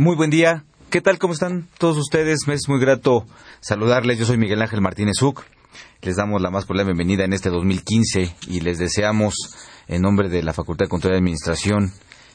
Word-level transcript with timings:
Muy 0.00 0.16
buen 0.16 0.30
día. 0.30 0.64
¿Qué 0.88 1.02
tal? 1.02 1.18
¿Cómo 1.18 1.34
están 1.34 1.68
todos 1.76 1.98
ustedes? 1.98 2.46
Me 2.46 2.54
es 2.54 2.70
muy 2.70 2.80
grato 2.80 3.26
saludarles. 3.60 4.18
Yo 4.18 4.24
soy 4.24 4.38
Miguel 4.38 4.62
Ángel 4.62 4.80
Martínez 4.80 5.20
Uc. 5.20 5.44
Les 6.00 6.16
damos 6.16 6.40
la 6.40 6.50
más 6.50 6.64
cordial 6.64 6.86
bienvenida 6.86 7.26
en 7.26 7.34
este 7.34 7.50
2015 7.50 8.34
y 8.48 8.60
les 8.60 8.78
deseamos, 8.78 9.34
en 9.88 10.00
nombre 10.00 10.30
de 10.30 10.42
la 10.42 10.54
Facultad 10.54 10.86
de 10.86 10.88
Control 10.88 11.12
y 11.12 11.16
Administración 11.18 11.92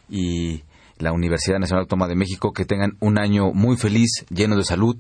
y 0.08 0.64
la 1.00 1.12
Universidad 1.12 1.58
Nacional 1.58 1.86
Autónoma 1.86 2.08
de 2.08 2.16
México, 2.16 2.54
que 2.54 2.66
tengan 2.66 2.98
un 3.00 3.18
año 3.18 3.52
muy 3.52 3.78
feliz, 3.78 4.12
lleno 4.30 4.58
de 4.58 4.64
salud 4.64 4.98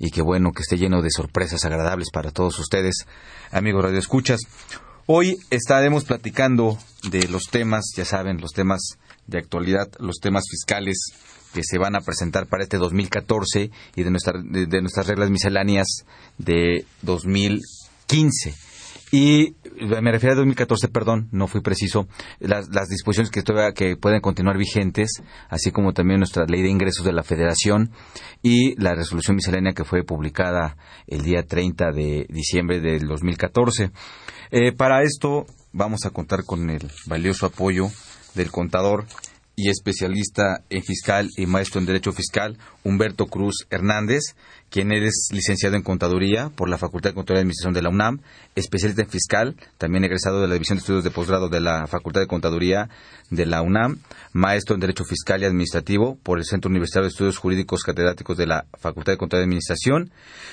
y 0.00 0.10
que 0.10 0.20
bueno, 0.20 0.50
que 0.50 0.62
esté 0.62 0.78
lleno 0.78 1.02
de 1.02 1.10
sorpresas 1.12 1.64
agradables 1.64 2.08
para 2.12 2.32
todos 2.32 2.58
ustedes, 2.58 3.06
amigos 3.52 3.84
Radio 3.84 4.00
Escuchas. 4.00 4.40
Hoy 5.06 5.36
estaremos 5.50 6.06
platicando 6.06 6.76
de 7.08 7.28
los 7.28 7.44
temas, 7.52 7.84
ya 7.96 8.04
saben, 8.04 8.40
los 8.40 8.50
temas 8.50 8.98
de 9.28 9.38
actualidad, 9.38 9.86
los 10.00 10.16
temas 10.16 10.42
fiscales 10.50 11.12
que 11.52 11.62
se 11.62 11.78
van 11.78 11.96
a 11.96 12.00
presentar 12.00 12.46
para 12.46 12.62
este 12.62 12.76
2014 12.76 13.70
y 13.96 14.02
de, 14.02 14.10
nuestra, 14.10 14.34
de, 14.42 14.80
nuestras 14.80 15.06
reglas 15.06 15.30
misceláneas 15.30 16.04
de 16.38 16.84
2015. 17.02 18.54
Y 19.12 19.56
me 20.00 20.12
refiero 20.12 20.34
a 20.34 20.36
2014, 20.36 20.88
perdón, 20.88 21.28
no 21.32 21.48
fui 21.48 21.62
preciso, 21.62 22.06
las, 22.38 22.68
las 22.68 22.88
disposiciones 22.88 23.30
que, 23.30 23.42
todavía, 23.42 23.72
que 23.72 23.96
pueden 23.96 24.20
continuar 24.20 24.56
vigentes, 24.56 25.22
así 25.48 25.72
como 25.72 25.92
también 25.92 26.20
nuestra 26.20 26.44
ley 26.44 26.62
de 26.62 26.68
ingresos 26.68 27.04
de 27.04 27.12
la 27.12 27.24
Federación 27.24 27.90
y 28.40 28.80
la 28.80 28.94
resolución 28.94 29.34
miscelánea 29.34 29.72
que 29.72 29.84
fue 29.84 30.04
publicada 30.04 30.76
el 31.08 31.22
día 31.22 31.44
30 31.44 31.90
de 31.90 32.26
diciembre 32.28 32.80
del 32.80 33.08
2014. 33.08 33.90
Eh, 34.52 34.72
para 34.72 35.02
esto 35.02 35.44
vamos 35.72 36.04
a 36.04 36.10
contar 36.10 36.44
con 36.44 36.70
el 36.70 36.88
valioso 37.06 37.46
apoyo 37.46 37.88
del 38.34 38.52
contador 38.52 39.06
y 39.60 39.68
especialista 39.68 40.62
en 40.70 40.82
fiscal 40.82 41.28
y 41.36 41.44
maestro 41.44 41.80
en 41.80 41.86
derecho 41.86 42.12
fiscal, 42.12 42.56
Humberto 42.82 43.26
Cruz 43.26 43.66
Hernández, 43.68 44.34
quien 44.70 44.90
es 44.90 45.28
licenciado 45.32 45.76
en 45.76 45.82
contaduría 45.82 46.48
por 46.48 46.70
la 46.70 46.78
Facultad 46.78 47.10
de 47.10 47.14
Contaduría 47.14 47.40
y 47.40 47.42
Administración 47.42 47.74
de 47.74 47.82
la 47.82 47.90
UNAM, 47.90 48.20
especialista 48.54 49.02
en 49.02 49.10
fiscal, 49.10 49.56
también 49.76 50.04
egresado 50.04 50.40
de 50.40 50.48
la 50.48 50.54
División 50.54 50.78
de 50.78 50.80
Estudios 50.80 51.04
de 51.04 51.10
Posgrado 51.10 51.50
de 51.50 51.60
la 51.60 51.86
Facultad 51.88 52.22
de 52.22 52.26
Contaduría 52.26 52.88
de 53.28 53.44
la 53.44 53.60
UNAM, 53.60 53.98
maestro 54.32 54.74
en 54.74 54.80
derecho 54.80 55.04
fiscal 55.04 55.42
y 55.42 55.44
administrativo 55.44 56.16
por 56.22 56.38
el 56.38 56.46
Centro 56.46 56.70
Universitario 56.70 57.04
de 57.04 57.10
Estudios 57.10 57.36
Jurídicos 57.36 57.82
Catedráticos 57.82 58.38
de 58.38 58.46
la 58.46 58.64
Facultad 58.78 59.12
de 59.12 59.18
Contaduría 59.18 59.44
y 59.44 59.48
Administración 59.48 60.10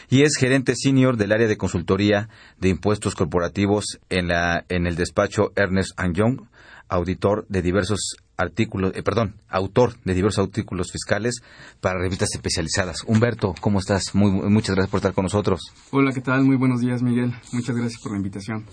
y 0.10 0.24
es 0.24 0.36
gerente 0.36 0.74
senior 0.76 1.16
del 1.16 1.32
área 1.32 1.48
de 1.48 1.56
consultoría 1.56 2.28
de 2.60 2.68
impuestos 2.68 3.16
corporativos 3.16 4.00
en, 4.10 4.28
la, 4.28 4.66
en 4.68 4.86
el 4.86 4.98
despacho 4.98 5.54
Ernest 5.56 5.92
Young, 6.14 6.42
auditor 6.90 7.46
de 7.50 7.62
diversos 7.62 8.18
artículos, 8.38 8.94
eh, 8.96 9.04
perdón, 9.04 9.36
autor 9.50 9.96
de 10.04 10.14
diversos 10.14 10.46
artículos 10.46 10.92
fiscales 10.92 11.42
para 11.82 12.00
revistas 12.00 12.30
especializadas. 12.34 13.04
Humberto, 13.06 13.56
¿cómo 13.60 13.80
estás? 13.80 14.14
Muy, 14.14 14.32
muchas 14.32 14.76
gracias 14.76 14.92
por 14.92 15.00
estar 15.00 15.14
con 15.14 15.24
nosotros. 15.24 15.60
Hola, 15.92 16.12
¿qué 16.14 16.22
tal? 16.22 16.44
Muy 16.44 16.56
buenos 16.56 16.82
días, 16.82 17.02
Miguel. 17.02 17.34
Muchas 17.52 17.76
gracias 17.76 18.02
por 18.02 18.12
la 18.12 18.18
invitación. 18.18 18.66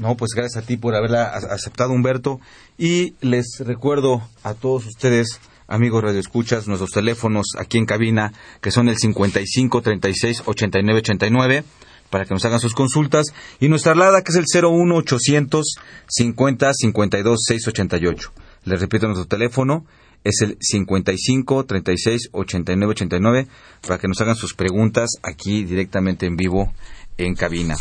No, 0.00 0.16
pues 0.16 0.32
gracias 0.34 0.62
a 0.62 0.66
ti 0.66 0.76
por 0.76 0.94
haberla 0.94 1.24
aceptado, 1.24 1.92
Humberto. 1.92 2.40
Y 2.78 3.14
les 3.20 3.58
recuerdo 3.60 4.22
a 4.42 4.54
todos 4.54 4.86
ustedes, 4.86 5.40
amigos 5.68 6.02
radioescuchas, 6.02 6.66
nuestros 6.66 6.90
teléfonos 6.90 7.46
aquí 7.58 7.78
en 7.78 7.86
cabina, 7.86 8.32
que 8.60 8.70
son 8.70 8.88
el 8.88 8.96
55 8.96 9.82
36 9.82 10.42
89 10.46 10.98
89 11.00 11.64
para 12.12 12.26
que 12.26 12.34
nos 12.34 12.44
hagan 12.44 12.60
sus 12.60 12.74
consultas 12.74 13.32
y 13.58 13.68
nuestra 13.68 13.92
alada 13.92 14.22
que 14.22 14.32
es 14.32 14.36
el 14.36 14.44
01800 14.44 15.76
50 16.06 16.72
52 16.74 17.40
688. 17.42 18.32
Les 18.64 18.80
repito 18.80 19.06
nuestro 19.06 19.26
teléfono 19.26 19.86
es 20.22 20.42
el 20.42 20.58
55 20.60 21.64
36 21.64 22.28
89 22.32 22.90
89 22.90 23.48
para 23.80 23.98
que 23.98 24.08
nos 24.08 24.20
hagan 24.20 24.36
sus 24.36 24.52
preguntas 24.52 25.08
aquí 25.22 25.64
directamente 25.64 26.26
en 26.26 26.36
vivo 26.36 26.70
en 27.16 27.34
cabina. 27.34 27.76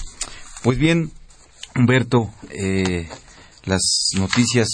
Pues 0.63 0.77
bien, 0.77 1.11
Humberto, 1.75 2.31
eh, 2.51 3.09
las 3.65 4.11
noticias 4.17 4.69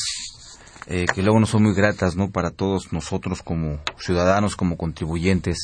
eh, 0.86 1.08
que 1.14 1.24
luego 1.24 1.40
no 1.40 1.48
son 1.48 1.64
muy 1.64 1.74
gratas, 1.74 2.16
¿no? 2.16 2.30
Para 2.30 2.52
todos 2.52 2.94
nosotros 2.94 3.42
como 3.42 3.80
ciudadanos, 4.00 4.56
como 4.56 4.78
contribuyentes 4.78 5.58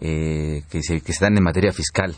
eh, 0.00 0.62
que 0.70 0.82
se 0.82 1.02
que 1.02 1.12
dan 1.20 1.36
en 1.36 1.44
materia 1.44 1.72
fiscal 1.72 2.16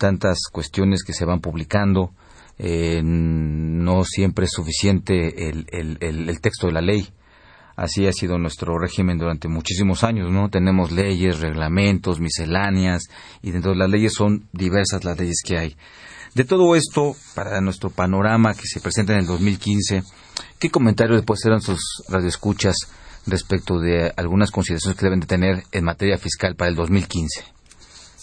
tantas 0.00 0.38
cuestiones 0.50 1.04
que 1.04 1.12
se 1.12 1.26
van 1.26 1.40
publicando, 1.40 2.14
eh, 2.58 3.02
no 3.04 4.02
siempre 4.04 4.46
es 4.46 4.52
suficiente 4.52 5.48
el, 5.50 5.66
el, 5.70 5.98
el, 6.00 6.40
texto 6.40 6.66
de 6.66 6.72
la 6.72 6.80
ley. 6.80 7.06
Así 7.76 8.06
ha 8.06 8.12
sido 8.12 8.38
nuestro 8.38 8.78
régimen 8.78 9.18
durante 9.18 9.46
muchísimos 9.46 10.02
años, 10.02 10.30
¿no? 10.30 10.48
Tenemos 10.48 10.90
leyes, 10.90 11.40
reglamentos, 11.40 12.18
misceláneas, 12.18 13.04
y 13.42 13.50
dentro 13.50 13.72
de 13.72 13.78
las 13.78 13.90
leyes 13.90 14.14
son 14.14 14.48
diversas 14.52 15.04
las 15.04 15.18
leyes 15.18 15.42
que 15.44 15.58
hay. 15.58 15.76
De 16.34 16.44
todo 16.44 16.74
esto, 16.76 17.14
para 17.34 17.60
nuestro 17.60 17.90
panorama 17.90 18.54
que 18.54 18.66
se 18.66 18.80
presenta 18.80 19.12
en 19.12 19.20
el 19.20 19.26
2015, 19.26 20.02
¿qué 20.58 20.70
comentarios 20.70 21.18
después 21.18 21.44
eran 21.44 21.60
sus 21.60 21.80
radioescuchas 22.08 22.76
respecto 23.26 23.78
de 23.78 24.12
algunas 24.16 24.50
consideraciones 24.50 24.98
que 24.98 25.06
deben 25.06 25.20
de 25.20 25.26
tener 25.26 25.64
en 25.72 25.84
materia 25.84 26.16
fiscal 26.16 26.56
para 26.56 26.70
el 26.70 26.76
2015? 26.76 27.59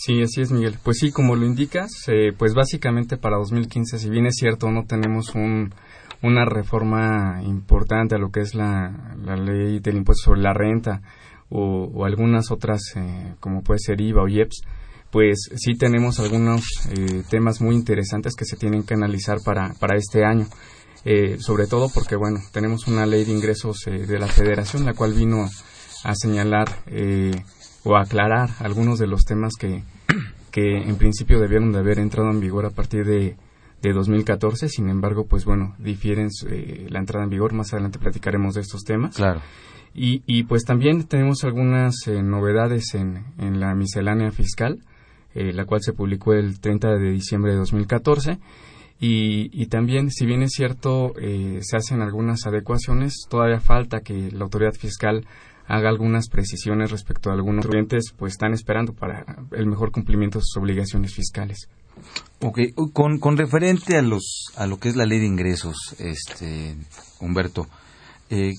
Sí, 0.07 0.21
así 0.21 0.39
es, 0.39 0.53
Miguel. 0.53 0.79
Pues 0.81 0.99
sí, 0.99 1.11
como 1.11 1.35
lo 1.35 1.45
indicas, 1.45 1.91
eh, 2.07 2.31
pues 2.31 2.53
básicamente 2.53 3.17
para 3.17 3.35
2015, 3.39 3.99
si 3.99 4.09
bien 4.09 4.25
es 4.25 4.35
cierto, 4.35 4.71
no 4.71 4.85
tenemos 4.85 5.35
un, 5.35 5.73
una 6.21 6.45
reforma 6.45 7.41
importante 7.43 8.15
a 8.15 8.17
lo 8.17 8.29
que 8.31 8.39
es 8.39 8.55
la, 8.55 9.17
ley 9.35 9.81
del 9.81 9.97
impuesto 9.97 10.27
sobre 10.27 10.39
la 10.39 10.53
renta 10.53 11.01
o, 11.49 12.05
algunas 12.05 12.51
otras, 12.51 12.79
eh, 12.95 13.33
como 13.41 13.63
puede 13.63 13.81
ser 13.81 13.99
IVA 13.99 14.23
o 14.23 14.29
IEPS, 14.29 14.61
pues 15.11 15.49
sí 15.57 15.73
tenemos 15.73 16.21
algunos 16.21 16.63
eh, 16.97 17.23
temas 17.29 17.59
muy 17.59 17.75
interesantes 17.75 18.33
que 18.37 18.45
se 18.45 18.55
tienen 18.55 18.83
que 18.83 18.93
analizar 18.93 19.39
para, 19.43 19.73
para 19.73 19.97
este 19.97 20.23
año. 20.23 20.47
Eh, 21.03 21.35
sobre 21.41 21.67
todo 21.67 21.89
porque, 21.93 22.15
bueno, 22.15 22.39
tenemos 22.53 22.87
una 22.87 23.05
ley 23.05 23.25
de 23.25 23.33
ingresos 23.33 23.79
de 23.85 24.19
la 24.19 24.27
federación, 24.27 24.85
la 24.85 24.93
cual 24.93 25.11
vino 25.11 25.49
a 26.05 26.15
señalar 26.15 26.69
o 27.83 27.97
aclarar 27.97 28.51
algunos 28.59 28.99
de 28.99 29.07
los 29.07 29.25
temas 29.25 29.53
que, 29.59 29.83
que 30.57 30.75
en 30.75 30.95
principio 30.95 31.39
debieron 31.39 31.71
de 31.71 31.77
haber 31.77 31.99
entrado 31.99 32.31
en 32.31 32.39
vigor 32.39 32.65
a 32.65 32.71
partir 32.71 33.05
de, 33.05 33.35
de 33.83 33.93
2014. 33.93 34.69
Sin 34.69 34.89
embargo, 34.89 35.27
pues 35.27 35.45
bueno, 35.45 35.75
difieren 35.77 36.29
eh, 36.49 36.87
la 36.89 36.97
entrada 36.97 37.25
en 37.25 37.29
vigor. 37.29 37.53
Más 37.53 37.73
adelante 37.73 37.99
platicaremos 37.99 38.55
de 38.55 38.61
estos 38.61 38.83
temas. 38.83 39.15
Claro. 39.15 39.39
Y, 39.93 40.23
y 40.25 40.45
pues 40.45 40.63
también 40.65 41.03
tenemos 41.03 41.43
algunas 41.43 41.93
eh, 42.07 42.23
novedades 42.23 42.95
en, 42.95 43.23
en, 43.37 43.59
la 43.59 43.75
miscelánea 43.75 44.31
fiscal, 44.31 44.79
eh, 45.35 45.53
la 45.53 45.65
cual 45.65 45.81
se 45.83 45.93
publicó 45.93 46.33
el 46.33 46.59
30 46.59 46.89
de 46.97 47.11
diciembre 47.11 47.51
de 47.51 47.59
2014. 47.59 48.39
Y, 48.99 49.51
y 49.53 49.67
también, 49.67 50.09
si 50.09 50.25
bien 50.25 50.41
es 50.41 50.53
cierto, 50.53 51.13
eh, 51.21 51.59
se 51.61 51.77
hacen 51.77 52.01
algunas 52.01 52.47
adecuaciones, 52.47 53.27
todavía 53.29 53.59
falta 53.59 53.99
que 53.99 54.31
la 54.31 54.45
autoridad 54.45 54.73
fiscal 54.73 55.23
haga 55.67 55.89
algunas 55.89 56.29
precisiones 56.29 56.91
respecto 56.91 57.29
a 57.29 57.33
algunos 57.33 57.67
clientes, 57.67 58.13
pues 58.17 58.33
están 58.33 58.53
esperando 58.53 58.93
para 58.93 59.25
el 59.51 59.67
mejor 59.67 59.91
cumplimiento 59.91 60.39
de 60.39 60.43
sus 60.45 60.61
obligaciones 60.61 61.13
fiscales. 61.13 61.67
Ok, 62.41 62.59
con, 62.93 63.19
con 63.19 63.37
referente 63.37 63.97
a 63.97 64.01
los 64.01 64.45
a 64.55 64.67
lo 64.67 64.79
que 64.79 64.89
es 64.89 64.95
la 64.95 65.05
ley 65.05 65.19
de 65.19 65.25
ingresos, 65.25 65.95
este 65.99 66.75
Humberto, 67.19 67.67
eh, 68.29 68.53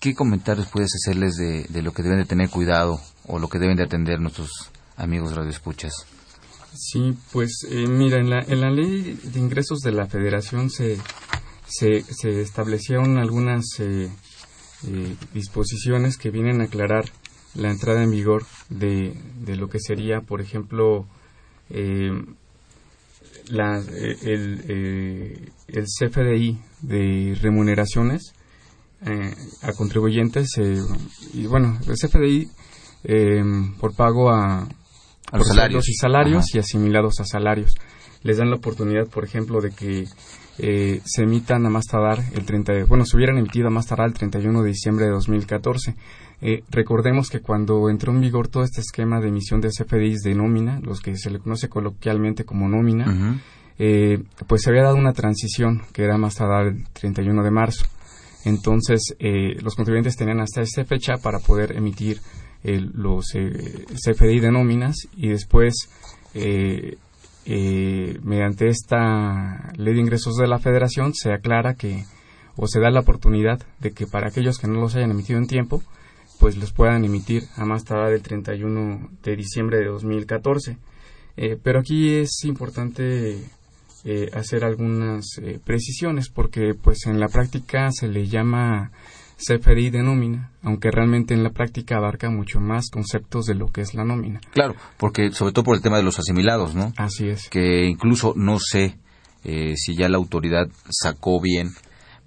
¿qué 0.00 0.14
comentarios 0.14 0.68
puedes 0.68 0.94
hacerles 0.94 1.34
de, 1.34 1.64
de, 1.68 1.82
lo 1.82 1.92
que 1.92 2.02
deben 2.02 2.18
de 2.18 2.24
tener 2.24 2.48
cuidado 2.48 3.00
o 3.26 3.38
lo 3.38 3.48
que 3.48 3.58
deben 3.58 3.76
de 3.76 3.82
atender 3.82 4.20
nuestros 4.20 4.70
amigos 4.96 5.34
radioescuchas? 5.34 5.92
Sí, 6.72 7.16
pues 7.32 7.66
eh, 7.70 7.86
mira, 7.86 8.18
en 8.18 8.30
la, 8.30 8.40
en 8.40 8.60
la 8.60 8.70
ley 8.70 9.18
de 9.22 9.38
ingresos 9.40 9.80
de 9.80 9.92
la 9.92 10.06
Federación 10.06 10.70
se, 10.70 10.98
se, 11.66 12.02
se 12.02 12.40
establecieron 12.40 13.18
algunas 13.18 13.64
eh, 13.80 14.08
eh, 14.86 15.16
disposiciones 15.32 16.18
que 16.18 16.30
vienen 16.30 16.60
a 16.60 16.64
aclarar 16.64 17.04
la 17.54 17.70
entrada 17.70 18.02
en 18.02 18.10
vigor 18.10 18.44
de, 18.68 19.14
de 19.40 19.56
lo 19.56 19.68
que 19.68 19.78
sería, 19.78 20.20
por 20.20 20.40
ejemplo, 20.40 21.06
eh, 21.70 22.10
la, 23.48 23.78
el, 23.78 24.64
eh, 24.68 25.48
el, 25.68 25.84
CFDI 25.84 26.58
de 26.82 27.38
remuneraciones 27.40 28.34
a 29.62 29.72
contribuyentes. 29.74 30.48
y 31.34 31.46
bueno, 31.46 31.78
el 31.86 31.94
CFDI 31.94 32.48
por 33.78 33.94
pago 33.94 34.30
a, 34.30 34.66
los 35.32 35.48
salarios 35.48 35.88
y 35.88 35.94
salarios 35.94 36.54
y 36.54 36.58
asimilados 36.58 37.20
a 37.20 37.24
salarios. 37.24 37.74
Les 38.22 38.38
dan 38.38 38.50
la 38.50 38.56
oportunidad, 38.56 39.06
por 39.08 39.24
ejemplo, 39.24 39.60
de 39.60 39.70
que 39.70 40.06
eh, 40.58 41.00
se 41.04 41.22
emitan 41.22 41.66
a 41.66 41.70
más 41.70 41.86
tardar 41.86 42.20
el 42.32 42.44
30 42.44 42.72
de, 42.72 42.84
bueno, 42.84 43.04
se 43.04 43.16
hubieran 43.16 43.38
emitido 43.38 43.68
a 43.68 43.70
más 43.70 43.86
tardar 43.86 44.08
el 44.08 44.14
31 44.14 44.62
de 44.62 44.68
diciembre 44.68 45.06
de 45.06 45.12
2014. 45.12 45.94
Eh, 46.40 46.62
recordemos 46.70 47.30
que 47.30 47.40
cuando 47.40 47.88
entró 47.88 48.12
en 48.12 48.20
vigor 48.20 48.48
todo 48.48 48.62
este 48.62 48.80
esquema 48.80 49.20
de 49.20 49.28
emisión 49.28 49.60
de 49.60 49.68
CFDIs 49.68 50.22
de 50.22 50.34
nómina, 50.34 50.80
los 50.80 51.00
que 51.00 51.16
se 51.16 51.30
le 51.30 51.38
conoce 51.38 51.68
coloquialmente 51.68 52.44
como 52.44 52.68
nómina, 52.68 53.40
eh, 53.78 54.22
pues 54.46 54.62
se 54.62 54.70
había 54.70 54.82
dado 54.82 54.96
una 54.96 55.12
transición 55.12 55.82
que 55.92 56.04
era 56.04 56.18
más 56.18 56.36
tardar 56.36 56.66
el 56.66 56.84
31 56.92 57.42
de 57.42 57.50
marzo. 57.50 57.86
Entonces, 58.44 59.16
los 59.62 59.74
contribuyentes 59.74 60.16
tenían 60.16 60.40
hasta 60.40 60.60
esta 60.60 60.84
fecha 60.84 61.14
para 61.16 61.38
poder 61.38 61.74
emitir 61.76 62.20
los 62.62 63.32
CFDI 63.32 64.40
de 64.40 64.52
nóminas 64.52 64.96
y 65.16 65.28
después 65.28 65.88
eh, 66.34 66.96
mediante 67.46 68.68
esta 68.68 69.72
ley 69.76 69.94
de 69.94 70.00
ingresos 70.00 70.36
de 70.36 70.46
la 70.46 70.58
federación 70.58 71.12
se 71.14 71.32
aclara 71.32 71.74
que 71.74 72.04
o 72.56 72.66
se 72.66 72.80
da 72.80 72.90
la 72.90 73.00
oportunidad 73.00 73.60
de 73.80 73.92
que 73.92 74.06
para 74.06 74.28
aquellos 74.28 74.58
que 74.58 74.68
no 74.68 74.80
los 74.80 74.94
hayan 74.94 75.10
emitido 75.10 75.38
en 75.38 75.46
tiempo 75.46 75.82
pues 76.38 76.56
los 76.56 76.72
puedan 76.72 77.04
emitir 77.04 77.44
a 77.56 77.64
más 77.64 77.84
tardar 77.84 78.12
el 78.12 78.22
31 78.22 79.10
de 79.22 79.36
diciembre 79.36 79.78
de 79.78 79.86
2014 79.86 80.78
eh, 81.36 81.58
pero 81.62 81.80
aquí 81.80 82.14
es 82.14 82.44
importante 82.44 83.42
eh, 84.04 84.30
hacer 84.34 84.64
algunas 84.64 85.24
eh, 85.42 85.58
precisiones 85.64 86.28
porque 86.28 86.74
pues 86.74 87.06
en 87.06 87.18
la 87.18 87.28
práctica 87.28 87.90
se 87.90 88.08
le 88.08 88.26
llama 88.26 88.92
CFDI 89.36 89.90
de 89.90 90.02
nómina, 90.02 90.50
aunque 90.62 90.90
realmente 90.90 91.34
en 91.34 91.42
la 91.42 91.50
práctica 91.50 91.96
abarca 91.96 92.30
mucho 92.30 92.60
más 92.60 92.90
conceptos 92.90 93.46
de 93.46 93.54
lo 93.54 93.66
que 93.68 93.80
es 93.80 93.94
la 93.94 94.04
nómina. 94.04 94.40
Claro, 94.52 94.74
porque 94.96 95.32
sobre 95.32 95.52
todo 95.52 95.64
por 95.64 95.76
el 95.76 95.82
tema 95.82 95.96
de 95.96 96.02
los 96.02 96.18
asimilados, 96.18 96.74
¿no? 96.74 96.92
Así 96.96 97.28
es. 97.28 97.48
Que 97.48 97.86
incluso 97.86 98.34
no 98.36 98.58
sé 98.58 98.96
eh, 99.44 99.74
si 99.76 99.94
ya 99.94 100.08
la 100.08 100.16
autoridad 100.16 100.68
sacó 100.88 101.40
bien 101.40 101.70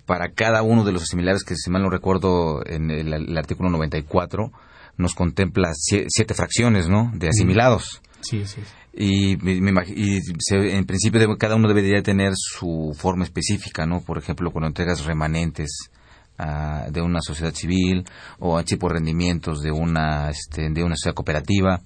para 0.06 0.32
cada 0.32 0.64
uno 0.64 0.84
de 0.84 0.92
los 0.92 1.04
asimilados 1.04 1.44
que 1.44 1.56
si 1.56 1.70
mal 1.70 1.82
no 1.82 1.90
recuerdo 1.90 2.66
en 2.66 2.92
el, 2.92 3.38
artículo 3.38 3.70
94 3.70 4.52
nos 4.98 5.14
contempla 5.14 5.72
siete 5.74 6.34
fracciones, 6.34 6.90
¿no? 6.90 7.12
De 7.14 7.30
asimilados. 7.30 8.02
Sí, 8.22 8.46
sí. 8.46 8.62
Y, 8.94 9.34
y 9.34 10.20
en 10.50 10.86
principio 10.86 11.38
cada 11.38 11.56
uno 11.56 11.68
debería 11.68 12.02
tener 12.02 12.34
su 12.36 12.96
forma 12.98 13.26
específica, 13.26 13.86
¿no? 13.86 14.02
Por 14.02 14.18
ejemplo, 14.18 14.50
cuando 14.50 14.68
entregas 14.68 15.06
remanentes 15.06 15.92
de 16.38 17.02
una 17.02 17.20
sociedad 17.22 17.54
civil 17.54 18.06
o 18.40 18.62
tipo 18.64 18.90
rendimientos 18.90 19.62
de 19.62 19.72
una 19.72 20.30
este, 20.30 20.70
de 20.70 20.84
una 20.84 20.96
sociedad 20.96 21.16
cooperativa 21.16 21.82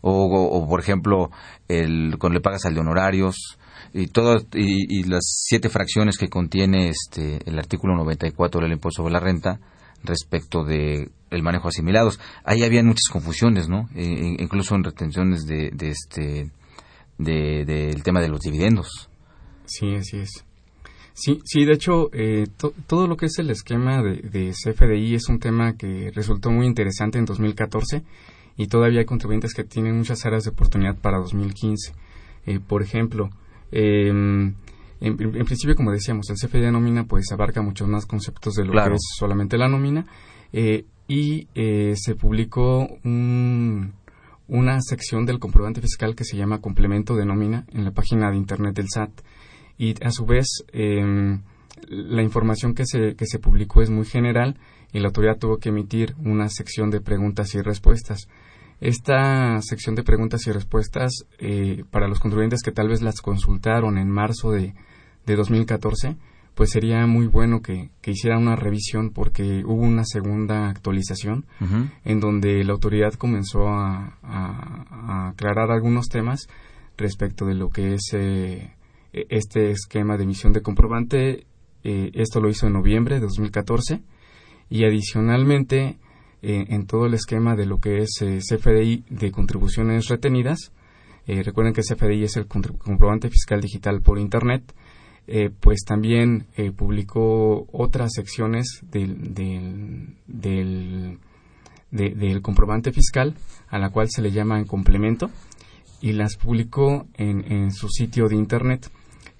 o, 0.00 0.66
por 0.68 0.80
ejemplo 0.80 1.30
el 1.68 2.16
cuando 2.18 2.34
le 2.34 2.40
pagas 2.40 2.64
al 2.66 2.74
de 2.74 2.80
honorarios 2.80 3.58
y 3.92 4.06
todo 4.06 4.36
y, 4.54 5.02
las 5.04 5.22
siete 5.24 5.68
fracciones 5.68 6.18
que 6.18 6.28
contiene 6.28 6.90
este 6.90 7.40
el 7.48 7.58
artículo 7.58 7.96
94 7.96 8.60
del 8.60 8.72
impuesto 8.72 9.02
sobre 9.02 9.12
la 9.12 9.20
renta 9.20 9.58
respecto 10.04 10.64
de 10.64 11.10
el 11.30 11.42
manejo 11.42 11.68
asimilados. 11.68 12.18
Ahí 12.44 12.62
había 12.62 12.82
muchas 12.82 13.08
confusiones 13.10 13.68
no 13.68 13.88
e, 13.94 14.04
e, 14.04 14.36
incluso 14.38 14.76
en 14.76 14.84
retenciones 14.84 15.46
de, 15.46 15.70
de 15.72 15.88
este 15.88 16.50
del 17.18 18.02
tema 18.04 18.20
de 18.20 18.28
los 18.28 18.40
dividendos. 18.40 19.10
Sí 19.66 19.94
así 19.96 20.18
es 20.18 20.44
Sí, 21.20 21.38
sí, 21.44 21.66
de 21.66 21.74
hecho, 21.74 22.08
eh, 22.14 22.46
todo 22.86 23.06
lo 23.06 23.18
que 23.18 23.26
es 23.26 23.38
el 23.38 23.50
esquema 23.50 24.02
de, 24.02 24.52
CFDI 24.52 25.16
es 25.16 25.28
un 25.28 25.38
tema 25.38 25.76
que 25.76 26.10
resultó 26.14 26.50
muy 26.50 26.64
interesante 26.64 27.18
en 27.18 27.26
2014 27.26 28.02
y 28.56 28.68
todavía 28.68 29.00
hay 29.00 29.04
contribuyentes 29.04 29.52
que 29.52 29.64
tienen 29.64 29.98
muchas 29.98 30.24
áreas 30.24 30.44
de 30.44 30.50
oportunidad 30.50 30.96
para 30.96 31.18
2015. 31.18 31.92
Eh, 32.46 32.58
por 32.66 32.80
ejemplo, 32.82 33.28
em, 33.70 34.54
en, 35.02 35.44
principio, 35.44 35.76
como 35.76 35.92
decíamos, 35.92 36.30
el 36.30 36.36
CFDI 36.36 36.62
de 36.62 36.72
nómina 36.72 37.04
pues 37.04 37.30
abarca 37.32 37.60
muchos 37.60 37.86
más 37.86 38.06
conceptos 38.06 38.54
de 38.54 38.64
lo 38.64 38.72
que 38.72 38.94
es 38.94 39.02
solamente 39.18 39.58
la 39.58 39.68
nómina 39.68 40.06
eh, 40.54 40.86
y 41.06 41.48
se 41.96 42.14
publicó 42.14 42.88
una 43.04 44.80
sección 44.80 45.26
del 45.26 45.38
comprobante 45.38 45.82
fiscal 45.82 46.14
que 46.14 46.24
se 46.24 46.38
llama 46.38 46.62
complemento 46.62 47.14
de 47.14 47.26
nómina 47.26 47.66
en 47.74 47.84
la 47.84 47.90
página 47.90 48.30
de 48.30 48.38
internet 48.38 48.74
del 48.74 48.88
SAT 48.88 49.10
y 49.80 49.94
a 50.04 50.10
su 50.10 50.26
vez 50.26 50.62
em, 50.72 51.40
la 51.88 52.22
información 52.22 52.74
que 52.74 52.84
se, 52.84 53.14
que 53.14 53.24
se 53.24 53.38
publicó 53.38 53.80
es 53.80 53.88
muy 53.88 54.04
general 54.04 54.58
y 54.92 54.98
la 55.00 55.06
autoridad 55.06 55.38
tuvo 55.38 55.56
que 55.56 55.70
emitir 55.70 56.14
una 56.22 56.50
sección 56.50 56.90
de 56.90 57.00
preguntas 57.00 57.54
y 57.54 57.62
respuestas. 57.62 58.28
Esta 58.82 59.58
sección 59.62 59.94
de 59.94 60.02
preguntas 60.02 60.46
y 60.46 60.52
respuestas, 60.52 61.24
eh, 61.38 61.84
para 61.90 62.08
los 62.08 62.20
contribuyentes 62.20 62.62
que 62.62 62.72
tal 62.72 62.88
vez 62.88 63.00
las 63.00 63.22
consultaron 63.22 63.96
en 63.96 64.10
marzo 64.10 64.50
de, 64.50 64.74
de 65.24 65.36
2014, 65.36 66.18
pues 66.54 66.72
sería 66.72 67.06
muy 67.06 67.26
bueno 67.26 67.62
que, 67.62 67.88
que 68.02 68.10
hicieran 68.10 68.42
una 68.42 68.56
revisión 68.56 69.08
porque 69.14 69.62
hubo 69.64 69.82
una 69.82 70.04
segunda 70.04 70.68
actualización 70.68 71.46
en 72.04 72.20
donde 72.20 72.62
la 72.64 72.74
autoridad 72.74 73.14
comenzó 73.14 73.68
a, 73.68 74.18
a, 74.22 75.28
aclarar 75.30 75.70
algunos 75.70 76.08
temas 76.08 76.48
respecto 76.98 77.46
de 77.46 77.54
lo 77.54 77.70
que 77.70 77.94
es 77.94 78.10
eh, 78.12 78.74
este 79.12 79.70
esquema 79.70 80.16
de 80.16 80.24
emisión 80.24 80.52
de 80.52 80.62
comprobante. 80.62 81.46
Eh, 81.82 82.10
esto 82.14 82.40
lo 82.40 82.48
hizo 82.48 82.66
en 82.66 82.74
noviembre 82.74 83.16
de 83.16 83.22
2014 83.22 84.02
y 84.68 84.84
adicionalmente 84.84 85.98
eh, 86.42 86.66
en 86.68 86.86
todo 86.86 87.06
el 87.06 87.14
esquema 87.14 87.56
de 87.56 87.66
lo 87.66 87.80
que 87.80 87.98
es 87.98 88.10
eh, 88.20 88.38
CFDI 88.38 89.04
de 89.08 89.32
contribuciones 89.32 90.08
retenidas. 90.08 90.72
recuerden 91.26 91.72
que 91.72 91.82
CFDI 91.82 92.24
es 92.24 92.36
el 92.36 92.46
comprobante 92.46 93.30
fiscal 93.30 93.60
digital 93.60 94.00
por 94.02 94.18
Internet. 94.18 94.74
pues 95.60 95.84
también 95.86 96.46
publicó 96.76 97.68
otras 97.72 98.10
secciones 98.14 98.80
del, 98.90 99.32
del, 99.32 100.16
del, 101.92 102.42
comprobante 102.42 102.90
fiscal 102.90 103.34
a 103.68 103.78
la 103.78 103.90
cual 103.90 104.08
se 104.10 104.22
le 104.22 104.32
llama 104.32 104.58
en 104.58 104.66
complemento 104.66 105.30
y 106.00 106.14
las 106.14 106.36
publicó 106.36 107.06
en, 107.14 107.52
en 107.52 107.70
su 107.70 107.88
sitio 107.88 108.26
de 108.26 108.34
Internet. 108.34 108.90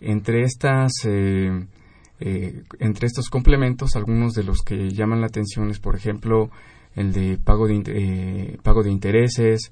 Entre 0.01 0.43
estas 0.43 0.93
eh, 1.05 1.67
eh, 2.21 2.63
entre 2.79 3.07
estos 3.07 3.29
complementos, 3.29 3.97
algunos 3.97 4.35
de 4.35 4.45
los 4.45 4.63
que 4.63 4.91
llaman 4.91 5.21
la 5.21 5.27
atención 5.27 5.71
es, 5.71 5.79
por 5.79 5.97
ejemplo, 5.97 6.51
el 6.95 7.13
de 7.13 7.39
pago 7.39 7.67
de, 7.67 7.83
eh, 7.87 8.59
pago 8.63 8.83
de 8.83 8.91
intereses, 8.91 9.71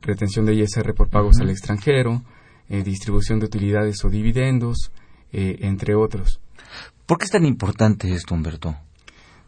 retención 0.00 0.46
de 0.46 0.54
ISR 0.54 0.94
por 0.94 1.08
pagos 1.08 1.40
al 1.40 1.50
extranjero, 1.50 2.22
distribución 2.68 3.40
de 3.40 3.46
utilidades 3.46 4.04
o 4.04 4.10
dividendos, 4.10 4.92
entre 5.32 5.96
otros. 5.96 6.40
¿Por 7.04 7.18
qué 7.18 7.24
es 7.24 7.32
tan 7.32 7.44
importante 7.44 8.12
esto, 8.12 8.36
Humberto? 8.36 8.76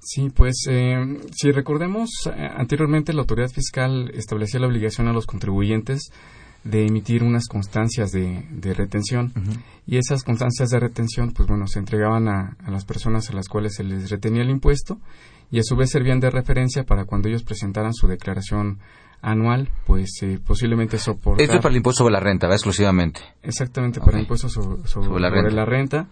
Sí, 0.01 0.29
pues 0.35 0.65
si 0.67 1.53
recordemos, 1.53 2.11
anteriormente 2.57 3.13
la 3.13 3.21
autoridad 3.21 3.51
fiscal 3.51 4.11
establecía 4.13 4.59
la 4.59 4.67
obligación 4.67 5.07
a 5.07 5.13
los 5.13 5.27
contribuyentes 5.27 6.11
de 6.65 6.87
emitir 6.87 7.23
unas 7.23 7.47
constancias 7.49 8.13
de, 8.13 8.75
retención. 8.75 9.33
Y 9.87 9.97
esas 9.97 10.23
constancias 10.23 10.71
de 10.71 10.81
retención 10.81 11.33
pues 11.33 11.49
bueno 11.49 11.67
se 11.67 11.79
entregaban 11.79 12.29
a, 12.29 12.57
las 12.69 12.85
personas 12.85 13.31
a 13.31 13.33
las 13.33 13.49
cuales 13.49 13.75
se 13.75 13.85
les 13.85 14.11
retenía 14.11 14.43
el 14.43 14.51
impuesto 14.51 14.99
y 15.51 15.59
a 15.59 15.63
su 15.63 15.75
vez 15.75 15.91
servían 15.91 16.21
de 16.21 16.31
referencia 16.31 16.85
para 16.85 17.05
cuando 17.05 17.29
ellos 17.29 17.43
presentaran 17.43 17.93
su 17.93 18.07
declaración 18.07 18.79
anual 19.23 19.69
pues 19.85 20.11
eh, 20.23 20.39
posiblemente 20.45 20.97
soportar 20.97 21.43
esto 21.43 21.57
es 21.57 21.63
para 21.63 21.73
el 21.73 21.79
impuesto 21.79 22.05
sobre 22.05 22.13
la 22.13 22.21
renta 22.21 22.47
exclusivamente. 22.49 23.21
Exactamente 23.43 24.01
para 24.01 24.19
el 24.19 24.23
impuesto 24.23 24.49
sobre, 24.49 25.21
la, 25.21 25.65
renta. 25.65 26.09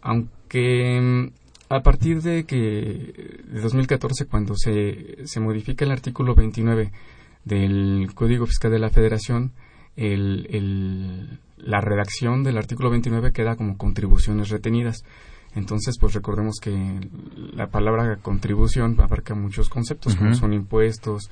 aunque 0.00 1.00
mm, 1.00 1.74
a 1.74 1.82
partir 1.82 2.22
de 2.22 2.44
que 2.44 3.42
de 3.46 3.60
2014 3.60 4.26
cuando 4.26 4.54
se, 4.56 5.26
se 5.26 5.40
modifica 5.40 5.84
el 5.84 5.92
artículo 5.92 6.34
29 6.34 6.90
del 7.44 8.10
Código 8.14 8.46
Fiscal 8.46 8.70
de 8.70 8.78
la 8.78 8.90
Federación 8.90 9.52
el, 9.96 11.38
la 11.56 11.80
redacción 11.80 12.42
del 12.42 12.58
artículo 12.58 12.90
29 12.90 13.32
queda 13.32 13.56
como 13.56 13.76
contribuciones 13.76 14.48
retenidas. 14.50 15.04
Entonces, 15.54 15.96
pues 16.00 16.14
recordemos 16.14 16.56
que 16.60 17.08
la 17.52 17.68
palabra 17.68 18.16
contribución 18.16 18.96
abarca 19.00 19.34
muchos 19.34 19.68
conceptos, 19.68 20.16
como 20.16 20.34
son 20.34 20.52
impuestos, 20.52 21.30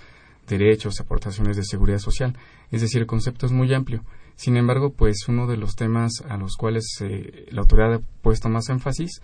derechos, 0.49 1.01
aportaciones 1.01 1.57
de 1.57 1.65
seguridad 1.65 1.99
social. 1.99 2.37
Es 2.71 2.83
decir, 2.83 3.01
el 3.01 3.07
concepto 3.09 3.47
es 3.47 3.53
muy 3.53 3.73
amplio. 3.75 4.05
Sin 4.37 4.57
embargo, 4.57 4.93
pues 4.93 5.27
uno 5.29 5.49
de 5.49 5.57
los 5.57 5.75
temas 5.75 6.13
a 6.29 6.37
los 6.37 6.57
cuales 6.57 6.85
eh, 7.01 7.47
la 7.51 7.63
autoridad 7.63 7.95
ha 7.95 8.01
puesto 8.23 8.49
más 8.49 8.69
énfasis 8.69 9.21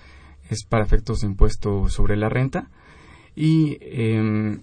es 0.51 0.65
para 0.65 0.85
efectos 0.85 1.21
de 1.21 1.29
impuesto 1.29 1.89
sobre 1.89 2.17
la 2.17 2.29
renta. 2.29 2.69
Y 3.37 3.79
em, 3.81 4.61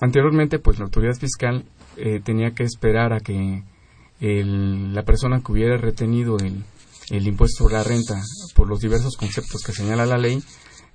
anteriormente, 0.00 0.58
pues 0.58 0.78
la 0.78 0.84
autoridad 0.84 1.14
fiscal 1.14 1.64
eh, 1.96 2.20
tenía 2.22 2.50
que 2.52 2.64
esperar 2.64 3.12
a 3.12 3.20
que 3.20 3.62
la 4.18 5.02
persona 5.02 5.42
que 5.44 5.52
hubiera 5.52 5.76
retenido 5.76 6.38
el, 6.38 6.64
el, 7.10 7.26
impuesto 7.26 7.64
sobre 7.64 7.74
la 7.74 7.84
renta 7.84 8.14
por 8.54 8.66
los 8.66 8.80
diversos 8.80 9.14
conceptos 9.16 9.62
que 9.62 9.72
señala 9.72 10.06
la 10.06 10.16
ley, 10.16 10.42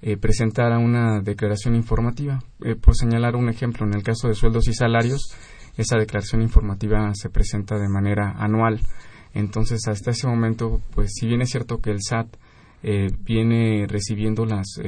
eh, 0.04 0.18
presentara 0.18 0.80
una 0.80 1.22
declaración 1.22 1.76
informativa. 1.76 2.40
Eh, 2.64 2.76
por 2.76 2.96
señalar 2.96 3.36
un 3.36 3.50
ejemplo, 3.50 3.86
en 3.86 3.94
el 3.94 4.02
caso 4.02 4.28
de 4.28 4.34
sueldos 4.34 4.68
y 4.68 4.74
salarios, 4.74 5.32
esa 5.78 5.98
declaración 5.98 6.42
informativa 6.42 7.12
se 7.14 7.30
presenta 7.30 7.78
de 7.78 7.88
manera 7.88 8.32
anual. 8.40 8.82
Entonces, 9.36 9.88
hasta 9.88 10.10
ese 10.10 10.28
momento, 10.28 10.82
pues 10.96 11.12
si 11.14 11.28
bien 11.28 11.42
es 11.42 11.52
cierto 11.52 11.82
que 11.82 11.92
el 11.92 12.02
SAT 12.02 12.36
eh, 12.82 13.10
viene 13.20 13.86
recibiendo 13.88 14.44
las 14.46 14.80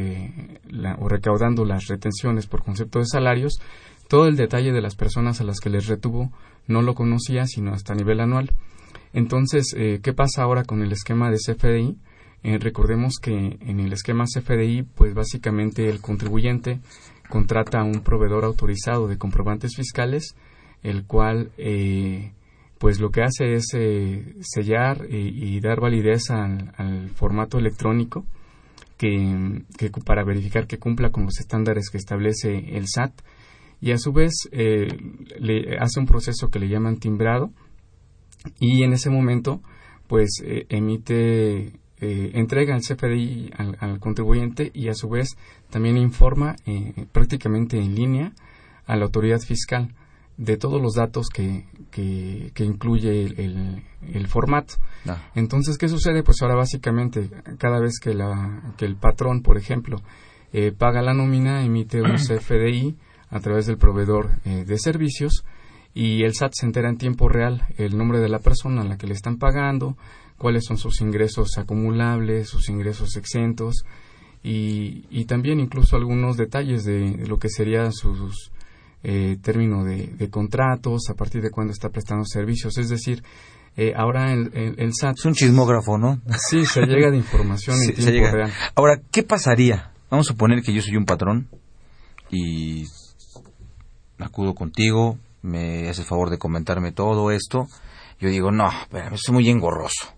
o 1.00 1.08
recaudando 1.08 1.64
las 1.64 1.86
retenciones 1.86 2.48
por 2.48 2.64
concepto 2.64 2.98
de 2.98 3.06
salarios, 3.06 3.60
todo 4.14 4.28
el 4.28 4.36
detalle 4.36 4.72
de 4.72 4.82
las 4.82 4.94
personas 4.94 5.42
a 5.42 5.44
las 5.44 5.60
que 5.60 5.72
les 5.72 5.88
retuvo 5.88 6.32
no 6.68 6.84
lo 6.84 6.94
conocía 6.94 7.48
sino 7.48 7.74
hasta 7.74 7.96
nivel 7.96 8.20
anual. 8.20 8.52
Entonces, 9.12 9.74
¿qué 9.74 10.14
pasa 10.14 10.44
ahora 10.44 10.66
con 10.66 10.84
el 10.84 10.92
esquema 10.92 11.32
de 11.32 11.38
CFDI? 11.38 11.98
Eh, 12.44 12.58
recordemos 12.60 13.16
que 13.22 13.58
en 13.62 13.80
el 13.80 13.94
esquema 13.94 14.26
CFDI, 14.26 14.84
pues 14.84 15.14
básicamente 15.14 15.90
el 15.90 16.02
contribuyente 16.02 16.82
contrata 17.30 17.80
a 17.80 17.84
un 17.86 18.02
proveedor 18.02 18.44
autorizado 18.44 19.08
de 19.08 19.18
comprobantes 19.18 19.76
fiscales, 19.76 20.36
el 20.84 21.06
cual 21.06 21.52
eh, 21.58 22.34
pues 22.80 23.00
lo 23.00 23.12
que 23.12 23.24
hace 23.24 23.54
es 23.54 23.68
eh, 23.74 24.36
sellar 24.42 25.08
y, 25.10 25.58
dar 25.62 25.80
validez 25.80 26.30
al, 26.32 27.10
formato 27.16 27.58
electrónico 27.58 28.26
que, 28.98 29.64
para 30.06 30.26
verificar 30.26 30.68
que 30.68 30.80
cumpla 30.80 31.12
con 31.12 31.24
los 31.24 31.40
estándares 31.40 31.90
que 31.90 31.98
establece 31.98 32.78
el 32.78 32.88
SAT 32.88 33.14
y 33.84 33.92
a 33.92 33.98
su 33.98 34.14
vez 34.14 34.34
le 34.52 35.78
hace 35.78 36.00
un 36.00 36.06
proceso 36.06 36.50
que 36.50 36.60
le 36.60 36.70
llaman 36.70 36.98
timbrado 36.98 37.52
y 38.60 38.84
en 38.84 38.94
ese 38.94 39.10
momento 39.10 39.62
pues 40.08 40.42
emite 40.70 41.74
eh, 42.06 42.32
entrega 42.38 42.76
el 42.76 42.82
CFDI 42.82 43.52
al, 43.80 43.98
contribuyente 44.02 44.72
y 44.74 44.90
a 44.90 44.94
su 44.94 45.08
vez 45.08 45.38
también 45.70 45.96
informa 45.96 46.58
eh, 46.66 47.06
prácticamente 47.14 47.78
en 47.78 47.96
línea 47.96 48.34
a 48.86 48.98
la 48.98 49.06
autoridad 49.06 49.40
fiscal 49.40 49.96
de 50.36 50.58
todos 50.58 50.82
los 50.82 50.96
datos 50.96 51.30
que, 51.30 51.66
que, 51.92 52.66
incluye 52.66 53.22
el, 53.22 54.28
formato. 54.28 54.74
Ah. 55.08 55.30
Entonces, 55.34 55.78
¿qué 55.78 55.88
sucede? 55.88 56.24
Pues 56.24 56.42
ahora 56.42 56.56
básicamente 56.56 57.30
cada 57.58 57.80
vez 57.80 58.00
que, 58.02 58.14
la, 58.14 58.74
que 58.76 58.84
el 58.84 58.98
patrón, 58.98 59.42
por 59.42 59.58
ejemplo, 59.58 60.02
eh, 60.52 60.74
paga 60.78 61.02
la 61.02 61.14
nómina, 61.14 61.64
emite 61.64 62.02
un 62.02 62.16
CFDI 62.18 62.98
a 63.34 63.40
través 63.40 63.66
del 63.66 63.78
proveedor 63.78 64.42
de 64.44 64.78
servicios 64.78 65.44
y 65.94 66.24
el 66.24 66.34
SAT 66.34 66.54
se 66.54 66.66
entera 66.66 66.90
en 66.90 66.98
tiempo 66.98 67.30
real 67.30 67.66
el 67.78 67.98
nombre 67.98 68.20
de 68.20 68.30
la 68.30 68.40
persona 68.40 68.82
a 68.82 68.86
la 68.86 68.98
que 68.98 69.08
le 69.08 69.14
están 69.14 69.38
pagando, 69.38 69.98
cuáles 70.38 70.66
son 70.66 70.78
sus 70.78 71.02
ingresos 71.02 71.58
acumulables, 71.58 72.50
sus 72.50 72.70
ingresos 72.70 73.16
exentos 73.16 73.86
y, 74.44 75.26
también 75.26 75.60
incluso 75.60 75.96
algunos 75.96 76.36
detalles 76.36 76.84
de 76.84 77.26
lo 77.28 77.38
que 77.40 77.48
sería 77.50 77.92
sus 77.92 78.52
eh, 79.04 79.38
término 79.42 79.84
de, 79.84 80.30
contratos, 80.30 81.10
a 81.10 81.14
partir 81.14 81.42
de 81.42 81.50
cuándo 81.50 81.72
está 81.72 81.90
prestando 81.90 82.26
servicios. 82.26 82.78
Es 82.78 82.90
decir, 82.90 83.24
eh, 83.78 83.94
ahora 83.96 84.34
el, 84.34 84.52
el, 84.78 84.94
SAT... 84.94 85.16
Es 85.18 85.26
un 85.26 85.34
chismógrafo, 85.34 85.98
¿no? 85.98 86.22
Sí, 86.50 86.66
se 86.66 86.82
llega 86.82 87.10
de 87.10 87.18
información 87.18 87.78
en 87.82 87.96
tiempo 87.96 88.32
real. 88.32 88.52
Ahora, 88.76 89.02
¿qué 89.12 89.24
pasaría? 89.24 89.92
Vamos 90.10 90.28
a 90.28 90.34
suponer 90.34 90.62
que 90.62 90.74
yo 90.74 90.82
soy 90.82 90.98
un 90.98 91.06
patrón 91.06 91.48
y 92.30 92.86
acudo 94.20 94.54
contigo, 94.54 95.18
me 95.42 95.90
haces 95.90 96.06
favor 96.06 96.30
de 96.30 96.38
comentarme 96.38 96.92
todo 96.92 97.32
esto. 97.32 97.68
Yo 98.20 98.30
digo, 98.30 98.52
no, 98.52 98.70
pero 98.90 99.16
es 99.16 99.30
muy 99.30 99.50
engorroso 99.50 100.14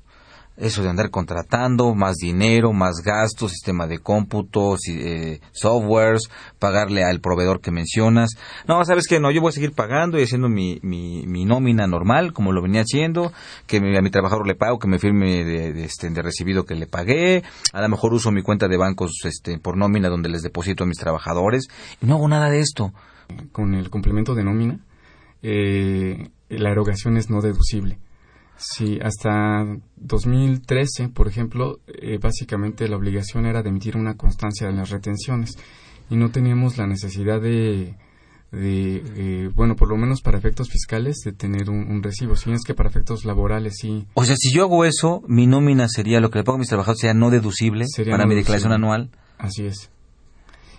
eso 0.58 0.82
de 0.82 0.90
andar 0.90 1.10
contratando, 1.10 1.94
más 1.96 2.16
dinero, 2.16 2.72
más 2.72 3.02
gastos, 3.04 3.52
sistema 3.52 3.88
de 3.88 4.00
cómputo, 4.00 4.78
eh, 4.90 5.40
softwares, 5.52 6.30
pagarle 6.60 7.04
al 7.04 7.20
proveedor 7.20 7.60
que 7.60 7.72
mencionas. 7.72 8.32
No, 8.68 8.84
sabes 8.86 9.08
que 9.08 9.20
no, 9.20 9.32
yo 9.32 9.42
voy 9.42 9.50
a 9.50 9.54
seguir 9.54 9.74
pagando 9.74 10.18
y 10.18 10.24
haciendo 10.24 10.48
mi, 10.48 10.80
mi, 10.82 11.46
nómina 11.46 11.88
normal, 11.88 12.34
como 12.34 12.52
lo 12.52 12.62
venía 12.62 12.82
haciendo, 12.82 13.34
que 13.68 13.78
a 13.78 14.02
mi 14.02 14.10
trabajador 14.10 14.48
le 14.48 14.56
pago, 14.56 14.80
que 14.80 14.88
me 14.88 15.00
firme 15.00 15.44
de, 15.44 15.84
este, 15.84 16.10
de 16.10 16.22
recibido 16.22 16.66
que 16.66 16.76
le 16.76 16.88
pagué, 16.88 17.44
a 17.74 17.82
lo 17.82 17.90
mejor 17.90 18.14
uso 18.14 18.32
mi 18.32 18.42
cuenta 18.42 18.68
de 18.68 18.78
bancos 18.78 19.12
este, 19.26 19.60
por 19.60 19.78
nómina 19.78 20.10
donde 20.10 20.30
les 20.30 20.42
deposito 20.42 20.86
a 20.86 20.88
mis 20.88 20.98
trabajadores, 20.98 21.68
y 22.02 22.06
no 22.06 22.16
hago 22.16 22.28
nada 22.28 22.50
de 22.50 22.62
esto. 22.62 22.94
Con 23.52 23.74
el 23.74 23.90
complemento 23.90 24.36
de 24.36 24.44
nómina, 24.44 24.80
eh, 25.42 26.30
la 26.50 26.72
erogación 26.72 27.18
es 27.18 27.30
no 27.30 27.42
deducible. 27.42 28.00
Sí, 28.58 29.00
hasta 29.02 29.66
2013, 29.98 31.10
por 31.10 31.28
ejemplo, 31.28 31.80
eh, 31.88 32.18
básicamente 32.22 32.88
la 32.88 32.96
obligación 32.96 33.46
era 33.46 33.62
de 33.62 33.70
emitir 33.70 33.98
una 33.98 34.16
constancia 34.16 34.68
de 34.68 34.74
las 34.74 34.90
retenciones 34.90 35.58
y 36.10 36.16
no 36.16 36.32
teníamos 36.32 36.78
la 36.78 36.88
necesidad 36.88 37.42
de, 37.42 37.96
de 38.52 39.52
bueno, 39.54 39.76
por 39.76 39.90
lo 39.90 39.98
menos 39.98 40.22
para 40.22 40.38
efectos 40.38 40.70
fiscales, 40.70 41.18
de 41.26 41.34
tener 41.34 41.70
un, 41.70 42.02
recibo. 42.02 42.36
Si 42.36 42.52
es 42.52 42.64
que 42.64 42.74
para 42.74 42.90
efectos 42.90 43.26
laborales 43.26 43.76
sí. 43.80 44.08
O 44.14 44.24
sea, 44.24 44.36
si 44.38 44.54
yo 44.54 44.64
hago 44.64 44.86
eso, 44.86 45.24
mi 45.28 45.48
nómina 45.48 45.88
sería, 45.90 46.22
lo 46.22 46.30
que 46.30 46.40
le 46.40 46.44
pongo 46.44 46.56
a 46.56 46.60
mis 46.60 46.70
trabajadores 46.70 47.02
sería 47.02 47.14
no 47.14 47.32
deducible 47.32 47.86
para 48.10 48.26
mi 48.26 48.36
declaración 48.36 48.72
anual. 48.72 49.10
Así 49.38 49.66
es. 49.66 49.90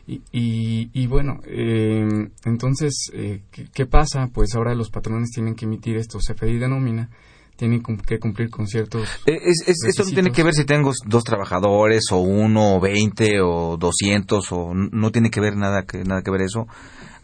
Y, 0.09 0.89
y, 0.93 1.07
bueno, 1.09 1.41
eh, 1.47 2.29
entonces, 2.45 3.11
eh, 3.13 3.43
¿qué, 3.51 3.67
¿qué, 3.75 3.87
pasa? 3.87 4.31
Pues 4.33 4.55
ahora 4.55 4.73
los 4.77 4.89
patrones 4.89 5.31
tienen 5.31 5.57
que 5.57 5.65
emitir 5.65 5.97
estos 5.97 6.23
CFDI 6.29 6.59
de 6.59 6.69
nómina 6.69 7.11
tienen 7.57 7.83
que 7.83 8.19
cumplir 8.19 8.51
con 8.51 8.67
ciertos. 8.67 9.09
Eh, 9.27 9.39
esto 9.67 10.05
no 10.05 10.11
tiene 10.11 10.31
que 10.31 10.43
ver 10.43 10.53
si 10.53 10.65
tengo 10.65 10.93
dos 11.07 11.25
trabajadores 11.25 12.05
o 12.13 12.19
uno 12.19 12.77
o 12.77 12.81
veinte 12.81 13.41
o 13.41 13.77
doscientos 13.79 14.53
o 14.53 14.75
no 14.75 15.11
tiene 15.11 15.31
que 15.31 15.41
ver 15.41 15.57
nada 15.57 15.85
que 15.85 16.05
nada 16.05 16.23
que 16.23 16.31
ver 16.31 16.43
eso 16.43 16.69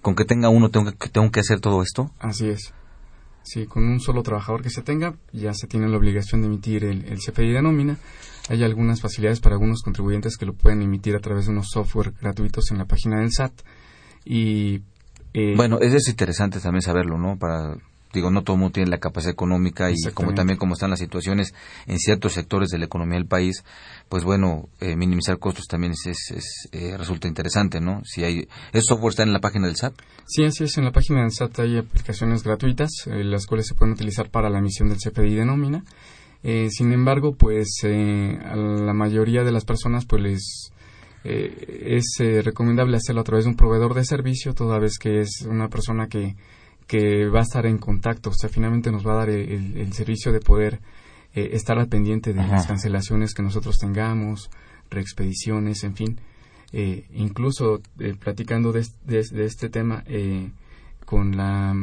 con 0.00 0.14
que 0.14 0.24
tenga 0.24 0.48
uno 0.48 0.70
tengo 0.70 0.92
que 0.92 1.08
tengo 1.08 1.30
que 1.30 1.40
hacer 1.40 1.60
todo 1.60 1.82
esto. 1.82 2.10
Así 2.18 2.48
es. 2.48 2.72
Sí, 3.44 3.66
con 3.66 3.84
un 3.84 4.00
solo 4.00 4.22
trabajador 4.22 4.62
que 4.62 4.70
se 4.70 4.82
tenga 4.82 5.14
ya 5.32 5.52
se 5.52 5.66
tiene 5.66 5.88
la 5.88 5.98
obligación 5.98 6.40
de 6.40 6.46
emitir 6.46 6.84
el, 6.84 7.04
el 7.04 7.18
CFDI 7.18 7.52
de 7.52 7.62
nómina. 7.62 7.98
Hay 8.48 8.64
algunas 8.64 9.00
facilidades 9.00 9.40
para 9.40 9.54
algunos 9.54 9.82
contribuyentes 9.82 10.36
que 10.36 10.46
lo 10.46 10.54
pueden 10.54 10.82
emitir 10.82 11.14
a 11.14 11.20
través 11.20 11.46
de 11.46 11.52
unos 11.52 11.68
software 11.70 12.12
gratuitos 12.20 12.70
en 12.70 12.78
la 12.78 12.86
página 12.86 13.20
del 13.20 13.32
SAT 13.32 13.52
y 14.24 14.82
eh, 15.34 15.54
bueno, 15.56 15.78
eso 15.80 15.96
es 15.96 16.08
interesante 16.08 16.60
también 16.60 16.82
saberlo, 16.82 17.18
¿no? 17.18 17.38
Para 17.38 17.76
digo, 18.12 18.30
no 18.30 18.42
todo 18.42 18.56
el 18.56 18.60
mundo 18.60 18.74
tiene 18.74 18.90
la 18.90 18.98
capacidad 18.98 19.32
económica 19.32 19.90
y 19.90 19.94
como 20.12 20.34
también 20.34 20.58
como 20.58 20.74
están 20.74 20.90
las 20.90 20.98
situaciones 20.98 21.54
en 21.86 21.98
ciertos 21.98 22.34
sectores 22.34 22.68
de 22.68 22.78
la 22.78 22.84
economía 22.84 23.16
del 23.16 23.26
país, 23.26 23.64
pues 24.08 24.24
bueno, 24.24 24.68
eh, 24.80 24.96
minimizar 24.96 25.38
costos 25.38 25.66
también 25.66 25.92
es, 25.92 26.68
eh, 26.72 26.96
resulta 26.96 27.28
interesante, 27.28 27.80
¿no? 27.80 28.02
Si 28.04 28.24
hay, 28.24 28.48
¿Ese 28.72 28.82
software 28.88 29.10
está 29.10 29.22
en 29.22 29.32
la 29.32 29.40
página 29.40 29.66
del 29.66 29.76
SAT? 29.76 29.94
Sí, 30.26 30.44
así 30.44 30.64
es, 30.64 30.76
en 30.78 30.84
la 30.84 30.92
página 30.92 31.22
del 31.22 31.32
SAT 31.32 31.60
hay 31.60 31.78
aplicaciones 31.78 32.42
gratuitas, 32.42 32.90
eh, 33.06 33.24
las 33.24 33.46
cuales 33.46 33.66
se 33.66 33.74
pueden 33.74 33.94
utilizar 33.94 34.30
para 34.30 34.50
la 34.50 34.58
emisión 34.58 34.88
del 34.88 34.98
CFDI 34.98 35.34
de 35.34 35.44
nómina. 35.44 35.84
Sin 36.42 36.92
embargo, 36.92 37.34
pues 37.34 37.68
a 37.84 38.56
la 38.56 38.92
mayoría 38.92 39.44
de 39.44 39.52
las 39.52 39.64
personas 39.64 40.06
pues 40.06 40.22
les 40.22 40.72
es 41.24 42.44
recomendable 42.44 42.96
hacerlo 42.96 43.20
a 43.20 43.24
través 43.24 43.44
de 43.44 43.50
un 43.50 43.56
proveedor 43.56 43.94
de 43.94 44.04
servicio, 44.04 44.54
toda 44.54 44.80
vez 44.80 44.98
que 44.98 45.20
es 45.20 45.46
una 45.48 45.68
persona 45.68 46.08
que 46.08 46.34
que 46.86 47.26
va 47.26 47.40
a 47.40 47.42
estar 47.42 47.64
en 47.66 47.78
contacto, 47.78 48.28
o 48.28 48.34
sea, 48.34 48.50
finalmente 48.50 48.90
nos 48.90 49.06
va 49.06 49.14
a 49.14 49.16
dar 49.16 49.30
el, 49.30 49.92
servicio 49.94 50.30
de 50.30 50.40
poder 50.40 50.80
eh, 51.34 51.50
estar 51.52 51.78
al 51.78 51.88
pendiente 51.88 52.34
de 52.34 52.46
las 52.46 52.66
cancelaciones 52.66 53.32
que 53.32 53.42
nosotros 53.42 53.78
tengamos, 53.78 54.50
reexpediciones, 54.90 55.84
en 55.84 55.96
fin. 55.96 56.20
Eh, 56.72 57.06
incluso 57.14 57.80
eh, 57.98 58.14
platicando 58.18 58.72
de, 58.72 58.84
este 59.08 59.70
tema 59.70 60.04
con 61.06 61.34
la 61.36 61.74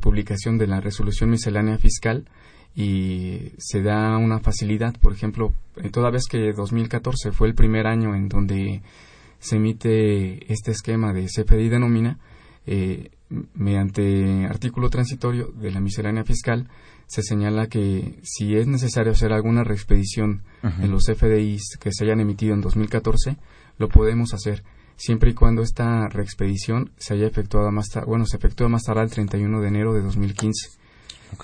publicación 0.00 0.58
de 0.58 0.68
la 0.68 0.80
resolución 0.80 1.30
miscelánea 1.30 1.76
fiscal 1.76 2.28
y 2.76 3.52
se 3.56 3.82
da 3.82 4.18
una 4.18 4.38
facilidad, 4.38 4.94
por 5.00 5.14
ejemplo, 5.14 5.54
toda 5.92 6.10
vez 6.10 6.26
que 6.28 6.52
2014 6.52 7.32
fue 7.32 7.48
el 7.48 7.54
primer 7.54 7.86
año 7.86 8.14
en 8.14 8.28
donde 8.28 8.82
se 9.38 9.56
emite 9.56 10.52
este 10.52 10.72
esquema 10.72 11.12
de 11.14 11.26
CFDI 11.26 11.70
de 11.70 11.78
nómina, 11.78 12.18
eh, 12.66 13.10
mediante 13.54 14.44
artículo 14.46 14.90
transitorio 14.90 15.46
de 15.46 15.70
la 15.70 15.80
miscelánea 15.80 16.24
fiscal 16.24 16.68
se 17.06 17.22
señala 17.22 17.68
que 17.68 18.18
si 18.22 18.56
es 18.56 18.66
necesario 18.66 19.12
hacer 19.12 19.32
alguna 19.32 19.64
reexpedición 19.64 20.42
en 20.62 20.90
los 20.90 21.06
FDIs 21.06 21.76
que 21.80 21.92
se 21.92 22.04
hayan 22.04 22.20
emitido 22.20 22.54
en 22.54 22.60
2014, 22.60 23.36
lo 23.78 23.88
podemos 23.88 24.34
hacer 24.34 24.64
siempre 24.96 25.30
y 25.30 25.34
cuando 25.34 25.62
esta 25.62 26.08
reexpedición 26.08 26.90
se 26.96 27.14
haya 27.14 27.26
efectuado 27.26 27.70
más 27.70 27.88
tarde, 27.88 28.06
bueno, 28.06 28.26
se 28.26 28.36
efectúa 28.36 28.68
más 28.68 28.82
tarde 28.82 29.02
el 29.02 29.10
31 29.10 29.60
de 29.60 29.68
enero 29.68 29.94
de 29.94 30.02
2015. 30.02 30.85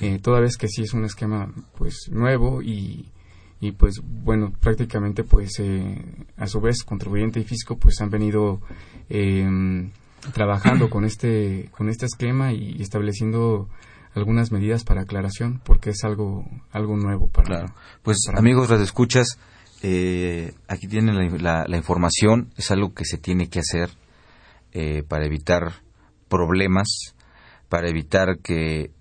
Eh, 0.00 0.18
toda 0.20 0.40
vez 0.40 0.56
que 0.56 0.68
sí 0.68 0.82
es 0.82 0.94
un 0.94 1.04
esquema 1.04 1.52
pues 1.76 2.08
nuevo 2.10 2.62
y, 2.62 3.10
y 3.60 3.72
pues 3.72 4.00
bueno, 4.02 4.52
prácticamente 4.60 5.24
pues 5.24 5.58
eh, 5.58 6.02
a 6.36 6.46
su 6.46 6.60
vez 6.60 6.82
contribuyente 6.84 7.40
y 7.40 7.44
fisco 7.44 7.76
pues 7.76 8.00
han 8.00 8.10
venido 8.10 8.60
eh, 9.08 9.90
trabajando 10.32 10.88
con 10.88 11.04
este 11.04 11.68
con 11.76 11.88
este 11.88 12.06
esquema 12.06 12.52
y 12.52 12.80
estableciendo 12.80 13.68
algunas 14.14 14.52
medidas 14.52 14.84
para 14.84 15.02
aclaración 15.02 15.60
porque 15.64 15.90
es 15.90 16.04
algo 16.04 16.44
algo 16.70 16.96
nuevo 16.96 17.28
para 17.28 17.46
claro. 17.46 17.74
pues 18.02 18.18
amigos 18.34 18.70
las 18.70 18.80
escuchas 18.80 19.38
eh, 19.84 20.54
aquí 20.68 20.86
tienen 20.86 21.42
la, 21.42 21.64
la, 21.66 21.76
información, 21.76 22.52
es 22.56 22.70
algo 22.70 22.94
que 22.94 23.04
se 23.04 23.18
tiene 23.18 23.48
que 23.48 23.58
hacer 23.58 23.90
eh, 24.70 25.02
para 25.02 25.26
evitar 25.26 25.72
problemas, 26.28 27.16
para 27.68 27.88
evitar 27.88 28.38
que 28.38 28.92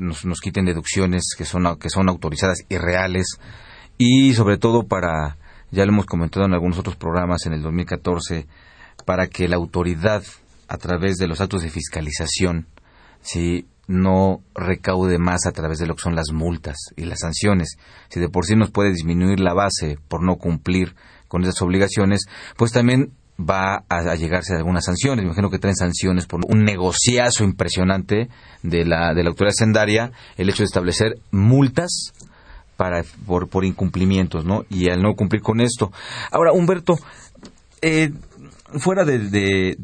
nos, 0.00 0.40
quiten 0.40 0.64
deducciones 0.64 1.34
que 1.36 1.44
son, 1.44 1.78
que 1.78 1.90
son 1.90 2.08
autorizadas 2.08 2.58
y 2.68 2.78
reales, 2.78 3.38
y 3.98 4.34
sobre 4.34 4.58
todo 4.58 4.86
para, 4.86 5.36
ya 5.70 5.84
lo 5.84 5.92
hemos 5.92 6.06
comentado 6.06 6.46
en 6.46 6.54
algunos 6.54 6.78
otros 6.78 6.96
programas 6.96 7.46
en 7.46 7.52
el 7.52 7.62
2014, 7.62 8.46
para 9.04 9.26
que 9.28 9.48
la 9.48 9.56
autoridad, 9.56 10.22
a 10.68 10.76
través 10.78 11.16
de 11.16 11.26
los 11.26 11.40
actos 11.40 11.62
de 11.62 11.70
fiscalización, 11.70 12.66
si 13.20 13.66
no 13.90 14.40
recaude 14.54 15.18
más 15.18 15.46
a 15.46 15.52
través 15.52 15.78
de 15.78 15.86
lo 15.86 15.96
que 15.96 16.02
son 16.02 16.14
las 16.14 16.32
multas 16.32 16.76
y 16.96 17.04
las 17.04 17.20
sanciones. 17.20 17.76
Si 18.08 18.20
de 18.20 18.28
por 18.28 18.46
sí 18.46 18.54
nos 18.54 18.70
puede 18.70 18.90
disminuir 18.90 19.40
la 19.40 19.52
base 19.52 19.98
por 20.06 20.22
no 20.22 20.36
cumplir 20.36 20.94
con 21.26 21.42
esas 21.42 21.60
obligaciones, 21.60 22.26
pues 22.56 22.70
también 22.70 23.12
va 23.40 23.84
a, 23.88 24.14
llegarse 24.14 24.54
a 24.54 24.58
algunas 24.58 24.84
sanciones. 24.84 25.22
Me 25.24 25.28
imagino 25.28 25.50
que 25.50 25.58
traen 25.58 25.76
sanciones 25.76 26.26
por 26.26 26.40
un 26.46 26.64
negociazo 26.64 27.44
impresionante 27.44 28.28
de 28.62 28.84
la, 28.84 29.14
de 29.14 29.22
la 29.22 29.30
autoridad 29.30 29.54
sendaria, 29.54 30.12
el 30.36 30.48
hecho 30.48 30.62
de 30.62 30.66
establecer 30.66 31.18
multas 31.30 32.12
para, 32.76 33.04
por, 33.26 33.48
por 33.48 33.64
incumplimientos, 33.64 34.44
¿no? 34.44 34.64
Y 34.70 34.90
al 34.90 35.02
no 35.02 35.14
cumplir 35.14 35.42
con 35.42 35.60
esto. 35.60 35.92
Ahora, 36.30 36.52
Humberto, 36.52 36.94
eh, 37.82 38.10
fuera 38.78 39.04
de, 39.04 39.18
de, 39.18 39.76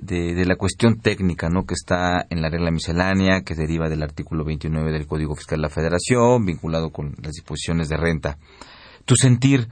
de, 0.00 0.44
la 0.46 0.56
cuestión 0.56 1.00
técnica, 1.00 1.48
¿no? 1.48 1.64
Que 1.64 1.74
está 1.74 2.26
en 2.30 2.40
la 2.40 2.48
regla 2.48 2.70
miscelánea, 2.70 3.42
que 3.42 3.54
deriva 3.54 3.88
del 3.88 4.02
artículo 4.02 4.44
29 4.44 4.92
del 4.92 5.06
Código 5.06 5.34
Fiscal 5.34 5.58
de 5.58 5.62
la 5.62 5.68
Federación, 5.68 6.44
vinculado 6.44 6.90
con 6.90 7.14
las 7.22 7.32
disposiciones 7.32 7.88
de 7.88 7.96
renta. 7.96 8.38
Tu 9.04 9.14
sentir, 9.16 9.68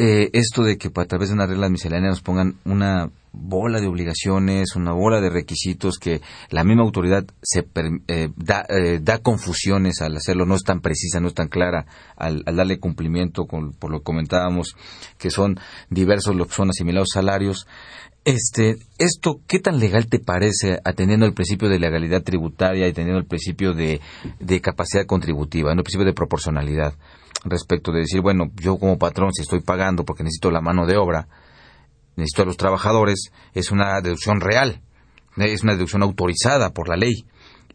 eh, 0.00 0.30
esto 0.32 0.62
de 0.62 0.78
que 0.78 0.90
a 0.94 1.04
través 1.06 1.28
de 1.28 1.34
una 1.34 1.46
regla 1.46 1.68
miscelánea 1.68 2.10
nos 2.10 2.22
pongan 2.22 2.54
una 2.64 3.10
bola 3.32 3.80
de 3.80 3.88
obligaciones, 3.88 4.76
una 4.76 4.92
bola 4.92 5.20
de 5.20 5.28
requisitos 5.28 5.98
que 5.98 6.20
la 6.50 6.62
misma 6.62 6.84
autoridad 6.84 7.24
se 7.42 7.66
eh, 8.06 8.28
da, 8.36 8.64
eh, 8.68 9.00
da, 9.02 9.18
confusiones 9.18 10.00
al 10.00 10.16
hacerlo, 10.16 10.46
no 10.46 10.54
es 10.54 10.62
tan 10.62 10.80
precisa, 10.80 11.18
no 11.18 11.26
es 11.26 11.34
tan 11.34 11.48
clara 11.48 11.84
al, 12.16 12.44
darle 12.44 12.78
cumplimiento, 12.78 13.46
con, 13.46 13.72
por 13.72 13.90
lo 13.90 13.98
que 13.98 14.04
comentábamos, 14.04 14.76
que 15.18 15.32
son 15.32 15.58
diversos 15.90 16.36
los 16.36 16.46
que 16.46 16.54
son 16.54 16.70
asimilados 16.70 17.08
salarios. 17.12 17.66
Este, 18.24 18.76
esto, 18.98 19.40
¿qué 19.48 19.58
tan 19.58 19.80
legal 19.80 20.06
te 20.06 20.20
parece 20.20 20.78
atendiendo 20.84 21.26
el 21.26 21.34
principio 21.34 21.68
de 21.68 21.80
legalidad 21.80 22.22
tributaria 22.22 22.86
y 22.86 22.92
teniendo 22.92 23.18
el 23.18 23.26
principio 23.26 23.74
de, 23.74 24.00
de 24.38 24.60
capacidad 24.60 25.06
contributiva, 25.06 25.72
el 25.72 25.82
principio 25.82 26.06
de 26.06 26.14
proporcionalidad? 26.14 26.94
Respecto 27.44 27.92
de 27.92 28.00
decir, 28.00 28.20
bueno, 28.20 28.50
yo 28.56 28.78
como 28.78 28.98
patrón, 28.98 29.32
si 29.32 29.42
estoy 29.42 29.60
pagando 29.60 30.04
porque 30.04 30.24
necesito 30.24 30.50
la 30.50 30.60
mano 30.60 30.86
de 30.86 30.96
obra, 30.96 31.28
necesito 32.16 32.42
a 32.42 32.46
los 32.46 32.56
trabajadores, 32.56 33.30
es 33.54 33.70
una 33.70 34.00
deducción 34.00 34.40
real, 34.40 34.82
es 35.36 35.62
una 35.62 35.74
deducción 35.74 36.02
autorizada 36.02 36.70
por 36.70 36.88
la 36.88 36.96
ley. 36.96 37.26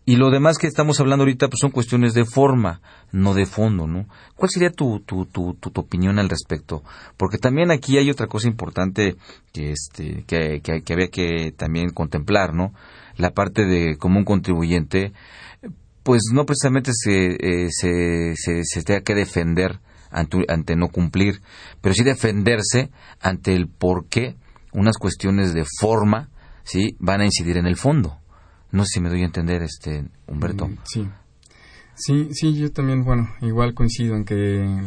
Y 0.06 0.18
lo 0.18 0.32
demás 0.32 0.58
que 0.58 0.68
estamos 0.68 1.00
hablando 1.00 1.24
ahorita 1.24 1.48
pues 1.48 1.60
son 1.62 1.72
cuestiones 1.72 2.14
de 2.14 2.26
forma, 2.26 2.82
no 3.14 3.34
de 3.34 3.46
fondo, 3.46 3.88
¿no? 3.88 4.06
¿Cuál 4.36 4.50
sería 4.50 4.70
tu, 4.70 5.00
tu, 5.00 5.26
tu, 5.26 5.54
tu, 5.54 5.72
opinión 5.80 6.20
al 6.20 6.28
respecto? 6.28 6.84
Porque 7.16 7.38
también 7.38 7.72
aquí 7.72 7.98
hay 7.98 8.10
otra 8.10 8.28
cosa 8.28 8.50
importante 8.50 9.16
que, 9.54 9.72
este, 9.72 10.26
que, 10.28 10.60
que, 10.62 10.82
que 10.82 10.94
había 10.94 11.08
que 11.08 11.54
también 11.56 11.92
contemplar, 11.92 12.54
¿no? 12.54 12.74
La 13.16 13.32
parte 13.32 13.64
de 13.66 13.96
como 13.96 14.20
un 14.20 14.26
contribuyente 14.26 15.14
pues 16.04 16.22
no 16.34 16.46
precisamente 16.46 16.92
se, 16.94 17.38
eh, 17.40 17.70
se, 17.70 18.36
se, 18.36 18.84
tenga 18.84 19.02
que 19.02 19.16
defender 19.16 19.80
ante, 20.12 20.76
no 20.76 20.90
cumplir, 20.90 21.42
pero 21.82 21.96
sí 21.96 22.04
defenderse 22.04 22.92
ante 23.20 23.56
el 23.56 23.68
por 23.68 24.08
qué 24.08 24.36
unas 24.74 24.98
cuestiones 24.98 25.54
de 25.54 25.66
forma 25.80 26.30
sí 26.64 26.96
van 27.00 27.22
a 27.22 27.26
incidir 27.26 27.58
en 27.58 27.66
el 27.66 27.78
fondo. 27.78 28.20
No 28.72 28.84
sé 28.84 28.96
si 28.96 29.02
me 29.02 29.10
doy 29.10 29.22
a 29.22 29.26
entender, 29.26 29.64
este 29.64 30.06
Humberto. 30.28 30.68
Mm, 30.68 30.78
sí. 30.84 31.08
Sí, 31.96 32.30
sí, 32.32 32.56
yo 32.56 32.72
también, 32.72 33.04
bueno, 33.04 33.30
igual 33.42 33.76
coincido 33.76 34.16
en 34.16 34.26
que 34.26 34.36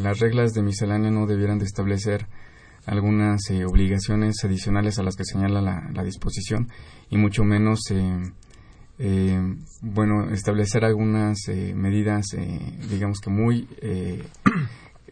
las 0.03 0.19
reglas 0.19 0.53
de 0.55 0.63
miscelánea 0.63 1.11
no 1.11 1.27
debieran 1.27 1.59
de 1.59 1.65
establecer 1.65 2.27
algunas 2.85 3.49
eh, 3.51 3.65
obligaciones 3.65 4.37
adicionales 4.45 4.99
a 4.99 5.05
las 5.05 5.15
que 5.17 5.25
señala 5.25 5.61
la, 5.61 5.89
la 5.93 6.03
disposición 6.03 6.69
y 7.09 7.17
mucho 7.17 7.45
menos 7.45 7.81
eh, 7.91 8.33
eh, 8.99 9.57
bueno, 9.83 10.31
establecer 10.31 10.85
algunas 10.85 11.49
eh, 11.49 11.75
medidas, 11.75 12.33
eh, 12.35 12.59
digamos 12.89 13.21
que 13.21 13.31
muy, 13.31 13.69
eh, 13.83 14.23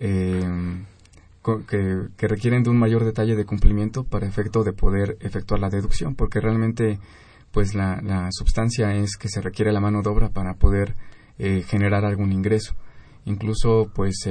que, 1.68 2.08
que, 2.16 2.28
requieren 2.28 2.62
de 2.62 2.70
un 2.70 2.78
mayor 2.78 3.04
detalle 3.04 3.36
de 3.36 3.44
cumplimiento 3.44 4.04
para 4.04 4.26
efecto 4.26 4.64
de 4.64 4.72
poder 4.72 5.18
efectuar 5.20 5.60
la 5.60 5.68
deducción, 5.68 6.14
porque 6.14 6.40
realmente, 6.40 6.98
pues 7.52 7.74
la, 7.74 8.00
la 8.00 8.28
sustancia 8.30 8.94
es 8.94 9.16
que 9.16 9.28
se 9.28 9.42
requiere 9.42 9.72
la 9.72 9.80
mano 9.80 10.00
de 10.02 10.08
obra 10.08 10.30
para 10.30 10.54
poder 10.54 10.94
generar 11.36 12.04
algún 12.04 12.32
ingreso. 12.32 12.74
Incluso, 13.24 13.90
pues, 13.92 14.28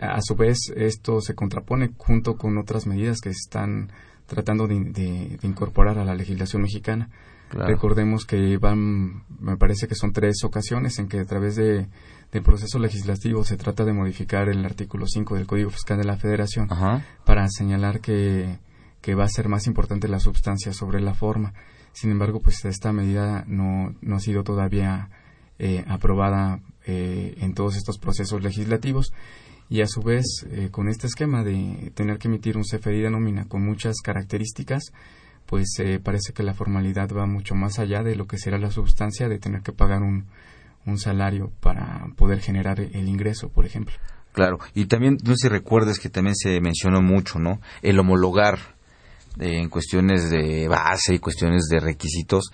a 0.00 0.20
su 0.22 0.34
vez, 0.34 0.72
esto 0.74 1.20
se 1.20 1.34
contrapone 1.34 1.90
junto 1.98 2.36
con 2.36 2.56
otras 2.56 2.86
medidas 2.86 3.20
que 3.20 3.28
están 3.28 3.92
tratando 4.26 4.66
de 4.66 5.38
incorporar 5.42 5.98
a 5.98 6.04
la 6.04 6.14
legislación 6.14 6.62
mexicana 6.62 7.10
Recordemos 7.50 8.24
que 8.24 8.56
van, 8.58 9.24
me 9.38 9.56
parece 9.56 9.86
que 9.86 9.94
son 9.94 10.12
tres 10.12 10.42
ocasiones 10.44 10.98
en 10.98 11.08
que 11.08 11.20
a 11.20 11.24
través 11.24 11.54
de, 11.54 11.86
del 12.32 12.42
proceso 12.42 12.78
legislativo 12.78 13.44
se 13.44 13.56
trata 13.56 13.84
de 13.84 13.92
modificar 13.92 14.48
el 14.48 14.64
artículo 14.64 15.06
5 15.06 15.36
del 15.36 15.46
Código 15.46 15.70
Fiscal 15.70 15.98
de 15.98 16.04
la 16.04 16.16
Federación 16.16 16.68
para 17.24 17.46
señalar 17.48 18.00
que, 18.00 18.58
que 19.00 19.14
va 19.14 19.24
a 19.24 19.28
ser 19.28 19.48
más 19.48 19.66
importante 19.66 20.08
la 20.08 20.18
sustancia 20.18 20.72
sobre 20.72 21.00
la 21.00 21.14
forma. 21.14 21.54
Sin 21.92 22.10
embargo, 22.10 22.40
pues 22.40 22.64
esta 22.64 22.92
medida 22.92 23.44
no, 23.46 23.94
no 24.00 24.16
ha 24.16 24.20
sido 24.20 24.42
todavía 24.42 25.10
eh, 25.60 25.84
aprobada 25.86 26.60
eh, 26.86 27.36
en 27.38 27.54
todos 27.54 27.76
estos 27.76 27.98
procesos 27.98 28.42
legislativos. 28.42 29.12
Y 29.68 29.80
a 29.80 29.86
su 29.86 30.02
vez 30.02 30.24
eh, 30.50 30.68
con 30.70 30.88
este 30.88 31.06
esquema 31.06 31.44
de 31.44 31.92
tener 31.94 32.18
que 32.18 32.28
emitir 32.28 32.56
un 32.56 32.64
CFDI 32.64 33.02
de 33.02 33.10
nómina 33.10 33.46
con 33.46 33.64
muchas 33.64 34.00
características, 34.02 34.92
pues 35.46 35.76
eh, 35.78 36.00
parece 36.02 36.32
que 36.32 36.42
la 36.42 36.54
formalidad 36.54 37.10
va 37.10 37.26
mucho 37.26 37.54
más 37.54 37.78
allá 37.78 38.02
de 38.02 38.16
lo 38.16 38.26
que 38.26 38.38
será 38.38 38.58
la 38.58 38.70
sustancia 38.70 39.28
de 39.28 39.38
tener 39.38 39.62
que 39.62 39.72
pagar 39.72 40.02
un, 40.02 40.26
un 40.86 40.98
salario 40.98 41.52
para 41.60 42.06
poder 42.16 42.40
generar 42.40 42.80
el 42.80 43.08
ingreso, 43.08 43.48
por 43.48 43.66
ejemplo. 43.66 43.94
Claro, 44.32 44.58
y 44.74 44.86
también, 44.86 45.18
no 45.22 45.36
sé 45.36 45.42
si 45.42 45.48
recuerdes 45.48 45.98
que 45.98 46.10
también 46.10 46.34
se 46.34 46.60
mencionó 46.60 47.00
mucho, 47.00 47.38
¿no? 47.38 47.60
El 47.82 47.98
homologar 48.00 48.58
eh, 49.38 49.58
en 49.60 49.68
cuestiones 49.68 50.28
de 50.28 50.66
base 50.66 51.14
y 51.14 51.18
cuestiones 51.18 51.68
de 51.70 51.80
requisitos, 51.80 52.50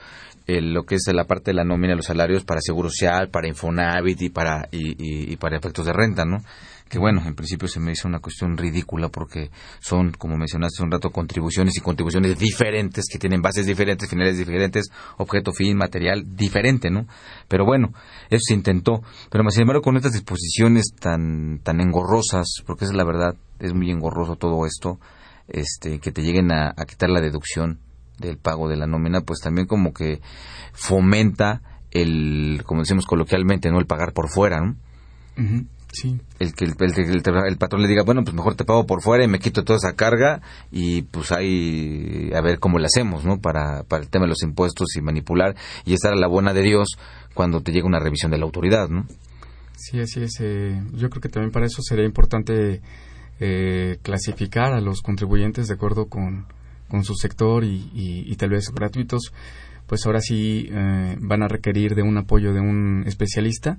lo 0.46 0.82
que 0.82 0.96
es 0.96 1.06
la 1.12 1.26
parte 1.26 1.52
de 1.52 1.54
la 1.54 1.64
nómina 1.64 1.94
los 1.94 2.06
salarios 2.06 2.42
para 2.44 2.60
Seguro 2.60 2.88
Social, 2.88 3.28
para 3.30 3.46
Infonavit 3.46 4.20
y 4.20 4.30
para, 4.30 4.68
y, 4.72 5.32
y 5.32 5.36
para 5.36 5.56
efectos 5.56 5.86
de 5.86 5.92
renta, 5.92 6.24
¿no? 6.24 6.38
Que 6.90 6.98
bueno, 6.98 7.22
en 7.24 7.36
principio 7.36 7.68
se 7.68 7.78
me 7.78 7.92
hizo 7.92 8.08
una 8.08 8.18
cuestión 8.18 8.56
ridícula 8.56 9.08
porque 9.10 9.50
son, 9.78 10.10
como 10.10 10.36
mencionaste 10.36 10.78
hace 10.78 10.82
un 10.82 10.90
rato, 10.90 11.10
contribuciones 11.10 11.76
y 11.76 11.80
contribuciones 11.80 12.36
diferentes 12.36 13.06
que 13.08 13.20
tienen 13.20 13.40
bases 13.40 13.64
diferentes, 13.64 14.10
finales 14.10 14.36
diferentes, 14.36 14.90
objeto, 15.16 15.52
fin, 15.52 15.76
material 15.76 16.24
diferente, 16.34 16.90
¿no? 16.90 17.06
Pero 17.46 17.64
bueno, 17.64 17.92
eso 18.28 18.40
se 18.44 18.54
intentó. 18.54 19.02
Pero 19.30 19.48
sin 19.50 19.62
embargo, 19.62 19.82
con 19.82 19.96
estas 19.96 20.14
disposiciones 20.14 20.92
tan, 20.98 21.60
tan 21.62 21.80
engorrosas, 21.80 22.48
porque 22.66 22.86
es 22.86 22.92
la 22.92 23.04
verdad, 23.04 23.36
es 23.60 23.72
muy 23.72 23.92
engorroso 23.92 24.34
todo 24.34 24.66
esto, 24.66 24.98
este, 25.46 26.00
que 26.00 26.10
te 26.10 26.22
lleguen 26.22 26.50
a, 26.50 26.74
quitar 26.88 27.08
la 27.08 27.20
deducción 27.20 27.78
del 28.18 28.36
pago 28.36 28.68
de 28.68 28.76
la 28.76 28.88
nómina, 28.88 29.20
pues 29.20 29.38
también 29.40 29.68
como 29.68 29.92
que 29.92 30.20
fomenta 30.72 31.62
el, 31.92 32.62
como 32.66 32.80
decimos 32.80 33.06
coloquialmente, 33.06 33.70
¿no? 33.70 33.78
El 33.78 33.86
pagar 33.86 34.12
por 34.12 34.28
fuera, 34.28 34.60
¿no? 34.60 34.74
El 36.38 36.54
que 36.54 36.64
el, 36.64 37.58
patrón 37.58 37.82
le 37.82 37.88
diga, 37.88 38.02
bueno, 38.04 38.22
pues 38.22 38.34
mejor 38.34 38.54
te 38.54 38.64
pago 38.64 38.86
por 38.86 39.02
fuera 39.02 39.24
y 39.24 39.28
me 39.28 39.38
quito 39.40 39.64
toda 39.64 39.76
esa 39.76 39.94
carga 39.94 40.40
y 40.70 41.02
pues 41.02 41.32
ahí 41.32 42.30
a 42.34 42.40
ver 42.40 42.58
cómo 42.58 42.78
le 42.78 42.86
hacemos, 42.86 43.24
¿no? 43.24 43.40
Para, 43.40 43.82
para 43.84 44.02
el 44.02 44.08
tema 44.08 44.24
de 44.24 44.30
los 44.30 44.42
impuestos 44.42 44.96
y 44.96 45.02
manipular 45.02 45.56
y 45.84 45.94
estar 45.94 46.12
a 46.12 46.16
la 46.16 46.28
buena 46.28 46.52
de 46.52 46.62
Dios 46.62 46.88
cuando 47.34 47.60
te 47.60 47.72
llega 47.72 47.86
una 47.86 47.98
revisión 47.98 48.30
de 48.30 48.38
la 48.38 48.44
autoridad, 48.44 48.88
¿no? 48.88 49.06
Sí, 49.76 49.98
así 49.98 50.22
es. 50.22 50.36
Eh, 50.40 50.80
yo 50.92 51.08
creo 51.10 51.22
que 51.22 51.28
también 51.28 51.50
para 51.52 51.66
eso 51.66 51.82
sería 51.82 52.04
importante 52.04 52.80
eh, 53.40 53.98
clasificar 54.02 54.74
a 54.74 54.80
los 54.80 55.00
contribuyentes 55.00 55.68
de 55.68 55.74
acuerdo 55.74 56.06
con, 56.06 56.46
con 56.88 57.04
su 57.04 57.14
sector 57.14 57.64
y, 57.64 57.90
y, 57.94 58.36
tal 58.36 58.50
vez 58.50 58.66
gratuitos, 58.74 59.32
pues 59.86 60.04
ahora 60.06 60.20
sí 60.20 60.68
eh, 60.70 61.16
van 61.18 61.42
a 61.42 61.48
requerir 61.48 61.94
de 61.94 62.02
un 62.02 62.18
apoyo 62.18 62.52
de 62.52 62.60
un 62.60 63.04
especialista 63.06 63.78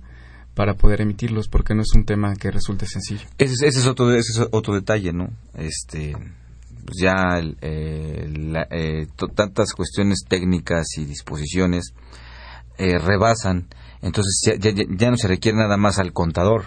para 0.55 0.73
poder 0.73 1.01
emitirlos 1.01 1.47
porque 1.47 1.73
no 1.73 1.81
es 1.81 1.93
un 1.95 2.05
tema 2.05 2.35
que 2.35 2.51
resulte 2.51 2.85
sencillo. 2.85 3.25
Ese, 3.37 3.67
es 3.67 3.85
otro 3.87 4.11
ese 4.11 4.31
es 4.33 4.47
otro 4.51 4.73
detalle, 4.73 5.13
¿no? 5.13 5.29
Este 5.53 6.15
pues 6.85 6.97
ya 6.99 7.39
eh, 7.61 8.57
eh, 8.71 9.07
tantas 9.35 9.73
cuestiones 9.73 10.25
técnicas 10.27 10.97
y 10.97 11.05
disposiciones 11.05 11.93
eh, 12.77 12.97
rebasan, 12.97 13.67
entonces 14.01 14.41
ya, 14.59 14.71
ya, 14.71 15.11
no 15.11 15.17
se 15.17 15.27
requiere 15.27 15.57
nada 15.57 15.77
más 15.77 15.99
al 15.99 16.13
contador, 16.13 16.65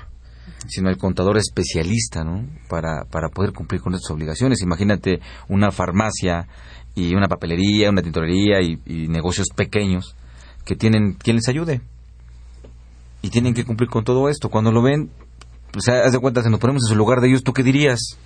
sino 0.68 0.88
al 0.88 0.96
contador 0.96 1.36
especialista, 1.36 2.22
¿no? 2.22 2.46
Para, 2.68 3.04
para 3.10 3.28
poder 3.28 3.52
cumplir 3.52 3.80
con 3.80 3.94
estas 3.94 4.12
obligaciones. 4.12 4.62
Imagínate 4.62 5.20
una 5.48 5.72
farmacia 5.72 6.46
y 6.94 7.14
una 7.14 7.26
papelería, 7.26 7.90
una 7.90 8.02
tintorería 8.02 8.62
y, 8.62 8.80
y 8.86 9.08
negocios 9.08 9.48
pequeños 9.54 10.14
que 10.64 10.76
tienen 10.76 11.14
quien 11.14 11.36
les 11.36 11.48
ayude. 11.48 11.80
Y 13.24 13.30
tienen 13.30 13.54
que 13.54 13.64
cumplir 13.64 13.88
con 13.88 14.04
todo 14.04 14.28
esto. 14.28 14.50
Cuando 14.50 14.70
lo 14.70 14.82
ven, 14.82 15.08
pues 15.72 15.88
haz 15.88 16.12
de 16.12 16.18
cuenta, 16.18 16.42
si 16.42 16.50
nos 16.50 16.60
ponemos 16.60 16.82
en 16.84 16.90
su 16.90 16.94
lugar 16.94 17.22
de 17.22 17.28
ellos, 17.28 17.42
¿tú 17.42 17.54
qué 17.54 17.62
dirías? 17.62 18.18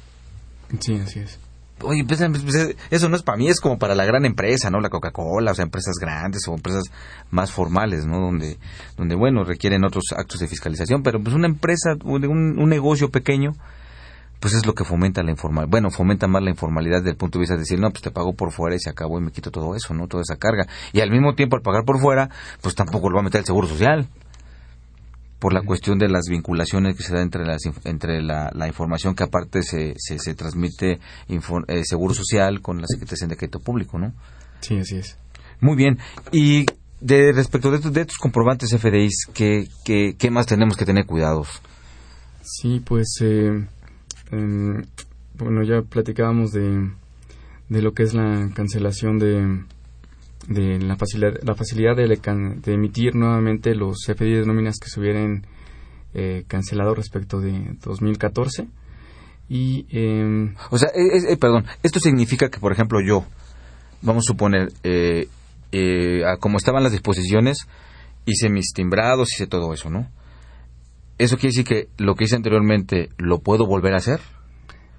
Sí, 0.81 0.97
así 0.97 1.21
es. 1.21 1.39
Oye, 1.83 2.05
pues, 2.05 2.21
pues, 2.43 2.75
eso 2.91 3.09
no 3.09 3.15
es 3.15 3.23
para 3.23 3.39
mí, 3.39 3.47
es 3.47 3.61
como 3.61 3.79
para 3.79 3.95
la 3.95 4.05
gran 4.05 4.25
empresa, 4.25 4.71
¿no? 4.71 4.81
La 4.81 4.91
Coca-Cola, 4.91 5.53
o 5.53 5.55
sea, 5.55 5.63
empresas 5.63 5.95
grandes 6.01 6.49
o 6.49 6.55
empresas 6.55 6.83
más 7.31 7.53
formales, 7.53 8.07
¿no? 8.07 8.19
Donde, 8.19 8.59
donde 8.97 9.15
bueno, 9.15 9.45
requieren 9.45 9.85
otros 9.85 10.07
actos 10.17 10.41
de 10.41 10.49
fiscalización, 10.49 11.05
pero 11.05 11.23
pues 11.23 11.33
una 11.33 11.47
empresa, 11.47 11.95
un, 12.03 12.27
un 12.27 12.69
negocio 12.69 13.09
pequeño, 13.09 13.53
pues 14.41 14.55
es 14.55 14.67
lo 14.67 14.75
que 14.75 14.83
fomenta 14.83 15.23
la 15.23 15.31
informalidad. 15.31 15.71
Bueno, 15.71 15.93
fomenta 15.93 16.27
más 16.27 16.43
la 16.43 16.51
informalidad 16.51 16.99
desde 16.99 17.11
el 17.11 17.17
punto 17.17 17.39
de 17.39 17.43
vista 17.43 17.55
de 17.55 17.61
decir, 17.61 17.79
no, 17.79 17.89
pues 17.93 18.03
te 18.03 18.11
pago 18.11 18.33
por 18.33 18.51
fuera 18.51 18.75
y 18.75 18.81
se 18.81 18.91
acabó 18.91 19.21
y 19.21 19.23
me 19.23 19.31
quito 19.31 19.53
todo 19.53 19.77
eso, 19.77 19.95
¿no? 19.95 20.09
Toda 20.09 20.23
esa 20.23 20.35
carga. 20.39 20.67
Y 20.93 21.03
al 21.03 21.13
mismo 21.13 21.37
tiempo, 21.37 21.55
al 21.55 21.63
pagar 21.63 21.85
por 21.85 22.01
fuera, 22.01 22.31
pues 22.61 22.75
tampoco 22.75 23.11
lo 23.11 23.15
va 23.15 23.21
a 23.21 23.25
meter 23.25 23.39
el 23.39 23.47
Seguro 23.47 23.69
Social 23.69 24.09
por 25.38 25.53
la 25.53 25.62
cuestión 25.62 25.98
de 25.98 26.09
las 26.09 26.24
vinculaciones 26.29 26.96
que 26.96 27.03
se 27.03 27.14
da 27.14 27.22
entre, 27.22 27.44
las, 27.44 27.62
entre 27.85 28.22
la, 28.22 28.51
la 28.55 28.66
información 28.66 29.14
que 29.14 29.24
aparte 29.24 29.62
se, 29.62 29.94
se, 29.96 30.18
se 30.18 30.35
transmite 30.35 30.98
eh, 31.29 31.83
Seguro 31.85 32.14
Social 32.14 32.61
con 32.61 32.81
la 32.81 32.87
Secretaría 32.87 33.29
de 33.29 33.37
Crédito 33.37 33.61
Público, 33.61 33.98
¿no? 33.98 34.12
Sí, 34.61 34.79
así 34.79 34.96
es. 34.96 35.16
Muy 35.61 35.77
bien. 35.77 35.98
Y 36.33 36.66
de 37.01 37.33
respecto 37.33 37.70
de, 37.70 37.79
de 37.79 38.01
estos 38.01 38.18
comprobantes 38.18 38.77
FDIs, 38.77 39.27
¿qué, 39.33 39.68
qué, 39.85 40.14
qué 40.18 40.31
más 40.31 40.46
tenemos 40.46 40.77
que 40.77 40.85
tener 40.85 41.07
cuidados? 41.07 41.62
Sí, 42.42 42.81
pues, 42.85 43.18
eh, 43.20 43.66
em, 44.33 44.83
bueno, 45.35 45.62
ya 45.62 45.83
platicábamos 45.83 46.51
de, 46.51 46.90
de 47.68 47.83
lo 47.83 47.92
que 47.92 48.03
es 48.03 48.14
la 48.14 48.51
cancelación 48.55 49.18
de 49.18 49.64
de 50.49 50.79
la 50.81 50.97
facilidad, 50.97 51.35
la 51.43 51.55
facilidad 51.55 51.95
de, 51.95 52.09
de 52.09 52.73
emitir 52.73 53.15
nuevamente 53.15 53.75
los 53.75 53.99
FDI 54.05 54.41
de 54.41 54.47
nóminas 54.47 54.79
que 54.79 54.89
se 54.89 54.99
hubieran 54.99 55.47
eh, 56.15 56.45
cancelado 56.49 56.95
respecto 56.95 57.41
de 57.41 57.77
2014. 57.85 58.67
Y, 59.49 59.87
eh, 59.91 60.55
o 60.71 60.79
sea, 60.79 60.91
eh, 60.95 61.37
perdón, 61.37 61.65
esto 61.83 62.01
significa 62.01 62.49
que, 62.49 62.61
por 62.61 62.73
ejemplo, 62.73 63.01
yo, 63.01 63.25
vamos 64.03 64.25
a 64.27 64.33
suponer, 64.33 64.73
eh, 64.83 65.29
eh, 65.73 66.23
como 66.41 66.59
estaban 66.59 66.83
las 66.83 66.93
disposiciones, 66.93 67.67
hice 68.25 68.49
mis 68.49 68.73
timbrados, 68.75 69.29
hice 69.35 69.47
todo 69.47 69.73
eso, 69.73 69.91
¿no? 69.91 70.09
¿Eso 71.19 71.37
quiere 71.37 71.49
decir 71.49 71.65
que 71.65 71.89
lo 71.97 72.15
que 72.15 72.25
hice 72.25 72.37
anteriormente 72.37 73.11
lo 73.19 73.41
puedo 73.41 73.67
volver 73.67 73.95
a 73.95 73.99
hacer? 73.99 74.21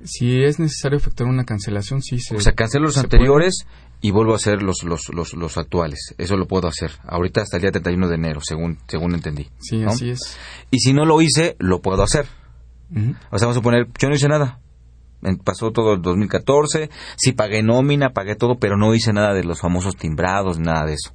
Si 0.04 0.44
es 0.44 0.60
necesario 0.60 0.98
efectuar 0.98 1.30
una 1.30 1.46
cancelación, 1.46 2.02
sí 2.02 2.20
se. 2.20 2.36
O 2.36 2.40
sea, 2.40 2.54
cancelo 2.54 2.86
los 2.86 2.98
anteriores 2.98 3.66
y 4.02 4.12
vuelvo 4.12 4.34
a 4.34 4.38
hacer 4.38 4.64
los, 4.64 4.84
los, 4.84 5.10
los, 5.14 5.34
los, 5.34 5.58
actuales. 5.58 6.16
Eso 6.18 6.38
lo 6.38 6.48
puedo 6.48 6.68
hacer. 6.68 6.92
Ahorita 7.04 7.42
hasta 7.42 7.58
el 7.58 7.62
día 7.62 7.72
31 7.72 8.08
de 8.08 8.16
enero, 8.16 8.40
según, 8.42 8.78
según 8.88 9.14
entendí. 9.14 9.50
Sí, 9.60 9.84
así 9.84 10.12
es. 10.12 10.38
Y 10.72 10.80
si 10.80 10.94
no 10.94 11.06
lo 11.06 11.22
hice, 11.22 11.56
lo 11.60 11.82
puedo 11.82 12.02
hacer. 12.04 12.28
O 13.30 13.38
sea, 13.38 13.48
vamos 13.48 13.58
a 13.58 13.62
poner, 13.62 13.88
yo 14.00 14.10
no 14.10 14.16
hice 14.16 14.28
nada. 14.28 14.60
Pasó 15.44 15.72
todo 15.72 15.94
el 15.94 16.02
2014, 16.02 16.90
sí 17.18 17.34
pagué 17.34 17.62
nómina, 17.62 18.12
pagué 18.12 18.36
todo, 18.36 18.58
pero 18.58 18.78
no 18.78 18.96
hice 18.96 19.12
nada 19.12 19.34
de 19.34 19.44
los 19.44 19.60
famosos 19.60 19.98
timbrados, 19.98 20.60
nada 20.60 20.86
de 20.86 20.94
eso. 20.94 21.14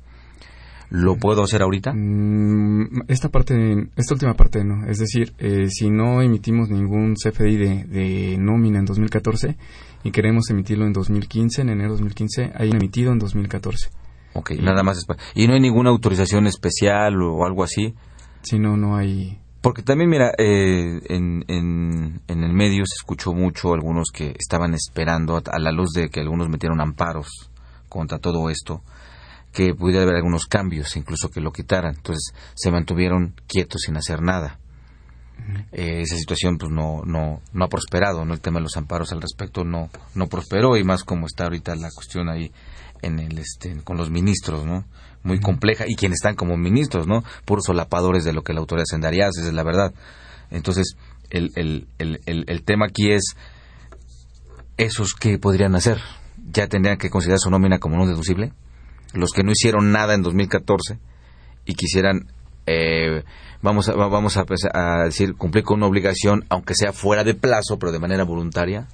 ¿Lo 0.91 1.17
puedo 1.17 1.43
hacer 1.43 1.63
ahorita? 1.63 1.93
Mm, 1.95 3.05
esta 3.09 3.29
parte, 3.29 3.89
esta 3.97 4.15
última 4.15 4.35
parte 4.35 4.65
no. 4.65 4.87
Es 4.87 4.99
decir, 4.99 5.35
eh, 5.39 5.69
si 5.69 5.91
no 5.91 6.23
emitimos 6.23 6.69
ningún 6.71 7.15
CFDI 7.15 7.57
de, 7.57 7.85
de 7.85 8.39
nómina 8.39 8.79
en 8.79 8.85
2014, 8.85 9.57
y 10.05 10.11
queremos 10.11 10.51
emitirlo 10.51 10.87
en 10.87 10.93
2015, 10.93 11.63
en 11.63 11.71
enero 11.71 11.91
de 11.91 11.97
2015, 11.97 12.53
hay 12.55 12.71
emitido 12.71 13.13
en 13.13 13.19
2014. 13.19 13.89
Ok, 14.35 14.53
nada 14.61 14.83
más. 14.83 15.07
¿Y 15.35 15.47
no 15.47 15.55
hay 15.55 15.61
ninguna 15.61 15.91
autorización 15.91 16.47
especial 16.47 17.23
o 17.23 17.45
algo 17.47 17.65
así? 17.65 17.95
Sí, 18.43 18.59
no, 18.59 18.77
no 18.77 18.97
hay. 18.97 19.39
Porque 19.63 19.83
también, 19.83 20.11
mira, 20.11 20.33
eh, 20.37 21.01
en, 21.09 21.45
en, 21.49 22.21
en, 22.29 22.45
el 22.45 22.53
medio 22.53 22.85
se 22.85 22.97
escuchó 22.97 23.33
mucho 23.33 23.73
algunos 23.73 24.09
que 24.13 24.35
estaban 24.39 24.75
esperando, 24.75 25.41
a, 25.43 25.59
la 25.59 25.73
luz 25.73 25.93
de 25.95 26.11
que 26.11 26.21
algunos 26.21 26.51
metieron 26.51 26.83
amparos 26.83 27.51
contra 27.89 28.19
todo 28.19 28.51
esto, 28.51 28.83
que 29.55 29.75
pudiera 29.75 30.03
haber 30.03 30.17
algunos 30.17 30.47
cambios, 30.47 30.97
incluso 30.97 31.31
que 31.31 31.41
lo 31.41 31.53
quitaran. 31.53 31.95
Entonces 31.95 32.35
se 32.55 32.71
mantuvieron 32.71 33.35
quietos 33.47 33.83
sin 33.87 33.97
hacer 33.97 34.21
nada. 34.21 34.59
Eh, 35.73 36.03
esa 36.03 36.17
situación 36.17 36.59
pues 36.59 36.71
no, 36.71 37.03
no, 37.05 37.41
no 37.53 37.65
ha 37.65 37.69
prosperado, 37.69 38.25
¿no? 38.25 38.35
El 38.35 38.41
tema 38.41 38.59
de 38.59 38.65
los 38.65 38.77
amparos 38.77 39.13
al 39.13 39.21
respecto 39.21 39.65
no, 39.65 39.91
no 40.15 40.27
prosperó 40.27 40.77
y 40.77 40.85
más 40.85 41.05
como 41.05 41.27
está 41.27 41.45
ahorita 41.45 41.75
la 41.77 41.91
cuestión 41.91 42.29
ahí 42.29 42.51
en 43.03 43.19
el 43.19 43.39
este 43.39 43.77
con 43.83 43.97
los 43.97 44.11
ministros, 44.11 44.67
¿no? 44.67 44.85
Muy 45.23 45.41
compleja 45.41 45.85
y 45.87 45.95
quienes 45.95 46.17
están 46.17 46.35
como 46.35 46.57
ministros, 46.57 47.07
¿no? 47.07 47.23
Puros 47.45 47.65
solapadores 47.67 48.25
de 48.25 48.33
lo 48.33 48.43
que 48.43 48.53
la 48.53 48.61
autoridad 48.61 48.85
hacendaria 48.89 49.29
hace, 49.29 49.47
es 49.47 49.53
la 49.53 49.63
verdad. 49.63 49.95
Entonces, 50.51 50.97
el, 51.31 51.51
el, 51.57 51.89
el, 51.99 52.21
el, 52.27 52.63
tema 52.65 52.87
aquí 52.87 53.11
es 53.11 53.37
esos 54.77 55.15
que 55.15 55.39
podrían 55.39 55.75
hacer, 55.75 56.01
ya 56.51 56.69
tendrían 56.69 56.99
que 56.99 57.11
considerar 57.11 57.39
su 57.39 57.51
nómina 57.51 57.79
como 57.79 57.97
no 57.97 58.07
deducible, 58.07 58.53
los 59.15 59.31
que 59.33 59.43
no 59.43 59.53
hicieron 59.53 59.93
nada 59.93 60.15
en 60.15 60.23
2014 60.23 60.99
y 61.65 61.75
quisieran 61.75 62.27
eh, 62.67 63.23
vamos 63.63 63.89
a, 63.89 63.95
vamos 63.95 64.37
a, 64.37 64.45
decir 65.05 65.35
cumplir 65.35 65.65
con 65.65 65.79
una 65.79 65.87
obligación 65.87 66.45
aunque 66.49 66.75
sea 66.75 66.93
fuera 66.93 67.25
de 67.25 67.35
plazo 67.35 67.79
pero 67.79 67.93
de 67.93 67.99
manera 67.99 68.25
voluntaria 68.25 68.89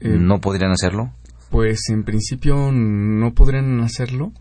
eh, 0.00 0.08
no 0.08 0.40
podrían 0.40 0.70
hacerlo 0.70 1.12
pues 1.50 1.80
en 1.90 2.04
principio 2.04 2.72
no 2.72 3.34
podrían 3.34 3.80
hacerlo 3.80 4.32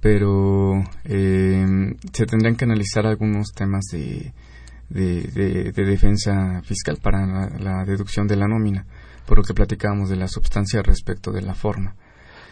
pero 0.00 0.82
eh, 1.04 1.64
se 2.12 2.26
tendrían 2.26 2.56
que 2.56 2.64
analizar 2.64 3.06
algunos 3.06 3.52
temas 3.52 3.84
de, 3.90 4.32
de, 4.90 5.72
defensa 5.72 6.60
fiscal 6.62 6.98
para 7.02 7.48
la, 7.58 7.84
deducción 7.84 8.26
de 8.26 8.36
la 8.36 8.46
nómina 8.46 8.86
por 9.26 9.38
lo 9.38 9.44
que 9.44 9.54
platicábamos 9.54 10.10
de 10.10 10.16
la 10.16 10.28
sustancia 10.28 10.82
respecto 10.82 11.32
de 11.32 11.42
la 11.42 11.54
forma 11.54 11.96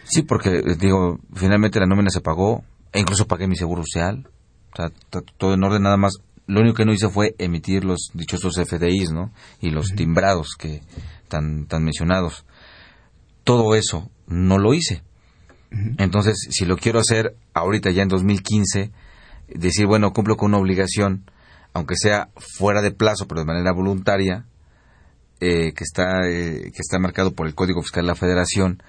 sí 0.05 0.23
porque 0.23 0.63
digo 0.79 1.19
finalmente 1.35 1.81
la 1.81 1.87
nómina 1.87 2.11
se 2.11 2.21
pagó 2.21 2.65
e 2.93 3.01
incluso 3.01 3.27
pagué 3.27 3.47
mi 3.47 3.57
seguro 3.57 3.83
social 3.85 4.29
todo 5.37 5.55
en 5.55 5.63
orden 5.63 5.83
nada 5.83 5.97
más. 5.97 6.15
Lo 6.47 6.61
único 6.61 6.77
que 6.77 6.85
no 6.85 6.93
hice 6.93 7.09
fue 7.09 7.35
emitir 7.39 7.85
los 7.85 8.11
dichosos 8.15 8.57
FDIs, 8.57 9.13
¿no? 9.13 9.33
Y 9.61 9.71
los 9.71 9.89
timbrados 9.95 10.55
que 10.59 10.83
tan, 11.29 11.67
tan 11.67 11.85
mencionados. 11.85 12.45
Todo 13.45 13.75
eso 13.75 14.11
no 14.27 14.59
lo 14.59 14.75
hice. 14.75 15.03
Entonces, 15.97 16.37
si 16.51 16.67
lo 16.67 16.77
quiero 16.77 17.01
hacer 17.01 17.35
ahorita 17.55 17.91
ya 17.91 18.03
en 18.03 18.09
2015, 18.09 18.91
decir, 19.49 19.87
bueno, 19.87 20.13
cumplo 20.13 20.37
con 20.37 20.51
una 20.51 20.59
obligación, 20.59 21.31
aunque 21.73 21.95
sea 21.97 22.29
fuera 22.37 22.83
de 22.83 22.91
plazo, 22.91 23.27
pero 23.27 23.41
de 23.41 23.47
manera 23.47 23.73
voluntaria, 23.73 24.45
eh, 25.41 25.73
que, 25.73 25.85
está, 25.85 26.29
eh, 26.29 26.71
que 26.73 26.79
está 26.79 26.99
marcado 26.99 27.33
por 27.33 27.47
el 27.47 27.55
Código 27.55 27.81
Fiscal 27.81 28.05
de 28.05 28.09
la 28.09 28.15
Federación, 28.15 28.83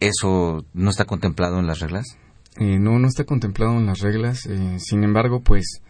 ¿eso 0.00 0.64
no 0.74 0.90
está 0.90 1.04
contemplado 1.04 1.58
en 1.58 1.66
las 1.66 1.80
reglas? 1.80 2.16
Eh, 2.58 2.78
no, 2.78 2.98
no 2.98 3.06
está 3.06 3.24
contemplado 3.24 3.72
en 3.78 3.86
las 3.86 4.00
reglas. 4.00 4.46
Eh, 4.46 4.78
sin 4.80 5.04
embargo, 5.04 5.40
pues, 5.40 5.80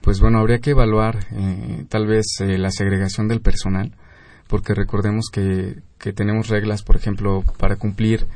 pues 0.00 0.20
bueno, 0.20 0.38
habría 0.38 0.58
que 0.58 0.70
evaluar 0.70 1.26
eh, 1.32 1.84
tal 1.88 2.06
vez 2.06 2.26
la 2.40 2.70
segregación 2.70 3.28
del 3.28 3.40
personal, 3.40 3.92
porque 4.48 4.74
recordemos 4.74 5.26
que, 5.32 5.78
que 5.98 6.12
tenemos 6.12 6.48
reglas, 6.48 6.82
por 6.82 6.96
ejemplo, 6.96 7.44
para 7.58 7.76
cumplir 7.76 8.26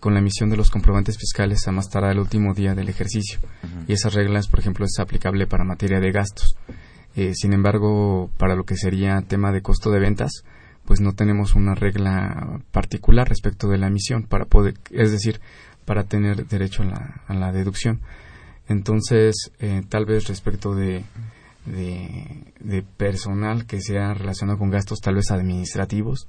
con 0.00 0.14
la 0.14 0.20
emisión 0.20 0.48
de 0.48 0.56
los 0.56 0.70
comprobantes 0.70 1.16
fiscales 1.18 1.66
a 1.66 1.72
más 1.72 1.88
tardar 1.88 2.12
el 2.12 2.20
último 2.20 2.54
día 2.54 2.74
del 2.74 2.88
ejercicio. 2.88 3.40
Y 3.88 3.92
esas 3.92 4.14
reglas, 4.14 4.46
por 4.46 4.60
ejemplo, 4.60 4.84
es 4.84 4.98
aplicable 5.00 5.48
para 5.48 5.64
materia 5.64 5.98
de 5.98 6.12
gastos. 6.12 6.56
sin 7.32 7.52
embargo, 7.52 8.30
para 8.36 8.54
lo 8.54 8.64
que 8.64 8.76
sería 8.76 9.20
tema 9.22 9.50
de 9.50 9.60
costo 9.60 9.90
de 9.90 9.98
ventas, 9.98 10.44
pues 10.88 11.02
no 11.02 11.12
tenemos 11.12 11.54
una 11.54 11.74
regla 11.74 12.62
particular 12.72 13.28
respecto 13.28 13.68
de 13.68 13.76
la 13.76 13.88
emisión 13.88 14.22
para 14.22 14.46
poder, 14.46 14.72
es 14.90 15.12
decir, 15.12 15.38
para 15.84 16.04
tener 16.04 16.46
derecho 16.46 16.82
a 16.82 16.86
la, 16.86 17.20
a 17.26 17.34
la 17.34 17.52
deducción. 17.52 18.00
Entonces, 18.68 19.52
eh, 19.58 19.82
tal 19.86 20.06
vez 20.06 20.28
respecto 20.28 20.74
de, 20.74 21.04
de, 21.66 22.82
personal 22.96 23.66
que 23.66 23.82
sea 23.82 24.14
relacionado 24.14 24.58
con 24.58 24.70
gastos 24.70 25.00
tal 25.00 25.16
vez 25.16 25.30
administrativos, 25.30 26.26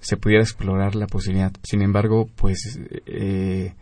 se 0.00 0.16
pudiera 0.16 0.42
explorar 0.42 0.94
la 0.94 1.06
posibilidad. 1.06 1.52
Sin 1.62 1.82
embargo, 1.82 2.30
pues, 2.34 2.80
eh, 3.04 3.74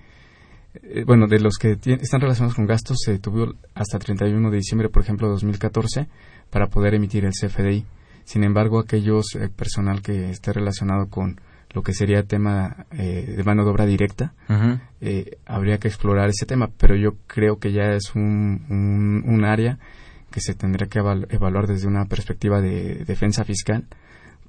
eh, 0.83 1.05
bueno, 1.07 1.29
de 1.29 1.39
los 1.39 1.57
que 1.57 1.79
están 2.01 2.21
relacionados 2.21 2.57
con 2.57 2.67
gastos 2.67 2.97
se 3.05 3.21
tuvo 3.21 3.55
hasta 3.77 4.01
31 4.01 4.51
de 4.51 4.57
diciembre, 4.57 4.89
por 4.89 5.05
ejemplo, 5.05 5.29
de 5.29 5.35
2014, 5.35 6.09
para 6.51 6.67
poder 6.67 6.95
emitir 6.95 7.25
el 7.25 7.31
CFDI. 7.31 7.87
Sin 8.27 8.45
embargo, 8.45 8.79
aquellos 8.79 9.27
personal 9.57 10.03
que 10.03 10.31
esté 10.31 10.53
relacionado 10.53 11.09
con 11.09 11.41
lo 11.77 11.83
que 11.83 11.93
sería 11.93 12.23
tema 12.23 12.87
eh, 12.91 13.35
de 13.37 13.45
mano 13.45 13.63
de 13.65 13.71
obra 13.71 13.85
directa, 13.85 14.33
eh, 15.01 15.39
habría 15.45 15.79
que 15.79 15.89
explorar 15.89 16.29
ese 16.31 16.47
tema, 16.47 16.71
pero 16.79 16.97
yo 16.97 17.17
creo 17.27 17.59
que 17.59 17.71
ya 17.71 17.93
es 17.93 18.15
un, 18.15 19.23
un, 19.27 19.45
área 19.45 19.79
que 20.31 20.41
se 20.41 20.55
tendría 20.55 20.89
que 20.89 20.99
evaluar 20.99 21.67
desde 21.67 21.87
una 21.87 22.07
perspectiva 22.07 22.63
de 22.63 23.05
defensa 23.05 23.45
fiscal, 23.45 23.85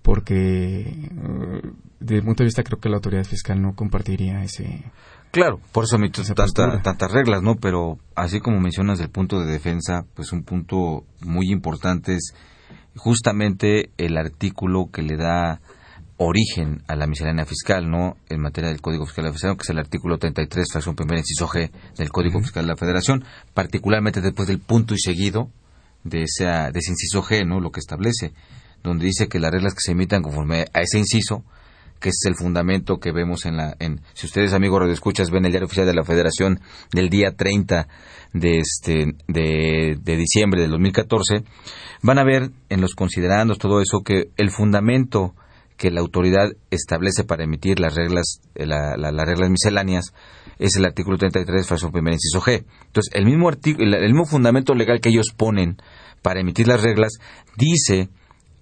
porque 0.01 0.83
eh, 0.87 1.61
desde 1.99 2.21
mi 2.21 2.27
punto 2.27 2.43
de 2.43 2.47
vista 2.47 2.63
creo 2.63 2.79
que 2.79 2.87
la 2.87 2.95
autoridad 2.95 3.25
fiscal 3.25 3.61
no 3.61 3.75
compartiría 3.75 4.41
ese... 4.41 4.85
Claro, 5.31 5.59
por 5.73 5.83
eso 5.83 5.99
me 5.99 6.09
tanta, 6.09 6.81
tantas 6.81 7.11
reglas, 7.11 7.43
¿no? 7.43 7.55
Pero 7.55 7.99
así 8.15 8.39
como 8.39 8.61
mencionas 8.61 9.01
el 9.01 9.09
punto 9.09 9.41
de 9.41 9.51
defensa, 9.51 10.05
pues 10.15 10.31
un 10.31 10.43
punto 10.43 11.03
muy 11.19 11.51
importante 11.51 12.15
es 12.15 12.33
justamente 12.97 13.91
el 13.97 14.17
artículo 14.17 14.89
que 14.91 15.01
le 15.01 15.17
da 15.17 15.61
origen 16.17 16.81
a 16.87 16.95
la 16.95 17.07
miscelánea 17.07 17.45
fiscal, 17.45 17.89
¿no? 17.89 18.17
En 18.29 18.41
materia 18.41 18.69
del 18.69 18.81
Código 18.81 19.05
Fiscal 19.05 19.25
de 19.25 19.29
la 19.29 19.33
Federación, 19.33 19.57
que 19.57 19.63
es 19.63 19.69
el 19.69 19.79
artículo 19.79 20.17
33, 20.17 20.67
fracción 20.71 20.95
primera, 20.95 21.19
inciso 21.19 21.47
G 21.47 21.71
del 21.95 22.09
Código 22.09 22.39
Fiscal 22.39 22.65
de 22.65 22.71
la 22.71 22.77
Federación, 22.77 23.23
particularmente 23.53 24.21
después 24.21 24.47
del 24.47 24.59
punto 24.59 24.95
y 24.95 24.99
seguido 24.99 25.49
de, 26.03 26.23
esa, 26.23 26.71
de 26.71 26.79
ese 26.79 26.91
inciso 26.91 27.21
G, 27.21 27.45
¿no? 27.45 27.59
Lo 27.59 27.71
que 27.71 27.79
establece, 27.79 28.33
donde 28.83 29.05
dice 29.05 29.27
que 29.27 29.39
las 29.39 29.51
reglas 29.51 29.73
que 29.75 29.81
se 29.81 29.91
emitan 29.91 30.23
conforme 30.23 30.65
a 30.73 30.81
ese 30.81 30.97
inciso, 30.97 31.43
que 31.99 32.09
es 32.09 32.21
el 32.25 32.35
fundamento 32.35 32.99
que 32.99 33.11
vemos 33.11 33.45
en 33.45 33.57
la, 33.57 33.75
en, 33.79 34.01
si 34.13 34.25
ustedes 34.25 34.53
amigos 34.53 34.79
radioescuchas 34.81 35.31
ven 35.31 35.45
el 35.45 35.51
diario 35.51 35.65
oficial 35.65 35.85
de 35.85 35.93
la 35.93 36.03
Federación 36.03 36.59
del 36.91 37.09
día 37.09 37.35
30 37.35 37.87
de 38.33 38.59
este, 38.59 39.15
de, 39.27 39.97
de 40.01 40.15
diciembre 40.15 40.61
del 40.61 40.71
2014, 40.71 41.43
van 42.01 42.19
a 42.19 42.23
ver 42.23 42.51
en 42.69 42.81
los 42.81 42.93
considerandos 42.93 43.57
todo 43.57 43.81
eso 43.81 44.01
que 44.03 44.29
el 44.37 44.51
fundamento 44.51 45.33
que 45.77 45.91
la 45.91 46.01
autoridad 46.01 46.49
establece 46.71 47.23
para 47.23 47.43
emitir 47.43 47.79
las 47.79 47.95
reglas, 47.95 48.41
las 48.55 49.25
reglas 49.27 49.49
misceláneas 49.49 50.13
es 50.57 50.75
el 50.75 50.85
artículo 50.85 51.17
33, 51.17 51.67
fracción 51.67 51.91
primera, 51.91 52.15
inciso 52.15 52.41
G. 52.41 52.65
Entonces, 52.87 53.13
el 53.13 53.25
mismo, 53.25 53.47
artículo, 53.47 53.95
el, 53.95 54.11
mismo 54.11 54.25
fundamento 54.25 54.73
legal 54.73 54.99
que 54.99 55.09
ellos 55.09 55.27
ponen 55.37 55.77
para 56.23 56.41
emitir 56.41 56.67
las 56.67 56.81
reglas 56.81 57.19
dice 57.55 58.09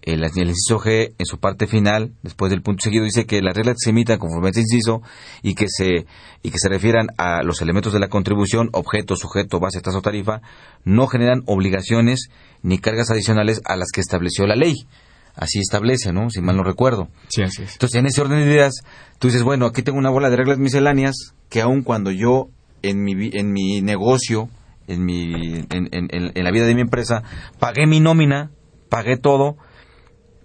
el, 0.06 0.24
el, 0.24 0.50
inciso 0.50 0.80
G 0.80 1.14
en 1.18 1.26
su 1.26 1.40
parte 1.40 1.68
final, 1.68 2.14
después 2.22 2.52
del 2.52 2.62
punto 2.62 2.84
seguido, 2.84 3.04
dice 3.04 3.26
que 3.26 3.42
las 3.42 3.56
reglas 3.56 3.78
se 3.80 3.90
emitan 3.90 4.20
conforme 4.20 4.48
a 4.48 4.50
este 4.52 4.62
inciso 4.62 5.02
y 5.42 5.56
que 5.56 5.66
se 5.68 6.06
y 6.44 6.52
que 6.52 6.60
se 6.60 6.70
refieran 6.70 7.08
a 7.18 7.42
los 7.42 7.62
elementos 7.62 7.92
de 7.92 8.00
la 8.00 8.08
contribución, 8.08 8.70
objeto, 8.72 9.16
sujeto, 9.16 9.60
base, 9.60 9.82
tasa 9.82 9.98
o 9.98 10.02
tarifa, 10.02 10.42
no 10.84 11.08
generan 11.08 11.42
obligaciones 11.48 12.30
ni 12.62 12.78
cargas 12.78 13.10
adicionales 13.10 13.62
a 13.66 13.76
las 13.76 13.92
que 13.92 14.02
estableció 14.02 14.46
la 14.46 14.56
ley 14.56 14.88
así 15.36 15.60
establece, 15.60 16.14
¿no? 16.14 16.30
Si 16.30 16.42
mal 16.42 16.56
no 16.56 16.64
recuerdo. 16.64 17.10
Sí, 17.28 17.44
así 17.44 17.64
es. 17.64 17.74
Entonces, 17.74 18.00
en 18.00 18.06
ese 18.06 18.22
orden 18.22 18.40
de 18.40 18.46
ideas, 18.46 18.74
tú 19.20 19.28
dices, 19.28 19.44
bueno, 19.44 19.66
aquí 19.66 19.82
tengo 19.82 19.98
una 19.98 20.10
bola 20.10 20.30
de 20.30 20.38
reglas 20.38 20.60
misceláneas 20.60 21.34
que 21.50 21.62
aun 21.62 21.84
cuando 21.84 22.12
yo 22.12 22.48
en 22.84 23.04
mi, 23.04 23.32
en 23.34 23.52
mi 23.52 23.82
negocio, 23.82 24.50
en, 24.88 25.04
mi, 25.04 25.34
en, 25.34 25.90
en, 25.92 26.08
en 26.12 26.44
la 26.44 26.52
vida 26.52 26.66
de 26.66 26.76
mi 26.76 26.82
empresa, 26.82 27.24
pagué 27.60 27.86
mi 27.86 28.00
nómina, 28.00 28.52
pagué 28.90 29.18
todo, 29.18 29.58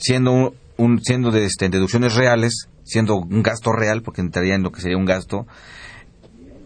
siendo, 0.01 0.55
un, 0.77 1.01
siendo 1.03 1.31
de 1.31 1.45
este, 1.45 1.69
deducciones 1.69 2.15
reales, 2.15 2.69
siendo 2.85 3.17
un 3.17 3.43
gasto 3.43 3.73
real, 3.73 4.03
porque 4.03 4.21
entraría 4.21 4.55
en 4.55 4.63
lo 4.63 4.73
que 4.73 4.81
sería 4.81 4.97
un 4.97 5.05
gasto, 5.05 5.47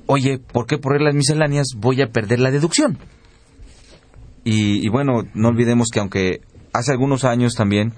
oye, 0.07 0.39
¿por 0.39 0.67
qué 0.67 0.79
por 0.79 0.93
reglas 0.93 1.15
misceláneas 1.15 1.69
voy 1.77 2.01
a 2.03 2.11
perder 2.11 2.41
la 2.41 2.51
deducción? 2.51 2.99
Y, 4.45 4.87
y, 4.87 4.89
bueno, 4.91 5.23
no 5.35 5.49
olvidemos 5.49 5.89
que 5.93 6.01
aunque 6.01 6.41
hace 6.73 6.93
algunos 6.93 7.25
años 7.25 7.55
también, 7.55 7.95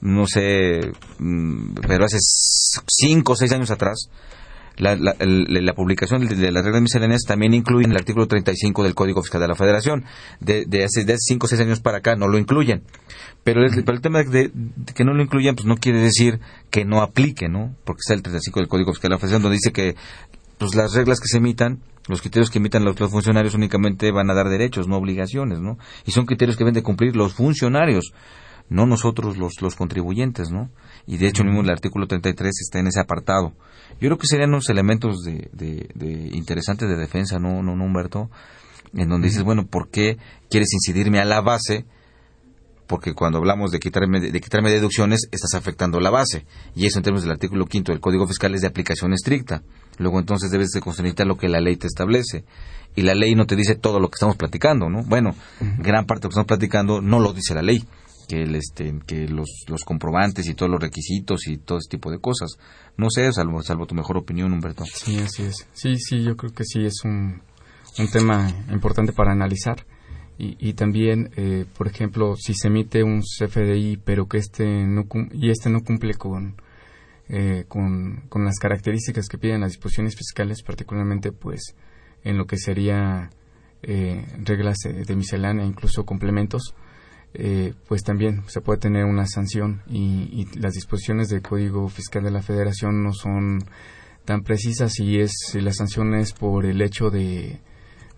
no 0.00 0.26
sé, 0.26 0.80
mm, 1.18 1.74
pero 1.86 2.04
hace 2.04 2.18
cinco 2.20 3.32
o 3.32 3.36
seis 3.36 3.52
años 3.52 3.70
atrás, 3.70 4.08
la, 4.82 5.74
publicación 5.74 6.26
de, 6.26 6.52
las 6.52 6.64
reglas 6.64 6.82
misceláneas 6.82 7.22
también 7.26 7.54
incluye 7.54 7.86
el 7.86 7.96
artículo 7.96 8.26
35 8.26 8.82
del 8.82 8.94
Código 8.94 9.22
Fiscal 9.22 9.40
de 9.40 9.48
la 9.48 9.54
Federación. 9.54 10.04
De, 10.40 10.66
hace, 10.84 11.04
de 11.04 11.16
cinco 11.18 11.46
o 11.46 11.48
seis 11.48 11.60
años 11.60 11.80
para 11.80 11.98
acá 11.98 12.16
no 12.16 12.28
lo 12.28 12.38
incluyen. 12.38 12.82
Pero 13.44 13.64
el, 13.64 14.00
tema 14.00 14.22
de, 14.22 14.50
que 14.94 15.04
no 15.04 15.14
lo 15.14 15.22
incluyan, 15.22 15.54
pues 15.54 15.66
no 15.66 15.76
quiere 15.76 16.00
decir 16.00 16.40
que 16.70 16.84
no 16.84 17.02
aplique, 17.02 17.48
¿no? 17.48 17.74
Porque 17.84 18.00
está 18.00 18.14
el 18.14 18.22
35 18.22 18.60
del 18.60 18.68
Código 18.68 18.92
Fiscal 18.92 19.10
de 19.10 19.14
la 19.14 19.18
Federación 19.18 19.42
donde 19.42 19.56
dice 19.56 19.72
que 19.72 19.96
pues 20.58 20.74
las 20.74 20.92
reglas 20.94 21.18
que 21.18 21.26
se 21.26 21.38
emitan 21.38 21.80
los 22.08 22.20
criterios 22.20 22.50
que 22.50 22.58
emitan 22.58 22.84
los, 22.84 22.96
funcionarios 22.96 23.54
únicamente 23.54 24.10
van 24.10 24.30
a 24.30 24.34
dar 24.34 24.48
derechos, 24.48 24.88
no 24.88 24.96
obligaciones, 24.96 25.60
¿no? 25.60 25.78
Y 26.04 26.10
son 26.10 26.26
criterios 26.26 26.56
que 26.56 26.64
deben 26.64 26.74
de 26.74 26.82
cumplir 26.82 27.14
los 27.14 27.34
funcionarios, 27.34 28.12
no 28.68 28.86
nosotros 28.86 29.36
los, 29.36 29.60
los 29.60 29.76
contribuyentes, 29.76 30.50
¿no? 30.50 30.70
Y 31.06 31.16
de 31.16 31.28
hecho, 31.28 31.44
mismo 31.44 31.62
el 31.62 31.70
artículo 31.70 32.06
33 32.06 32.52
está 32.60 32.78
en 32.78 32.86
ese 32.86 33.00
apartado. 33.00 33.52
Yo 34.00 34.08
creo 34.08 34.18
que 34.18 34.26
serían 34.26 34.50
unos 34.50 34.68
elementos 34.68 35.22
de, 35.24 35.48
de, 35.52 36.30
interesantes 36.32 36.88
de 36.88 36.96
defensa, 36.96 37.38
¿no, 37.38 37.62
no, 37.62 37.72
Humberto? 37.72 38.30
En 38.94 39.08
donde 39.08 39.28
dices, 39.28 39.42
bueno, 39.42 39.66
¿por 39.66 39.88
qué 39.88 40.18
quieres 40.50 40.72
incidirme 40.72 41.18
a 41.18 41.24
la 41.24 41.40
base? 41.40 41.84
porque 42.92 43.14
cuando 43.14 43.38
hablamos 43.38 43.70
de 43.70 43.80
quitarme, 43.80 44.20
de 44.20 44.38
quitarme 44.38 44.70
deducciones, 44.70 45.26
estás 45.30 45.54
afectando 45.54 45.98
la 45.98 46.10
base. 46.10 46.44
Y 46.76 46.84
eso 46.84 46.98
en 46.98 47.04
términos 47.04 47.22
del 47.22 47.32
artículo 47.32 47.64
quinto 47.64 47.90
del 47.90 48.02
Código 48.02 48.26
Fiscal 48.26 48.54
es 48.54 48.60
de 48.60 48.66
aplicación 48.66 49.14
estricta. 49.14 49.62
Luego 49.96 50.18
entonces 50.18 50.50
debes 50.50 50.72
de 50.72 50.82
considerar 50.82 51.26
lo 51.26 51.38
que 51.38 51.48
la 51.48 51.62
ley 51.62 51.76
te 51.76 51.86
establece. 51.86 52.44
Y 52.94 53.00
la 53.00 53.14
ley 53.14 53.34
no 53.34 53.46
te 53.46 53.56
dice 53.56 53.76
todo 53.76 53.98
lo 53.98 54.08
que 54.08 54.16
estamos 54.16 54.36
platicando, 54.36 54.90
¿no? 54.90 55.04
Bueno, 55.04 55.34
gran 55.78 56.04
parte 56.04 56.22
de 56.22 56.26
lo 56.26 56.28
que 56.28 56.40
estamos 56.40 56.46
platicando 56.46 57.00
no 57.00 57.18
lo 57.18 57.32
dice 57.32 57.54
la 57.54 57.62
ley. 57.62 57.82
Que, 58.32 58.44
el, 58.44 58.54
este, 58.54 58.98
que 59.06 59.28
los, 59.28 59.66
los 59.68 59.84
comprobantes 59.84 60.48
y 60.48 60.54
todos 60.54 60.70
los 60.72 60.80
requisitos 60.80 61.46
y 61.48 61.58
todo 61.58 61.76
ese 61.76 61.90
tipo 61.90 62.10
de 62.10 62.18
cosas. 62.18 62.56
No 62.96 63.10
sé, 63.10 63.30
salvo, 63.30 63.62
salvo 63.62 63.84
tu 63.84 63.94
mejor 63.94 64.16
opinión, 64.16 64.52
Humberto. 64.54 64.84
Sí, 64.86 65.18
así 65.18 65.42
es. 65.42 65.68
Sí, 65.74 65.96
sí, 65.98 66.22
yo 66.22 66.34
creo 66.36 66.52
que 66.52 66.64
sí 66.64 66.82
es 66.84 67.04
un, 67.04 67.42
un 67.98 68.08
tema 68.08 68.48
importante 68.70 69.12
para 69.12 69.32
analizar 69.32 69.84
y, 70.38 70.72
también, 70.72 71.30
eh, 71.36 71.66
por 71.78 71.86
ejemplo, 71.86 72.34
si 72.36 72.54
se 72.54 72.66
emite 72.66 73.04
un 73.04 73.20
CFDI, 73.20 73.98
pero 74.04 74.26
que 74.26 74.38
este 74.38 74.64
no 74.64 75.04
y 75.30 75.50
este 75.50 75.70
no 75.70 75.84
cumple 75.84 76.14
con, 76.14 76.56
eh, 77.28 77.64
con, 77.68 78.24
con, 78.28 78.44
las 78.44 78.58
características 78.58 79.28
que 79.28 79.38
piden 79.38 79.60
las 79.60 79.72
disposiciones 79.72 80.16
fiscales, 80.16 80.62
particularmente, 80.64 81.30
pues, 81.30 81.76
en 82.24 82.38
lo 82.38 82.46
que 82.46 82.56
sería 82.56 83.30
eh, 83.82 84.24
reglas 84.42 84.78
de, 84.78 85.14
miscelánea, 85.14 85.64
incluso 85.64 86.04
complementos, 86.04 86.74
pues 87.88 88.02
también 88.02 88.42
se 88.46 88.60
puede 88.60 88.78
tener 88.78 89.04
una 89.04 89.26
sanción 89.26 89.82
y, 89.86 90.28
y, 90.32 90.58
las 90.58 90.74
disposiciones 90.74 91.28
del 91.28 91.42
Código 91.42 91.88
Fiscal 91.88 92.24
de 92.24 92.30
la 92.30 92.42
Federación 92.42 93.02
no 93.02 93.12
son 93.12 93.64
tan 94.24 94.42
precisas 94.42 95.00
y 95.00 95.18
es 95.18 95.32
la 95.54 95.72
sanción 95.72 96.14
es 96.14 96.32
por 96.32 96.66
el 96.66 96.82
hecho 96.82 97.10
de 97.10 97.60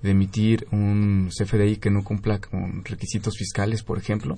de 0.04 0.10
emitir 0.10 0.66
un 0.70 1.30
CFDI 1.30 1.78
que 1.78 1.90
no 1.90 2.04
cumpla 2.04 2.38
con 2.38 2.84
requisitos 2.84 3.38
fiscales, 3.38 3.82
por 3.82 3.96
ejemplo, 3.96 4.36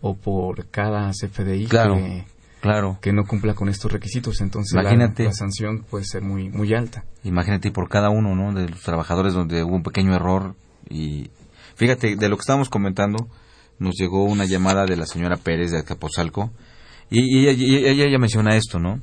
o 0.00 0.16
por 0.16 0.66
cada 0.70 1.12
CFDI 1.12 1.66
que, 1.66 2.24
claro. 2.60 2.98
que 3.00 3.12
no 3.12 3.24
cumpla 3.24 3.54
con 3.54 3.68
estos 3.68 3.92
requisitos. 3.92 4.40
Entonces 4.40 4.74
la, 4.74 5.32
sanción 5.32 5.84
puede 5.88 6.04
ser 6.04 6.22
muy, 6.22 6.48
muy 6.48 6.74
alta. 6.74 7.04
Imagínate 7.22 7.70
por 7.70 7.88
cada 7.88 8.10
uno 8.10 8.34
¿no? 8.34 8.52
de 8.52 8.68
los 8.68 8.82
trabajadores 8.82 9.34
donde 9.34 9.62
hubo 9.62 9.76
un 9.76 9.84
pequeño 9.84 10.16
error. 10.16 10.56
Y 10.90 11.30
fíjate, 11.76 12.16
de 12.16 12.28
lo 12.28 12.36
que 12.36 12.40
estábamos 12.40 12.68
comentando, 12.68 13.28
nos 13.78 13.94
llegó 13.96 14.24
una 14.24 14.44
llamada 14.44 14.86
de 14.86 14.96
la 14.96 15.06
señora 15.06 15.36
Pérez 15.36 15.72
de 15.72 15.84
Capozalco 15.84 16.52
y, 17.10 17.46
ella, 17.46 17.52
ella, 17.52 18.06
ella 18.06 18.18
menciona 18.18 18.56
esto, 18.56 18.78
¿no? 18.78 19.00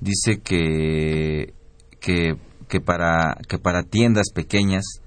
Dice 0.00 0.40
que, 0.40 1.54
que, 2.00 2.36
que, 2.68 2.80
para, 2.80 3.38
que 3.48 3.58
para 3.58 3.84
tiendas 3.84 4.30
pequeñas 4.34 5.00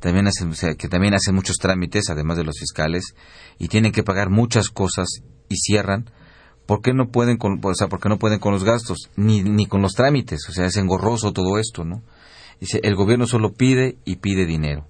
también 0.00 0.26
hacen, 0.26 0.52
que 0.76 0.88
también 0.88 1.14
hacen 1.14 1.34
muchos 1.34 1.56
trámites, 1.58 2.10
además 2.10 2.36
de 2.36 2.44
los 2.44 2.58
fiscales, 2.58 3.14
y 3.58 3.68
tienen 3.68 3.92
que 3.92 4.02
pagar 4.02 4.30
muchas 4.30 4.68
cosas 4.68 5.08
y 5.48 5.56
cierran. 5.56 6.10
¿Por 6.66 6.80
qué 6.80 6.92
no 6.92 7.10
pueden 7.10 7.36
con, 7.36 7.60
o 7.62 7.74
sea, 7.74 7.88
no 8.08 8.18
pueden 8.18 8.38
con 8.38 8.52
los 8.52 8.64
gastos? 8.64 9.10
Ni, 9.16 9.42
ni 9.42 9.66
con 9.66 9.82
los 9.82 9.94
trámites, 9.94 10.48
o 10.48 10.52
sea, 10.52 10.66
es 10.66 10.76
engorroso 10.76 11.32
todo 11.32 11.58
esto, 11.58 11.84
¿no? 11.84 12.02
Dice, 12.58 12.80
el 12.84 12.94
gobierno 12.94 13.26
solo 13.26 13.52
pide 13.52 13.96
y 14.04 14.16
pide 14.16 14.46
dinero. 14.46 14.86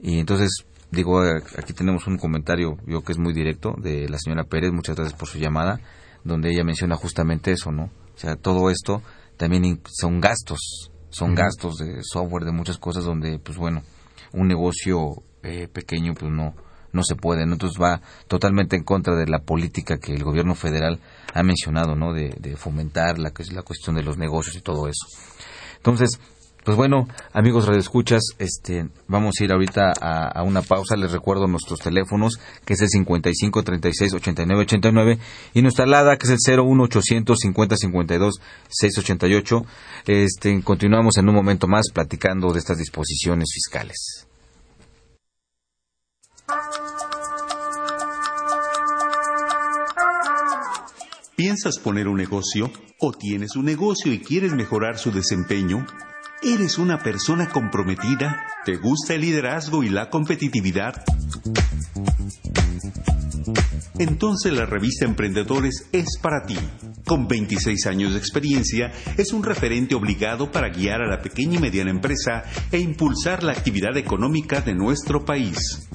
Y 0.00 0.18
entonces, 0.18 0.64
digo, 0.96 1.20
aquí 1.56 1.72
tenemos 1.72 2.06
un 2.06 2.16
comentario, 2.16 2.78
yo 2.86 3.02
que 3.02 3.12
es 3.12 3.18
muy 3.18 3.32
directo, 3.32 3.74
de 3.78 4.08
la 4.08 4.18
señora 4.18 4.44
Pérez, 4.44 4.72
muchas 4.72 4.96
gracias 4.96 5.18
por 5.18 5.28
su 5.28 5.38
llamada, 5.38 5.78
donde 6.24 6.50
ella 6.50 6.64
menciona 6.64 6.96
justamente 6.96 7.52
eso, 7.52 7.70
¿no? 7.70 7.84
O 7.84 8.18
sea, 8.18 8.34
todo 8.36 8.70
esto 8.70 9.02
también 9.36 9.80
son 9.86 10.20
gastos, 10.20 10.90
son 11.10 11.34
gastos 11.34 11.76
de 11.76 12.02
software, 12.02 12.44
de 12.44 12.52
muchas 12.52 12.78
cosas 12.78 13.04
donde, 13.04 13.38
pues 13.38 13.58
bueno, 13.58 13.82
un 14.32 14.48
negocio 14.48 15.22
eh, 15.42 15.68
pequeño 15.68 16.14
pues 16.14 16.32
no 16.32 16.54
no 16.92 17.02
se 17.02 17.14
puede 17.14 17.42
entonces 17.42 17.80
va 17.80 18.00
totalmente 18.26 18.74
en 18.74 18.82
contra 18.82 19.14
de 19.14 19.26
la 19.26 19.40
política 19.40 19.98
que 19.98 20.14
el 20.14 20.24
gobierno 20.24 20.54
federal 20.54 20.98
ha 21.34 21.42
mencionado 21.42 21.94
no 21.94 22.14
de, 22.14 22.56
fomentar 22.56 23.18
la 23.18 23.32
la 23.52 23.62
cuestión 23.62 23.96
de 23.96 24.02
los 24.02 24.16
negocios 24.16 24.56
y 24.56 24.62
todo 24.62 24.88
eso. 24.88 25.06
Entonces 25.76 26.18
pues 26.66 26.76
bueno, 26.76 27.06
amigos 27.32 27.64
radioescuchas, 27.64 28.22
este, 28.40 28.88
vamos 29.06 29.36
a 29.38 29.44
ir 29.44 29.52
ahorita 29.52 29.92
a, 30.00 30.26
a, 30.26 30.42
una 30.42 30.62
pausa. 30.62 30.96
Les 30.96 31.12
recuerdo 31.12 31.46
nuestros 31.46 31.78
teléfonos, 31.78 32.40
que 32.64 32.72
es 32.72 32.80
el 32.80 32.88
55 32.88 33.62
36 33.62 34.14
89 34.14 34.62
89 34.62 35.18
y 35.54 35.62
nuestra 35.62 35.84
alada, 35.84 36.16
que 36.16 36.26
es 36.26 36.48
el 36.48 36.58
01 36.58 36.82
800 36.82 37.38
50 37.38 37.76
52 37.76 38.40
688. 38.68 39.64
Este, 40.08 40.60
continuamos 40.64 41.16
en 41.18 41.28
un 41.28 41.36
momento 41.36 41.68
más 41.68 41.84
platicando 41.94 42.52
de 42.52 42.58
estas 42.58 42.78
disposiciones 42.78 43.46
fiscales. 43.54 44.26
¿Piensas 51.36 51.78
poner 51.78 52.08
un 52.08 52.16
negocio 52.16 52.72
o 52.98 53.12
tienes 53.12 53.54
un 53.54 53.66
negocio 53.66 54.12
y 54.12 54.18
quieres 54.18 54.52
mejorar 54.52 54.98
su 54.98 55.12
desempeño? 55.12 55.86
¿Eres 56.42 56.76
una 56.78 56.98
persona 56.98 57.48
comprometida? 57.48 58.44
¿Te 58.64 58.76
gusta 58.76 59.14
el 59.14 59.22
liderazgo 59.22 59.82
y 59.82 59.88
la 59.88 60.10
competitividad? 60.10 61.02
Entonces 63.98 64.52
la 64.52 64.66
revista 64.66 65.06
Emprendedores 65.06 65.86
es 65.92 66.18
para 66.20 66.44
ti. 66.44 66.58
Con 67.06 67.26
26 67.26 67.86
años 67.86 68.12
de 68.12 68.18
experiencia, 68.18 68.92
es 69.16 69.32
un 69.32 69.42
referente 69.42 69.94
obligado 69.94 70.52
para 70.52 70.68
guiar 70.68 71.00
a 71.00 71.08
la 71.08 71.22
pequeña 71.22 71.56
y 71.58 71.60
mediana 71.60 71.90
empresa 71.90 72.44
e 72.70 72.78
impulsar 72.78 73.42
la 73.42 73.52
actividad 73.52 73.96
económica 73.96 74.60
de 74.60 74.74
nuestro 74.74 75.24
país. 75.24 75.88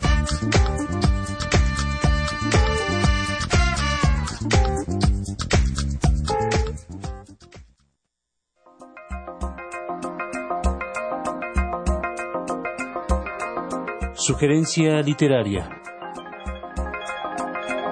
Sugerencia 14.15 15.01
literaria. 15.01 15.69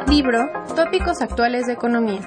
Libro 0.07 0.60
Tópicos 0.75 1.21
actuales 1.21 1.67
de 1.67 1.73
economía. 1.73 2.21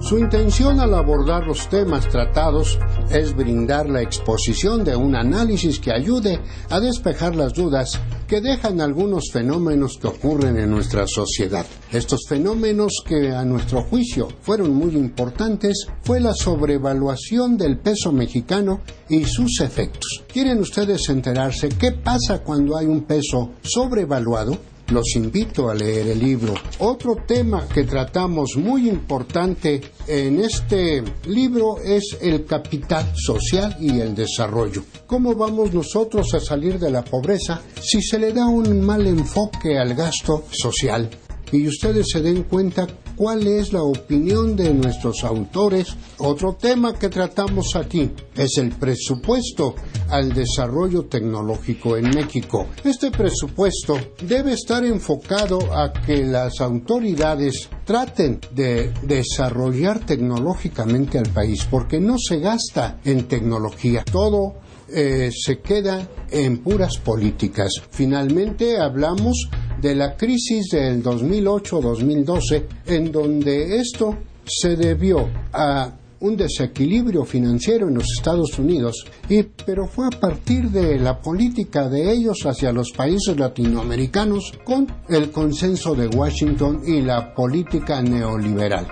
Su 0.00 0.18
intención 0.18 0.78
al 0.78 0.94
abordar 0.94 1.46
los 1.46 1.68
temas 1.68 2.06
tratados 2.08 2.78
es 3.10 3.34
brindar 3.34 3.88
la 3.88 4.02
exposición 4.02 4.84
de 4.84 4.94
un 4.94 5.16
análisis 5.16 5.80
que 5.80 5.90
ayude 5.90 6.38
a 6.70 6.80
despejar 6.80 7.34
las 7.34 7.54
dudas 7.54 7.98
que 8.28 8.40
dejan 8.42 8.80
algunos 8.80 9.30
fenómenos 9.32 9.98
que 10.00 10.08
ocurren 10.08 10.58
en 10.58 10.70
nuestra 10.70 11.06
sociedad. 11.06 11.64
Estos 11.90 12.26
fenómenos 12.28 13.02
que 13.06 13.32
a 13.32 13.44
nuestro 13.44 13.82
juicio 13.82 14.28
fueron 14.42 14.74
muy 14.74 14.96
importantes 14.96 15.86
fue 16.02 16.20
la 16.20 16.34
sobrevaluación 16.34 17.56
del 17.56 17.78
peso 17.78 18.12
mexicano 18.12 18.82
y 19.08 19.24
sus 19.24 19.60
efectos. 19.60 20.24
¿Quieren 20.30 20.60
ustedes 20.60 21.08
enterarse 21.08 21.70
qué 21.70 21.92
pasa 21.92 22.44
cuando 22.44 22.76
hay 22.76 22.86
un 22.86 23.02
peso 23.04 23.52
sobrevaluado? 23.62 24.75
Los 24.88 25.16
invito 25.16 25.68
a 25.68 25.74
leer 25.74 26.08
el 26.08 26.18
libro. 26.18 26.54
Otro 26.78 27.16
tema 27.26 27.66
que 27.68 27.84
tratamos 27.84 28.56
muy 28.56 28.88
importante 28.88 29.80
en 30.06 30.40
este 30.40 31.02
libro 31.26 31.78
es 31.82 32.16
el 32.20 32.44
capital 32.44 33.12
social 33.14 33.76
y 33.80 34.00
el 34.00 34.14
desarrollo. 34.14 34.82
¿Cómo 35.06 35.34
vamos 35.34 35.72
nosotros 35.72 36.34
a 36.34 36.40
salir 36.40 36.78
de 36.78 36.90
la 36.90 37.04
pobreza 37.04 37.60
si 37.80 38.02
se 38.02 38.18
le 38.18 38.32
da 38.32 38.46
un 38.46 38.80
mal 38.80 39.06
enfoque 39.06 39.78
al 39.78 39.94
gasto 39.94 40.44
social? 40.50 41.10
Y 41.52 41.66
ustedes 41.68 42.06
se 42.10 42.20
den 42.20 42.44
cuenta 42.44 42.86
cuál 43.16 43.46
es 43.46 43.72
la 43.72 43.82
opinión 43.82 44.54
de 44.54 44.72
nuestros 44.74 45.24
autores. 45.24 45.88
Otro 46.18 46.54
tema 46.54 46.98
que 46.98 47.08
tratamos 47.08 47.74
aquí 47.74 48.10
es 48.36 48.58
el 48.58 48.70
presupuesto 48.70 49.74
al 50.10 50.32
desarrollo 50.32 51.06
tecnológico 51.06 51.96
en 51.96 52.10
México. 52.10 52.66
Este 52.84 53.10
presupuesto 53.10 53.98
debe 54.22 54.52
estar 54.52 54.84
enfocado 54.84 55.58
a 55.74 55.92
que 55.92 56.24
las 56.24 56.60
autoridades 56.60 57.68
traten 57.84 58.40
de 58.52 58.92
desarrollar 59.02 60.04
tecnológicamente 60.04 61.18
al 61.18 61.28
país, 61.30 61.66
porque 61.70 61.98
no 61.98 62.16
se 62.18 62.38
gasta 62.38 63.00
en 63.04 63.26
tecnología. 63.26 64.04
Todo 64.04 64.54
eh, 64.88 65.30
se 65.32 65.58
queda 65.58 66.08
en 66.30 66.58
puras 66.58 66.98
políticas. 66.98 67.70
Finalmente 67.90 68.78
hablamos 68.78 69.48
de 69.80 69.94
la 69.94 70.16
crisis 70.16 70.70
del 70.70 71.02
2008-2012, 71.02 72.64
en 72.86 73.12
donde 73.12 73.76
esto 73.76 74.16
se 74.44 74.76
debió 74.76 75.28
a 75.52 75.92
un 76.20 76.36
desequilibrio 76.36 77.24
financiero 77.24 77.88
en 77.88 77.94
los 77.94 78.06
Estados 78.16 78.58
Unidos, 78.58 79.06
y, 79.28 79.42
pero 79.42 79.86
fue 79.86 80.06
a 80.06 80.20
partir 80.20 80.70
de 80.70 80.98
la 80.98 81.20
política 81.20 81.88
de 81.88 82.10
ellos 82.10 82.42
hacia 82.46 82.72
los 82.72 82.90
países 82.92 83.36
latinoamericanos 83.36 84.52
con 84.64 84.86
el 85.08 85.30
consenso 85.30 85.94
de 85.94 86.08
Washington 86.08 86.82
y 86.86 87.02
la 87.02 87.34
política 87.34 88.00
neoliberal. 88.02 88.86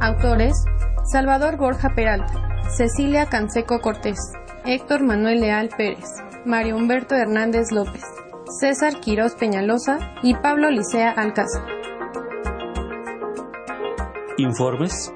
Autores 0.00 0.54
Salvador 1.10 1.56
Borja 1.56 1.94
Peralta, 1.94 2.32
Cecilia 2.76 3.26
Canseco 3.26 3.80
Cortés, 3.80 4.18
Héctor 4.64 5.02
Manuel 5.02 5.40
Leal 5.40 5.68
Pérez, 5.76 6.08
Mario 6.44 6.76
Humberto 6.76 7.14
Hernández 7.14 7.72
López, 7.72 8.04
César 8.60 9.00
Quirós 9.00 9.34
Peñalosa 9.34 9.96
y 10.22 10.34
Pablo 10.34 10.70
Licea 10.70 11.10
Alcázar. 11.10 11.64
Informes 14.36 15.10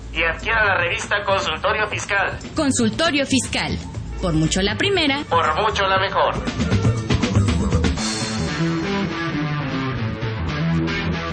y 0.13 0.23
adquiera 0.23 0.65
la 0.65 0.77
revista 0.77 1.23
Consultorio 1.23 1.87
Fiscal. 1.87 2.37
Consultorio 2.55 3.25
Fiscal. 3.25 3.77
Por 4.21 4.33
mucho 4.33 4.61
la 4.61 4.77
primera. 4.77 5.23
Por 5.29 5.61
mucho 5.61 5.87
la 5.87 5.99
mejor. 5.99 6.35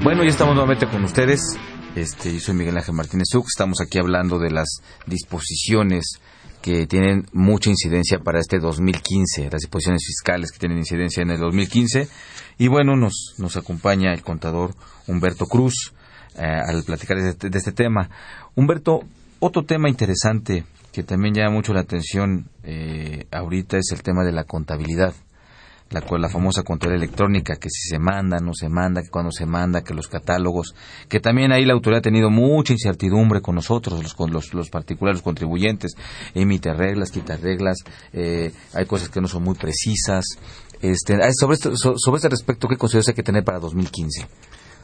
Bueno, 0.03 0.23
ya 0.23 0.31
estamos 0.31 0.55
nuevamente 0.55 0.87
con 0.87 1.05
ustedes. 1.05 1.59
Este, 1.97 2.33
yo 2.33 2.41
soy 2.41 2.55
Miguel 2.55 2.77
Ángel 2.77 2.95
Martínez 2.95 3.27
Zuc. 3.33 3.47
Estamos 3.49 3.81
aquí 3.81 3.99
hablando 3.99 4.39
de 4.39 4.51
las 4.51 4.69
disposiciones 5.07 6.21
que 6.63 6.87
tienen 6.87 7.27
mucha 7.33 7.71
incidencia 7.71 8.19
para 8.21 8.39
este 8.39 8.59
2015, 8.59 9.51
las 9.51 9.61
disposiciones 9.61 10.05
fiscales 10.07 10.53
que 10.53 10.59
tienen 10.59 10.79
incidencia 10.79 11.23
en 11.23 11.31
el 11.31 11.39
2015. 11.39 12.09
Y 12.59 12.69
bueno, 12.69 12.97
nos, 12.97 13.35
nos 13.39 13.57
acompaña 13.57 14.13
el 14.13 14.23
contador 14.23 14.75
Humberto 15.07 15.47
Cruz 15.47 15.93
eh, 16.39 16.43
al 16.45 16.83
platicar 16.85 17.21
de 17.21 17.31
este, 17.31 17.51
de 17.51 17.59
este, 17.59 17.73
tema. 17.73 18.09
Humberto, 18.55 19.01
otro 19.41 19.65
tema 19.65 19.89
interesante 19.89 20.65
que 20.93 21.03
también 21.03 21.35
llama 21.35 21.51
mucho 21.51 21.75
la 21.75 21.81
atención 21.81 22.49
eh, 22.65 23.27
ahorita 23.31 23.77
es 23.77 23.93
el 23.93 24.03
tema 24.03 24.25
de 24.25 24.33
la 24.33 24.45
contabilidad 24.45 25.15
la, 25.91 26.05
la 26.19 26.29
famosa 26.29 26.63
contabilidad 26.63 27.05
electrónica, 27.05 27.57
que 27.57 27.71
si 27.71 27.89
se 27.89 27.99
manda, 27.99 28.39
no 28.39 28.53
se 28.55 28.69
manda, 28.69 29.03
que 29.03 29.09
cuando 29.09 29.31
se 29.31 29.47
manda, 29.47 29.83
que 29.83 29.95
los 29.95 30.09
catálogos, 30.09 30.75
que 31.09 31.21
también 31.21 31.53
ahí 31.53 31.65
la 31.65 31.73
autoridad 31.73 32.01
ha 32.01 32.03
tenido 32.03 32.31
mucha 32.31 32.73
incertidumbre 32.73 33.41
con 33.41 33.55
nosotros, 33.55 34.03
los, 34.03 34.15
con 34.15 34.31
los, 34.31 34.53
los 34.55 34.71
particulares, 34.71 35.19
los 35.19 35.25
contribuyentes, 35.25 35.95
emite 36.35 36.73
reglas, 36.75 37.11
quita 37.11 37.37
reglas, 37.37 37.79
eh, 38.13 38.53
hay 38.75 38.87
cosas 38.87 39.09
que 39.09 39.21
no 39.21 39.29
son 39.29 39.45
muy 39.45 39.55
precisas. 39.55 40.25
Este, 40.81 41.19
sobre, 41.33 41.55
esto, 41.55 41.73
sobre 41.75 42.17
este 42.17 42.29
respecto, 42.29 42.69
¿qué 42.69 42.77
consideras 42.77 43.09
hay 43.09 43.15
que 43.15 43.23
tener 43.23 43.43
para 43.43 43.59
2015? 43.59 44.29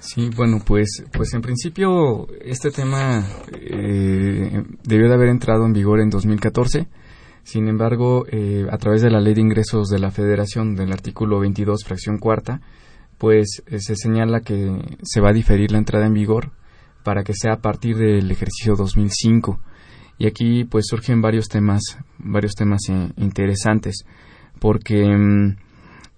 Sí, 0.06 0.30
bueno, 0.36 0.58
pues, 0.64 1.02
pues 1.12 1.32
en 1.32 1.40
principio 1.40 2.26
este 2.42 2.70
tema 2.70 3.26
eh, 3.52 4.62
debió 4.82 5.08
de 5.08 5.14
haber 5.14 5.28
entrado 5.28 5.64
en 5.64 5.72
vigor 5.72 6.00
en 6.00 6.10
2014 6.10 6.88
sin 7.44 7.68
embargo, 7.68 8.24
eh, 8.30 8.66
a 8.70 8.78
través 8.78 9.02
de 9.02 9.10
la 9.10 9.20
Ley 9.20 9.34
de 9.34 9.42
Ingresos 9.42 9.88
de 9.88 9.98
la 9.98 10.10
Federación, 10.10 10.74
del 10.74 10.92
artículo 10.92 11.40
22, 11.40 11.84
fracción 11.84 12.18
cuarta, 12.18 12.62
pues 13.18 13.62
eh, 13.66 13.80
se 13.80 13.96
señala 13.96 14.40
que 14.40 14.98
se 15.02 15.20
va 15.20 15.28
a 15.28 15.34
diferir 15.34 15.70
la 15.70 15.78
entrada 15.78 16.06
en 16.06 16.14
vigor 16.14 16.52
para 17.02 17.22
que 17.22 17.34
sea 17.34 17.52
a 17.52 17.60
partir 17.60 17.96
del 17.98 18.30
ejercicio 18.30 18.76
2005. 18.76 19.60
Y 20.16 20.26
aquí 20.26 20.64
pues 20.64 20.86
surgen 20.88 21.20
varios 21.20 21.48
temas, 21.48 21.82
varios 22.16 22.54
temas 22.54 22.80
interesantes, 23.18 24.06
porque 24.58 25.04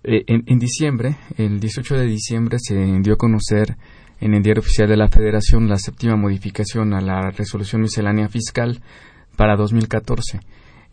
mm, 0.06 0.24
en, 0.26 0.44
en, 0.46 0.58
diciembre, 0.58 1.16
el 1.36 1.60
18 1.60 1.96
de 1.96 2.06
diciembre, 2.06 2.58
se 2.60 2.74
dio 3.00 3.14
a 3.14 3.16
conocer 3.16 3.76
en 4.20 4.34
el 4.34 4.42
Diario 4.42 4.60
Oficial 4.60 4.88
de 4.88 4.96
la 4.96 5.08
Federación 5.08 5.68
la 5.68 5.76
séptima 5.76 6.16
modificación 6.16 6.94
a 6.94 7.00
la 7.00 7.30
resolución 7.30 7.82
miscelánea 7.82 8.28
fiscal 8.28 8.80
para 9.36 9.56
2014 9.56 10.40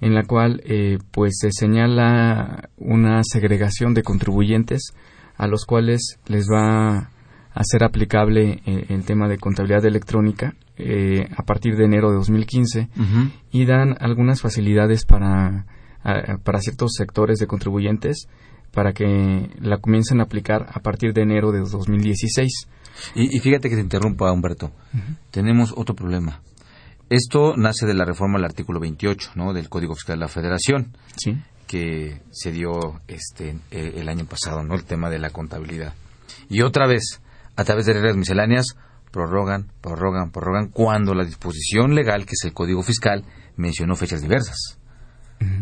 en 0.03 0.13
la 0.13 0.23
cual 0.23 0.61
eh, 0.65 0.99
pues 1.11 1.37
se 1.39 1.49
señala 1.51 2.69
una 2.77 3.21
segregación 3.23 3.93
de 3.93 4.03
contribuyentes 4.03 4.93
a 5.37 5.47
los 5.47 5.65
cuales 5.65 6.19
les 6.27 6.47
va 6.49 7.09
a 7.53 7.63
ser 7.63 7.85
aplicable 7.85 8.61
eh, 8.65 8.85
el 8.89 9.05
tema 9.05 9.29
de 9.29 9.37
contabilidad 9.37 9.85
electrónica 9.85 10.55
eh, 10.75 11.29
a 11.37 11.43
partir 11.43 11.77
de 11.77 11.85
enero 11.85 12.09
de 12.09 12.17
2015 12.17 12.89
y 13.51 13.65
dan 13.65 13.95
algunas 13.99 14.41
facilidades 14.41 15.05
para, 15.05 15.67
para 16.43 16.59
ciertos 16.59 16.91
sectores 16.97 17.37
de 17.39 17.47
contribuyentes 17.47 18.27
para 18.73 18.91
que 18.91 19.49
la 19.61 19.77
comiencen 19.77 20.19
a 20.19 20.23
aplicar 20.23 20.67
a 20.73 20.79
partir 20.79 21.13
de 21.13 21.21
enero 21.21 21.51
de 21.51 21.59
2016. 21.59 22.67
Y, 23.15 23.37
y 23.37 23.39
fíjate 23.39 23.69
que 23.69 23.75
te 23.75 23.81
interrumpa, 23.81 24.31
Humberto. 24.31 24.71
Tenemos 25.31 25.73
otro 25.77 25.95
problema. 25.95 26.41
Esto 27.09 27.55
nace 27.55 27.85
de 27.85 27.93
la 27.93 28.05
reforma 28.05 28.39
al 28.39 28.45
artículo 28.45 28.79
28 28.79 29.33
¿no? 29.35 29.53
del 29.53 29.69
Código 29.69 29.93
Fiscal 29.93 30.17
de 30.17 30.21
la 30.21 30.27
Federación, 30.27 30.97
que 31.67 32.21
se 32.31 32.51
dio 32.51 33.01
este, 33.07 33.57
eh, 33.69 33.93
el 33.97 34.09
año 34.09 34.25
pasado, 34.25 34.63
¿no? 34.63 34.73
el 34.73 34.83
tema 34.83 35.11
de 35.11 35.19
la 35.19 35.29
contabilidad. 35.29 35.93
Y 36.49 36.61
otra 36.61 36.87
vez, 36.87 37.21
a 37.55 37.63
través 37.63 37.85
de 37.85 37.93
reglas 37.93 38.17
misceláneas, 38.17 38.75
prorrogan, 39.11 39.71
prorrogan, 39.81 40.31
prorrogan, 40.31 40.69
cuando 40.69 41.13
la 41.13 41.23
disposición 41.23 41.93
legal, 41.93 42.25
que 42.25 42.33
es 42.33 42.45
el 42.45 42.53
Código 42.53 42.81
Fiscal, 42.81 43.23
mencionó 43.55 43.95
fechas 43.95 44.21
diversas. 44.21 44.79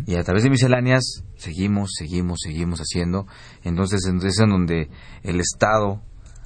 Y 0.05 0.15
a 0.15 0.23
través 0.23 0.43
de 0.43 0.49
misceláneas 0.49 1.23
seguimos, 1.37 1.91
seguimos, 1.97 2.39
seguimos 2.43 2.79
haciendo. 2.79 3.27
Entonces, 3.63 4.01
es 4.05 4.39
en 4.39 4.49
donde 4.49 4.89
el 5.23 5.39
Estado, 5.39 6.01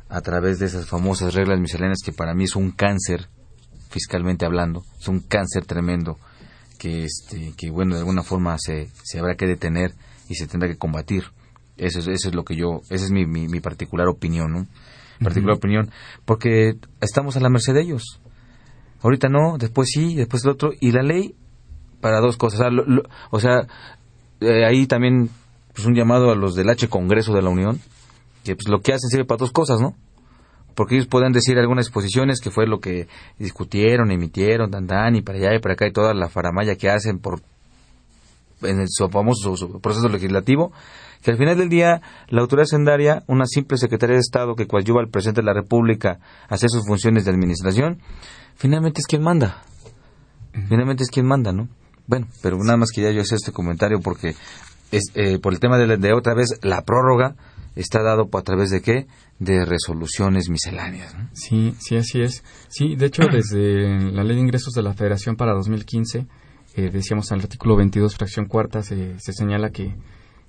a 0.09 0.21
través 0.21 0.59
de 0.59 0.67
esas 0.67 0.87
famosas 0.87 1.33
reglas 1.33 1.59
misceláneas, 1.59 1.99
que 2.03 2.11
para 2.11 2.33
mí 2.33 2.45
es 2.45 2.55
un 2.55 2.71
cáncer 2.71 3.29
fiscalmente 3.89 4.45
hablando, 4.45 4.83
es 4.99 5.07
un 5.07 5.21
cáncer 5.21 5.65
tremendo 5.65 6.17
que, 6.77 7.05
este, 7.05 7.53
que 7.57 7.71
bueno, 7.71 7.95
de 7.95 8.01
alguna 8.01 8.23
forma 8.23 8.57
se, 8.57 8.89
se 9.03 9.19
habrá 9.19 9.35
que 9.35 9.47
detener 9.47 9.93
y 10.29 10.35
se 10.35 10.47
tendrá 10.47 10.67
que 10.67 10.77
combatir. 10.77 11.23
Eso 11.77 11.99
es, 11.99 12.07
eso 12.07 12.29
es 12.29 12.35
lo 12.35 12.43
que 12.43 12.55
yo, 12.55 12.81
esa 12.89 13.05
es 13.05 13.11
mi, 13.11 13.25
mi, 13.25 13.59
particular 13.59 14.07
opinión, 14.07 14.51
¿no? 14.51 14.67
Particular 15.21 15.57
opinión, 15.57 15.91
porque 16.25 16.77
estamos 17.01 17.35
a 17.35 17.39
la 17.39 17.49
merced 17.49 17.73
de 17.73 17.81
ellos. 17.81 18.21
Ahorita 19.01 19.29
no, 19.29 19.57
después 19.57 19.89
sí, 19.91 20.15
después 20.15 20.43
el 20.43 20.51
otro, 20.51 20.71
y 20.79 20.91
la 20.91 21.03
ley 21.03 21.35
para 22.05 22.19
dos 22.19 22.37
cosas. 22.37 22.71
O 23.31 23.39
sea, 23.39 23.65
eh, 24.39 24.63
ahí 24.63 24.85
también 24.85 25.31
pues 25.73 25.87
un 25.87 25.95
llamado 25.95 26.29
a 26.29 26.35
los 26.35 26.53
del 26.53 26.69
H 26.69 26.87
Congreso 26.87 27.33
de 27.33 27.41
la 27.41 27.49
Unión, 27.49 27.81
que 28.43 28.55
pues 28.55 28.67
lo 28.67 28.79
que 28.79 28.93
hacen 28.93 29.09
sirve 29.09 29.25
para 29.25 29.39
dos 29.39 29.51
cosas, 29.51 29.81
¿no? 29.81 29.95
porque 30.75 30.93
ellos 30.93 31.07
pueden 31.07 31.31
decir 31.31 31.57
algunas 31.57 31.87
exposiciones 31.87 32.41
que 32.41 32.51
fue 32.51 32.67
lo 32.67 32.79
que 32.79 33.07
discutieron, 33.39 34.11
emitieron, 34.11 34.69
y 35.15 35.21
para 35.23 35.39
allá 35.39 35.55
y 35.55 35.59
para 35.59 35.73
acá 35.73 35.87
y 35.87 35.93
toda 35.93 36.13
la 36.13 36.29
faramaya 36.29 36.75
que 36.75 36.91
hacen 36.91 37.17
por 37.17 37.41
en 38.61 38.81
el, 38.81 38.87
su 38.87 39.09
famoso 39.09 39.55
proceso 39.79 40.07
legislativo, 40.07 40.73
que 41.23 41.31
al 41.31 41.37
final 41.37 41.57
del 41.57 41.69
día 41.69 42.03
la 42.27 42.41
autoridad 42.41 42.67
sendaria, 42.67 43.23
una 43.25 43.47
simple 43.47 43.77
secretaria 43.77 44.13
de 44.13 44.21
Estado 44.21 44.53
que 44.53 44.67
coadyuva 44.67 45.01
al 45.01 45.09
presidente 45.09 45.41
de 45.41 45.45
la 45.45 45.53
República 45.53 46.19
a 46.47 46.53
hacer 46.53 46.69
sus 46.69 46.85
funciones 46.85 47.25
de 47.25 47.31
administración, 47.31 47.99
finalmente 48.57 49.01
es 49.01 49.07
quien 49.07 49.23
manda. 49.23 49.63
Finalmente 50.69 51.03
es 51.03 51.09
quien 51.09 51.25
manda, 51.25 51.51
¿no? 51.51 51.67
Bueno, 52.07 52.27
pero 52.41 52.57
nada 52.57 52.77
más 52.77 52.91
quería 52.91 53.11
yo 53.11 53.21
hacer 53.21 53.37
este 53.37 53.51
comentario 53.51 53.99
porque 53.99 54.35
es, 54.91 55.03
eh, 55.15 55.39
por 55.39 55.53
el 55.53 55.59
tema 55.59 55.77
de, 55.77 55.97
de 55.97 56.13
otra 56.13 56.33
vez 56.33 56.59
la 56.61 56.83
prórroga 56.83 57.35
está 57.75 58.01
dado 58.01 58.29
a 58.31 58.41
través 58.41 58.69
de 58.69 58.81
qué? 58.81 59.07
De 59.39 59.65
resoluciones 59.65 60.49
misceláneas. 60.49 61.15
Sí, 61.33 61.75
sí, 61.79 61.97
así 61.97 62.21
es. 62.21 62.43
Sí, 62.69 62.95
de 62.95 63.07
hecho, 63.07 63.23
desde 63.31 64.11
la 64.11 64.23
Ley 64.23 64.35
de 64.35 64.41
Ingresos 64.41 64.73
de 64.73 64.81
la 64.81 64.93
Federación 64.93 65.35
para 65.35 65.53
2015, 65.53 66.25
eh, 66.75 66.89
decíamos 66.91 67.31
en 67.31 67.39
el 67.39 67.43
artículo 67.43 67.75
22, 67.75 68.15
fracción 68.15 68.47
cuarta, 68.47 68.81
se, 68.81 69.17
señala 69.19 69.69
que, 69.69 69.95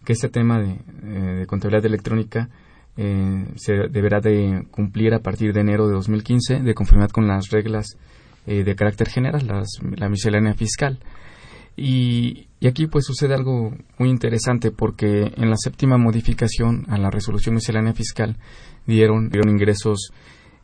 que 0.04 0.12
este 0.12 0.28
tema 0.28 0.58
de, 0.60 0.78
eh, 1.04 1.46
contabilidad 1.46 1.84
electrónica 1.86 2.48
eh, 2.96 3.44
se 3.56 3.74
deberá 3.90 4.20
de 4.20 4.66
cumplir 4.70 5.14
a 5.14 5.20
partir 5.20 5.52
de 5.52 5.60
enero 5.60 5.86
de 5.86 5.94
2015, 5.94 6.60
de 6.60 6.74
conformidad 6.74 7.10
con 7.10 7.26
las 7.26 7.50
reglas 7.50 7.96
de 8.46 8.76
carácter 8.76 9.08
general, 9.08 9.44
las, 9.44 9.66
la 9.96 10.08
miscelánea 10.08 10.54
fiscal. 10.54 11.00
Y, 11.76 12.48
aquí 12.66 12.86
pues 12.86 13.04
sucede 13.04 13.34
algo 13.34 13.72
muy 13.98 14.08
interesante 14.08 14.72
porque 14.72 15.32
en 15.36 15.50
la 15.50 15.56
séptima 15.56 15.98
modificación 15.98 16.84
a 16.88 16.98
la 16.98 17.10
resolución 17.10 17.54
miscelánea 17.54 17.92
fiscal 17.92 18.38
dieron, 18.86 19.28
dieron 19.28 19.50
ingresos 19.50 20.10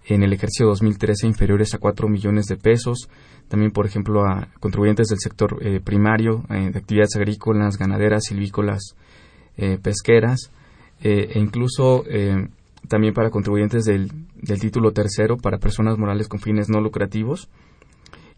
en 0.07 0.23
el 0.23 0.33
ejercicio 0.33 0.67
2013 0.67 1.29
inferiores 1.29 1.75
a 1.75 1.79
4 1.79 2.09
millones 2.09 2.47
de 2.47 2.57
pesos, 2.57 3.09
también 3.49 3.71
por 3.71 3.87
ejemplo 3.87 4.25
a 4.25 4.49
contribuyentes 4.59 5.09
del 5.09 5.21
sector 5.21 5.59
eh, 5.61 5.81
primario, 5.81 6.45
eh, 6.51 6.71
de 6.73 6.79
actividades 6.79 7.15
agrícolas, 7.15 7.77
ganaderas, 7.77 8.25
silvícolas, 8.25 8.97
eh, 9.57 9.79
pesqueras, 9.81 10.51
e 11.05 11.39
incluso 11.41 12.05
también 12.87 13.13
para 13.13 13.31
contribuyentes 13.31 13.85
del, 13.85 14.09
título 14.61 14.93
tercero 14.93 15.37
para 15.37 15.59
personas 15.59 15.99
morales 15.99 16.29
con 16.29 16.39
fines 16.39 16.69
no 16.69 16.81
lucrativos. 16.81 17.49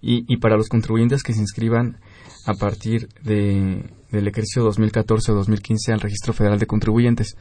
Y, 0.01 0.25
y 0.29 0.39
para 0.39 0.57
los 0.57 0.69
contribuyentes 0.69 1.23
que 1.23 1.35
se 1.35 1.41
inscriban 1.41 1.99
a 2.47 2.55
partir 2.55 3.09
de, 3.23 3.85
del 4.11 4.29
ejercicio 4.29 4.69
2014-2015 4.71 5.93
al 5.93 6.01
Registro 6.01 6.33
Federal 6.33 6.59
de 6.59 6.67
Contribuyentes. 6.67 7.37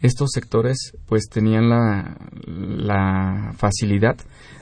Estos 0.00 0.30
sectores 0.32 0.92
pues 1.06 1.28
tenían 1.28 1.68
la, 1.68 2.16
la 2.46 3.52
facilidad 3.56 4.16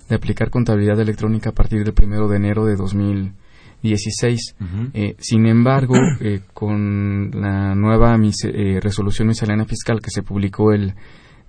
de 0.09 0.15
aplicar 0.15 0.51
contabilidad 0.51 1.01
electrónica 1.01 1.51
a 1.51 1.55
partir 1.55 1.85
del 1.85 1.95
primero 1.95 2.29
de 2.29 2.37
enero 2.37 2.65
de 2.65 2.77
2016. 2.77 4.55
Eh, 4.95 5.17
sin 5.19 5.47
embargo, 5.47 5.95
eh, 6.21 6.41
con 6.53 7.31
la 7.33 7.75
nueva 7.75 8.17
eh, 8.17 8.81
resolución 8.81 9.29
miscelánea 9.29 9.67
fiscal 9.67 10.01
que 10.01 10.11
se 10.11 10.23
publicó 10.23 10.73
el 10.73 10.95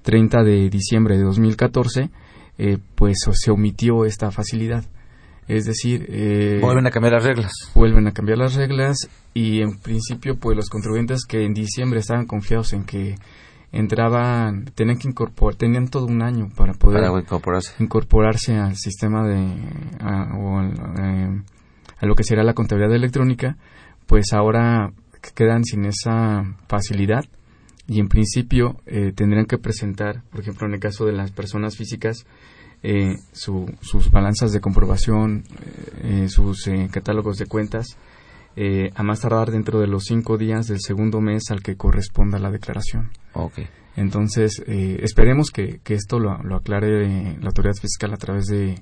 30 0.04 0.44
de 0.44 0.70
diciembre 0.70 1.18
de 1.18 1.24
2014, 1.24 2.10
pues 2.96 3.18
se 3.34 3.52
omitió 3.52 4.06
esta 4.06 4.32
facilidad. 4.32 4.84
Es 5.48 5.66
decir... 5.66 6.06
Eh, 6.10 6.60
vuelven 6.62 6.88
a 6.88 6.92
cambiar 6.92 7.14
las 7.14 7.24
reglas. 7.24 7.52
Vuelven 7.74 8.08
a 8.08 8.12
cambiar 8.12 8.38
las 8.38 8.56
reglas 8.56 9.10
y 9.34 9.62
en 9.62 9.78
principio 9.80 10.38
pues 10.38 10.56
los 10.56 10.70
contribuyentes 10.70 11.26
que 11.26 11.46
en 11.46 11.54
diciembre 11.54 12.00
estaban 12.00 12.26
confiados 12.26 12.74
en 12.74 12.84
que 12.84 13.16
entraban, 13.72 14.66
tenían 14.76 14.98
que 14.98 15.08
incorporar, 15.08 15.56
tenían 15.56 15.88
todo 15.88 16.06
un 16.06 16.22
año 16.22 16.50
para 16.56 16.74
poder 16.74 17.04
incorporarse. 17.80 18.56
al 18.56 18.76
sistema 18.76 19.28
de... 19.28 19.38
A, 20.02 20.38
o 20.38 20.62
eh, 20.64 21.42
a 22.00 22.06
lo 22.06 22.16
que 22.16 22.24
será 22.24 22.44
la 22.44 22.54
contabilidad 22.54 22.96
electrónica, 22.96 23.58
pues 24.06 24.34
ahora 24.34 24.92
quedan 25.36 25.64
sin 25.64 25.86
esa 25.86 26.44
facilidad 26.68 27.26
y 27.88 28.00
en 28.00 28.08
principio 28.08 28.78
eh, 28.86 29.14
tendrían 29.16 29.46
que 29.46 29.58
presentar, 29.58 30.24
por 30.30 30.42
ejemplo, 30.42 30.68
en 30.68 30.76
el 30.76 30.80
caso 30.80 31.06
de 31.06 31.14
las 31.14 31.32
personas 31.32 31.78
físicas, 31.78 32.26
eh, 32.84 33.16
sus 33.32 34.12
balanzas 34.12 34.52
de 34.52 34.60
comprobación, 34.60 35.44
eh, 36.04 36.28
sus 36.30 36.68
eh, 36.68 36.90
catálogos 36.92 37.38
de 37.38 37.46
cuentas 37.46 37.98
eh, 38.56 38.92
a 38.96 39.04
más 39.04 39.22
tardar 39.22 39.52
dentro 39.52 39.80
de 39.80 39.88
los 39.88 40.06
cinco 40.06 40.38
días 40.38 40.68
del 40.68 40.80
segundo 40.80 41.22
mes 41.22 41.52
al 41.52 41.62
que 41.62 41.76
corresponda 41.76 42.40
la 42.40 42.52
declaración. 42.52 43.12
Ok. 43.34 43.60
Entonces, 43.96 44.64
eh, 44.68 45.00
esperemos 45.02 45.50
que, 45.52 45.80
que 45.84 45.96
esto 45.96 46.20
lo, 46.20 46.38
lo 46.44 46.56
aclare 46.58 47.38
la 47.40 47.48
autoridad 47.48 47.76
fiscal 47.76 48.14
a 48.14 48.18
través 48.18 48.46
de, 48.46 48.82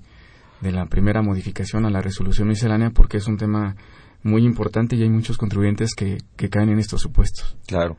de 0.62 0.72
la 0.72 0.86
primera 0.88 1.22
modificación 1.22 1.86
a 1.86 1.90
la 1.90 2.02
resolución 2.02 2.48
miscelánea, 2.48 2.92
porque 2.92 3.18
es 3.18 3.28
un 3.28 3.38
tema 3.38 3.76
muy 4.24 4.44
importante 4.44 4.96
y 4.96 5.04
hay 5.04 5.10
muchos 5.10 5.38
contribuyentes 5.38 5.94
que, 5.96 6.18
que 6.36 6.50
caen 6.50 6.70
en 6.70 6.80
estos 6.80 7.02
supuestos. 7.02 7.56
Claro. 7.68 7.96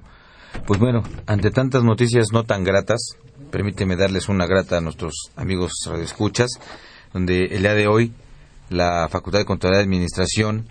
Pues 0.66 0.80
bueno, 0.80 1.02
ante 1.26 1.50
tantas 1.50 1.84
noticias 1.84 2.28
no 2.32 2.44
tan 2.44 2.64
gratas, 2.64 3.16
permíteme 3.50 3.96
darles 3.96 4.28
una 4.28 4.46
grata 4.46 4.78
a 4.78 4.80
nuestros 4.80 5.30
amigos 5.36 5.72
radioescuchas, 5.86 6.50
donde 7.12 7.44
el 7.46 7.62
día 7.62 7.74
de 7.74 7.86
hoy 7.86 8.12
la 8.68 9.08
Facultad 9.08 9.38
de 9.38 9.44
Contabilidad 9.44 9.82
y 9.82 9.84
Administración 9.84 10.66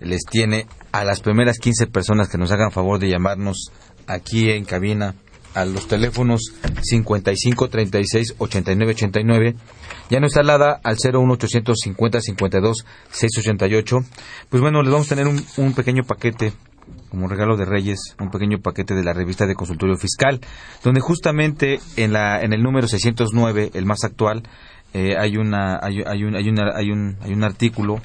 les 0.00 0.22
tiene 0.24 0.66
a 0.92 1.04
las 1.04 1.20
primeras 1.20 1.58
15 1.58 1.86
personas 1.88 2.28
que 2.28 2.38
nos 2.38 2.50
hagan 2.52 2.72
favor 2.72 2.98
de 2.98 3.08
llamarnos 3.08 3.70
aquí 4.06 4.50
en 4.50 4.64
cabina 4.64 5.14
a 5.54 5.64
los 5.64 5.88
teléfonos 5.88 6.52
55 6.80 7.68
36 7.68 8.34
89 8.38 8.92
89 8.92 9.56
ya 10.08 10.20
no 10.20 10.26
está 10.26 10.40
alada 10.40 10.80
al 10.84 10.96
01800 10.96 11.76
50 11.76 12.20
52 12.20 12.86
688 13.10 13.98
pues 14.48 14.60
bueno 14.62 14.82
les 14.82 14.92
vamos 14.92 15.10
a 15.10 15.16
tener 15.16 15.26
un 15.26 15.74
pequeño 15.74 16.04
paquete 16.04 16.52
como 17.10 17.28
regalo 17.28 17.56
de 17.56 17.64
Reyes, 17.64 17.98
un 18.18 18.30
pequeño 18.30 18.60
paquete 18.60 18.94
de 18.94 19.04
la 19.04 19.12
revista 19.12 19.46
de 19.46 19.54
consultorio 19.54 19.96
fiscal, 19.96 20.40
donde 20.82 21.00
justamente 21.00 21.80
en, 21.96 22.12
la, 22.12 22.40
en 22.40 22.52
el 22.52 22.62
número 22.62 22.86
609, 22.88 23.72
el 23.74 23.86
más 23.86 24.04
actual, 24.04 24.42
eh, 24.94 25.16
hay, 25.18 25.36
una, 25.36 25.78
hay, 25.82 26.02
hay, 26.06 26.24
un, 26.24 26.34
hay, 26.34 26.48
una, 26.48 26.70
hay, 26.74 26.90
un, 26.90 27.16
hay 27.20 27.32
un 27.32 27.44
artículo 27.44 28.00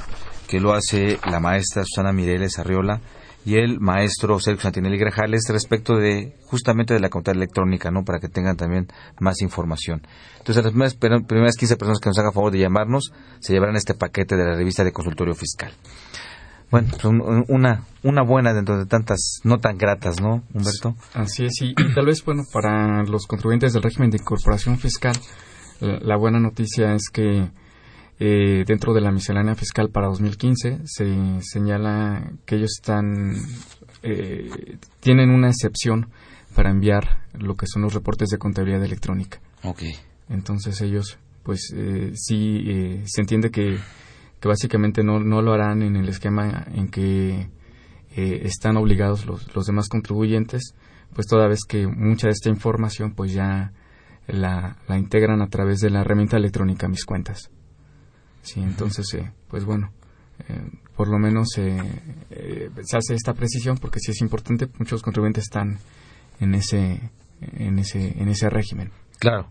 que 0.48 0.60
lo 0.60 0.74
hace 0.74 1.20
la 1.30 1.40
maestra 1.40 1.84
Susana 1.84 2.12
Mireles 2.12 2.60
Arriola 2.60 3.02
y 3.46 3.58
el 3.58 3.80
maestro 3.80 4.40
Sergio 4.40 4.64
Santinelli 4.64 4.98
Grajales 4.98 5.44
respecto 5.50 5.98
de 5.98 6.36
justamente 6.48 6.96
de 6.96 7.00
la 7.00 7.10
contabilidad 7.10 7.44
electrónica, 7.44 7.92
¿no? 7.92 8.04
Para 8.04 8.20
que 8.20 8.28
tengan 8.28 8.58
también 8.58 8.88
más 9.20 9.42
información. 9.42 10.02
Entonces, 10.40 10.64
las 10.64 10.96
primeras, 10.96 11.24
primeras 11.26 11.56
15 11.56 11.78
personas 11.78 12.00
que 12.00 12.10
nos 12.10 12.18
hagan 12.18 12.34
favor 12.34 12.52
de 12.52 12.60
llamarnos 12.60 13.12
se 13.40 13.54
llevarán 13.54 13.76
este 13.76 13.94
paquete 13.94 14.36
de 14.36 14.46
la 14.46 14.56
revista 14.56 14.84
de 14.84 14.92
consultorio 14.92 15.36
fiscal. 15.36 15.72
Bueno, 16.72 16.90
pues 16.92 17.06
una, 17.48 17.86
una 18.04 18.22
buena 18.24 18.54
dentro 18.54 18.78
de 18.78 18.86
tantas 18.86 19.40
no 19.44 19.60
tan 19.60 19.78
gratas, 19.78 20.20
¿no, 20.20 20.44
Humberto? 20.54 20.96
Así 21.14 21.46
es, 21.46 21.62
y, 21.62 21.70
y 21.70 21.94
tal 21.94 22.08
vez, 22.08 22.24
bueno, 22.26 22.44
para 22.52 23.04
los 23.04 23.28
contribuyentes 23.28 23.74
del 23.74 23.84
régimen 23.84 24.10
de 24.10 24.18
incorporación 24.18 24.78
fiscal, 24.78 25.16
la, 25.80 26.00
la 26.00 26.18
buena 26.18 26.40
noticia 26.40 26.94
es 26.94 27.10
que 27.12 27.50
eh, 28.20 28.64
dentro 28.66 28.94
de 28.94 29.02
la 29.02 29.12
miscelánea 29.12 29.56
fiscal 29.56 29.90
para 29.90 30.08
2015 30.08 30.80
se 30.86 31.42
señala 31.42 32.32
que 32.46 32.56
ellos 32.56 32.72
están 32.80 33.36
eh, 34.04 34.78
tienen 35.00 35.32
una 35.32 35.50
excepción 35.50 36.10
para 36.56 36.70
enviar 36.70 37.24
lo 37.34 37.56
que 37.56 37.66
son 37.68 37.82
los 37.82 37.94
reportes 37.94 38.30
de 38.30 38.38
contabilidad 38.38 38.84
electrónica. 38.84 39.40
Ok. 39.64 39.82
Entonces 40.30 40.80
ellos, 40.82 41.18
pues 41.44 41.74
eh, 41.76 42.12
sí, 42.14 42.64
eh, 42.68 43.04
se 43.06 43.22
entiende 43.22 43.52
que, 43.52 43.78
que 44.40 44.48
básicamente 44.48 45.04
no, 45.04 45.20
no 45.20 45.42
lo 45.42 45.54
harán 45.54 45.82
en 45.82 45.96
el 45.96 46.10
esquema 46.10 46.66
en 46.74 46.90
que 46.90 47.50
eh, 48.16 48.42
están 48.44 48.78
obligados 48.78 49.26
los, 49.26 49.54
los 49.56 49.66
demás 49.66 49.88
contribuyentes, 49.90 50.74
pues 51.14 51.28
toda 51.28 51.48
vez 51.48 51.60
que 51.68 51.88
mucha 51.88 52.28
de 52.28 52.34
esta 52.34 52.50
información 52.50 53.14
pues 53.14 53.34
ya 53.34 53.72
la, 54.28 54.78
la 54.88 54.98
integran 54.98 55.42
a 55.42 55.48
través 55.48 55.80
de 55.80 55.90
la 55.90 56.02
herramienta 56.02 56.38
electrónica 56.38 56.88
Mis 56.88 57.06
Cuentas. 57.06 57.50
Sí, 58.42 58.62
entonces, 58.62 59.12
eh, 59.16 59.32
pues 59.48 59.66
bueno, 59.66 59.92
eh, 60.48 60.70
por 60.96 61.08
lo 61.08 61.18
menos 61.18 61.58
eh, 61.58 61.78
eh, 62.30 62.70
se 62.84 62.98
hace 62.98 63.16
esta 63.16 63.34
precisión 63.34 63.78
porque 63.78 64.00
sí 64.00 64.12
es 64.12 64.22
importante, 64.22 64.68
muchos 64.78 65.02
contribuyentes 65.02 65.46
están 65.46 65.80
en 66.40 66.54
ese, 66.54 67.10
en 67.42 67.80
ese, 67.80 68.22
en 68.22 68.30
ese 68.30 68.50
régimen. 68.50 68.92
Claro. 69.20 69.50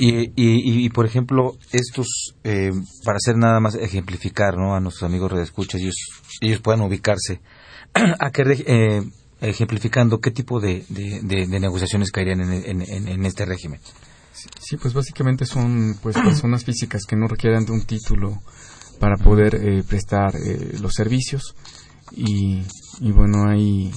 Y, 0.00 0.08
y, 0.14 0.32
y, 0.36 0.84
y, 0.84 0.88
por 0.90 1.06
ejemplo, 1.06 1.56
estos, 1.72 2.34
eh, 2.44 2.72
para 3.04 3.16
hacer 3.16 3.36
nada 3.36 3.60
más 3.60 3.76
ejemplificar 3.76 4.56
¿no? 4.56 4.74
a 4.74 4.80
nuestros 4.80 5.08
amigos 5.08 5.30
redescuchas, 5.32 5.80
ellos, 5.80 5.94
ellos 6.40 6.60
puedan 6.60 6.80
ubicarse, 6.82 7.40
a 7.94 8.30
qué, 8.30 8.64
eh, 8.66 9.02
ejemplificando 9.40 10.18
qué 10.20 10.30
tipo 10.32 10.58
de, 10.60 10.84
de, 10.88 11.20
negociaciones 11.60 12.10
caerían 12.10 12.40
en, 12.40 12.52
en- 12.52 12.82
en- 12.82 13.08
en 13.08 13.26
este 13.26 13.44
régimen. 13.44 13.80
Sí, 14.60 14.76
pues 14.76 14.92
básicamente 14.92 15.46
son 15.46 15.96
pues 16.02 16.16
personas 16.16 16.64
físicas 16.64 17.02
que 17.06 17.16
no 17.16 17.26
requieran 17.28 17.64
de 17.64 17.72
un 17.72 17.84
título 17.86 18.42
para 19.00 19.16
poder 19.16 19.54
eh, 19.54 19.82
prestar 19.88 20.34
eh, 20.36 20.76
los 20.80 20.92
servicios 20.94 21.54
y, 22.12 22.62
y 23.00 23.12
bueno 23.12 23.48
hay 23.48 23.92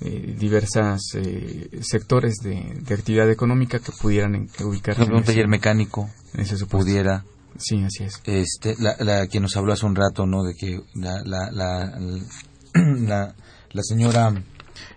eh, 0.00 0.34
diversas 0.38 1.00
eh, 1.14 1.68
sectores 1.82 2.36
de, 2.42 2.74
de 2.80 2.94
actividad 2.94 3.30
económica 3.30 3.78
que 3.80 3.92
pudieran 4.00 4.48
ubicarse 4.64 5.02
un 5.04 5.22
taller 5.24 5.48
mecánico 5.48 6.08
en 6.34 6.40
ese 6.40 6.64
pudiera. 6.66 7.24
Sí, 7.58 7.82
así 7.82 8.04
es. 8.04 8.20
Este, 8.24 8.76
la, 8.78 8.96
la 9.00 9.26
que 9.26 9.40
nos 9.40 9.56
habló 9.56 9.72
hace 9.72 9.84
un 9.84 9.96
rato, 9.96 10.24
¿no? 10.26 10.42
De 10.44 10.54
que 10.54 10.80
la, 10.94 11.20
la, 11.24 11.50
la, 11.50 11.98
la, 12.74 13.34
la 13.72 13.82
señora 13.82 14.32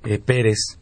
eh, 0.06 0.20
Pérez, 0.20 0.78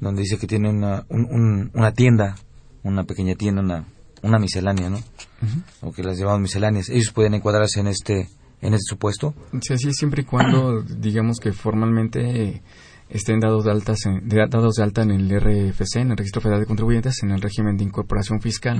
donde 0.00 0.22
dice 0.22 0.38
que 0.38 0.46
tiene 0.46 0.70
una, 0.70 1.04
un- 1.08 1.26
un- 1.30 1.70
una 1.74 1.92
tienda, 1.92 2.36
una 2.84 3.04
pequeña 3.04 3.34
tienda, 3.34 3.60
una, 3.62 3.84
una 4.22 4.38
miscelánea, 4.38 4.88
¿no? 4.90 4.96
Ujú. 4.98 5.88
O 5.88 5.92
que 5.92 6.02
las 6.02 6.18
llamamos 6.18 6.40
misceláneas. 6.40 6.88
Ellos 6.88 7.10
pueden 7.12 7.34
encuadrarse 7.34 7.80
en 7.80 7.88
este, 7.88 8.28
en 8.62 8.74
este 8.74 8.86
supuesto. 8.88 9.34
Sí, 9.60 9.74
así 9.74 9.88
es, 9.88 9.96
siempre 9.96 10.22
y 10.22 10.24
cuando 10.24 10.82
digamos 10.82 11.38
que 11.40 11.52
formalmente 11.52 12.62
estén 13.10 13.40
dados 13.40 13.64
de, 13.64 13.70
altas 13.70 14.04
en- 14.06 14.28
de- 14.28 14.46
dados 14.48 14.74
de 14.76 14.82
alta 14.82 15.02
en 15.02 15.10
el 15.12 15.30
RFC, 15.30 15.96
en 15.96 16.10
el 16.10 16.16
Registro 16.16 16.40
Federal 16.42 16.60
de 16.60 16.66
Contribuyentes, 16.66 17.22
en 17.22 17.30
el 17.30 17.40
régimen 17.40 17.76
de 17.76 17.84
incorporación 17.84 18.40
fiscal. 18.40 18.78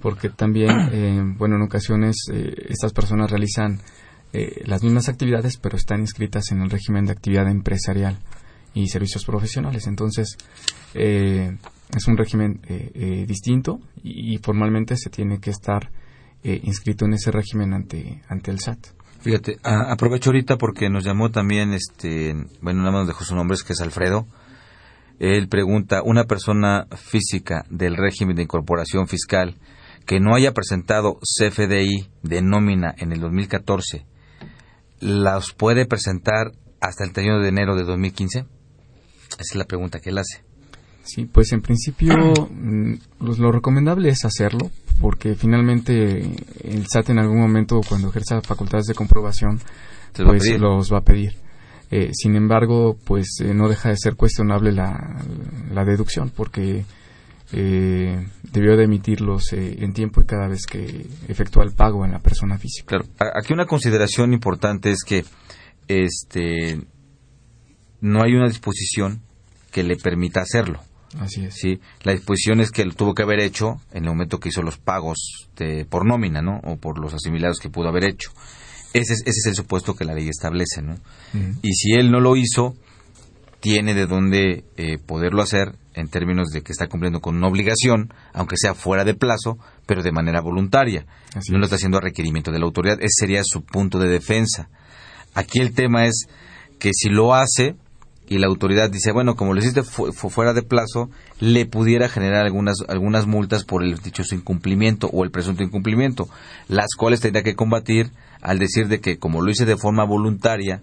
Porque 0.00 0.28
también, 0.30 0.70
eh, 0.92 1.20
bueno, 1.36 1.56
en 1.56 1.62
ocasiones 1.62 2.16
eh, 2.32 2.54
estas 2.68 2.92
personas 2.92 3.30
realizan 3.30 3.80
eh, 4.32 4.62
las 4.66 4.82
mismas 4.82 5.08
actividades, 5.08 5.56
pero 5.56 5.76
están 5.76 6.00
inscritas 6.00 6.50
en 6.52 6.60
el 6.62 6.70
régimen 6.70 7.06
de 7.06 7.12
actividad 7.12 7.48
empresarial 7.50 8.18
y 8.74 8.86
servicios 8.88 9.24
profesionales. 9.24 9.86
Entonces, 9.86 10.36
eh, 10.94 11.56
es 11.96 12.06
un 12.06 12.16
régimen 12.16 12.60
eh, 12.68 12.90
eh, 12.94 13.24
distinto 13.26 13.80
y, 14.04 14.34
y 14.34 14.38
formalmente 14.38 14.96
se 14.96 15.08
tiene 15.10 15.40
que 15.40 15.50
estar 15.50 15.90
eh, 16.44 16.60
inscrito 16.62 17.06
en 17.06 17.14
ese 17.14 17.30
régimen 17.32 17.72
ante, 17.72 18.22
ante 18.28 18.50
el 18.50 18.60
SAT. 18.60 18.78
Fíjate, 19.20 19.58
a- 19.64 19.92
aprovecho 19.92 20.30
ahorita 20.30 20.56
porque 20.58 20.88
nos 20.90 21.04
llamó 21.04 21.30
también, 21.30 21.72
este, 21.72 22.34
bueno, 22.60 22.80
nada 22.80 22.92
más 22.92 23.00
nos 23.00 23.08
dejó 23.08 23.24
su 23.24 23.34
nombre, 23.34 23.54
es 23.56 23.64
que 23.64 23.72
es 23.72 23.80
Alfredo. 23.80 24.26
Él 25.18 25.48
pregunta, 25.48 26.02
una 26.04 26.24
persona 26.24 26.86
física 26.96 27.64
del 27.70 27.96
régimen 27.96 28.36
de 28.36 28.42
incorporación 28.44 29.08
fiscal 29.08 29.56
que 30.06 30.20
no 30.20 30.34
haya 30.34 30.54
presentado 30.54 31.18
CFDI 31.38 32.08
de 32.22 32.40
nómina 32.42 32.94
en 32.96 33.12
el 33.12 33.20
2014, 33.20 34.06
¿las 35.00 35.52
puede 35.52 35.86
presentar 35.86 36.52
hasta 36.80 37.04
el 37.04 37.12
31 37.12 37.40
de 37.42 37.48
enero 37.48 37.76
de 37.76 37.84
2015? 37.84 38.38
Esa 38.38 38.46
es 39.40 39.54
la 39.56 39.64
pregunta 39.64 39.98
que 40.00 40.10
él 40.10 40.18
hace. 40.18 40.42
Sí, 41.02 41.24
pues 41.26 41.52
en 41.52 41.60
principio 41.62 42.14
mm, 42.50 42.94
pues 43.18 43.38
lo 43.38 43.50
recomendable 43.50 44.08
es 44.10 44.24
hacerlo, 44.24 44.70
porque 45.00 45.34
finalmente 45.34 46.18
el 46.64 46.86
SAT 46.86 47.10
en 47.10 47.18
algún 47.18 47.40
momento, 47.40 47.80
cuando 47.88 48.08
ejerza 48.08 48.40
facultades 48.42 48.86
de 48.86 48.94
comprobación, 48.94 49.58
Se 50.12 50.22
los 50.22 50.32
va 50.32 50.34
a 50.34 50.38
pues 50.38 50.42
pedir. 50.48 50.60
los 50.60 50.92
va 50.92 50.98
a 50.98 51.02
pedir. 51.04 51.32
Eh, 51.90 52.10
sin 52.12 52.36
embargo, 52.36 52.96
pues 53.04 53.38
eh, 53.40 53.54
no 53.54 53.68
deja 53.68 53.88
de 53.90 53.96
ser 53.96 54.14
cuestionable 54.14 54.72
la, 54.72 55.22
la 55.72 55.84
deducción, 55.84 56.30
porque 56.34 56.84
eh, 57.52 58.26
debió 58.52 58.76
de 58.76 58.84
emitirlos 58.84 59.52
eh, 59.54 59.76
en 59.78 59.94
tiempo 59.94 60.20
y 60.20 60.26
cada 60.26 60.48
vez 60.48 60.66
que 60.66 61.06
efectúa 61.28 61.64
el 61.64 61.72
pago 61.72 62.04
en 62.04 62.12
la 62.12 62.18
persona 62.18 62.58
física. 62.58 62.98
Claro, 62.98 63.06
aquí 63.34 63.54
una 63.54 63.66
consideración 63.66 64.34
importante 64.34 64.90
es 64.90 65.02
que 65.02 65.24
este 65.86 66.78
no 68.00 68.22
hay 68.22 68.34
una 68.34 68.48
disposición 68.48 69.22
que 69.72 69.82
le 69.82 69.96
permita 69.96 70.40
hacerlo. 70.40 70.80
Así 71.18 71.44
es. 71.44 71.54
Sí, 71.54 71.80
la 72.02 72.12
disposición 72.12 72.60
es 72.60 72.70
que 72.70 72.84
lo 72.84 72.94
tuvo 72.94 73.14
que 73.14 73.22
haber 73.22 73.40
hecho 73.40 73.80
en 73.92 74.04
el 74.04 74.10
momento 74.10 74.38
que 74.38 74.50
hizo 74.50 74.62
los 74.62 74.78
pagos 74.78 75.48
de, 75.56 75.84
por 75.84 76.06
nómina, 76.06 76.42
¿no? 76.42 76.60
O 76.64 76.76
por 76.76 76.98
los 76.98 77.14
asimilados 77.14 77.58
que 77.58 77.70
pudo 77.70 77.88
haber 77.88 78.04
hecho. 78.04 78.30
Ese 78.94 79.14
es, 79.14 79.20
ese 79.20 79.40
es 79.40 79.46
el 79.46 79.54
supuesto 79.54 79.94
que 79.94 80.04
la 80.04 80.14
ley 80.14 80.28
establece, 80.28 80.80
¿no? 80.80 80.94
Y 81.62 81.72
si 81.74 81.92
él 81.92 82.10
no 82.10 82.20
lo 82.20 82.36
hizo, 82.36 82.74
tiene 83.60 83.94
de 83.94 84.06
dónde 84.06 84.64
eh, 84.76 84.98
poderlo 84.98 85.42
hacer 85.42 85.74
en 85.94 86.08
términos 86.08 86.48
de 86.50 86.62
que 86.62 86.72
está 86.72 86.86
cumpliendo 86.86 87.20
con 87.20 87.36
una 87.36 87.48
obligación, 87.48 88.12
aunque 88.32 88.56
sea 88.56 88.74
fuera 88.74 89.04
de 89.04 89.14
plazo, 89.14 89.58
pero 89.84 90.02
de 90.02 90.12
manera 90.12 90.40
voluntaria. 90.40 91.06
Así 91.34 91.50
no 91.50 91.58
lo 91.58 91.64
es. 91.64 91.68
está 91.68 91.76
haciendo 91.76 91.98
a 91.98 92.02
requerimiento 92.02 92.52
de 92.52 92.60
la 92.60 92.66
autoridad. 92.66 92.98
Ese 93.00 93.26
sería 93.26 93.42
su 93.44 93.62
punto 93.62 93.98
de 93.98 94.08
defensa. 94.08 94.68
Aquí 95.34 95.60
el 95.60 95.74
tema 95.74 96.06
es 96.06 96.26
que 96.78 96.92
si 96.94 97.08
lo 97.08 97.34
hace 97.34 97.74
y 98.28 98.38
la 98.38 98.46
autoridad 98.46 98.90
dice, 98.90 99.12
bueno, 99.12 99.34
como 99.36 99.54
lo 99.54 99.60
hiciste 99.60 99.82
fu- 99.82 100.12
fu- 100.12 100.30
fuera 100.30 100.52
de 100.52 100.62
plazo, 100.62 101.10
le 101.40 101.66
pudiera 101.66 102.08
generar 102.08 102.44
algunas, 102.44 102.76
algunas 102.88 103.26
multas 103.26 103.64
por 103.64 103.82
el 103.82 103.96
dichoso 103.98 104.34
incumplimiento 104.34 105.08
o 105.12 105.24
el 105.24 105.30
presunto 105.30 105.62
incumplimiento, 105.62 106.28
las 106.68 106.88
cuales 106.96 107.20
tendría 107.20 107.42
que 107.42 107.54
combatir 107.56 108.10
al 108.42 108.58
decir 108.58 108.88
de 108.88 109.00
que 109.00 109.18
como 109.18 109.42
lo 109.42 109.50
hice 109.50 109.64
de 109.64 109.76
forma 109.76 110.04
voluntaria, 110.04 110.82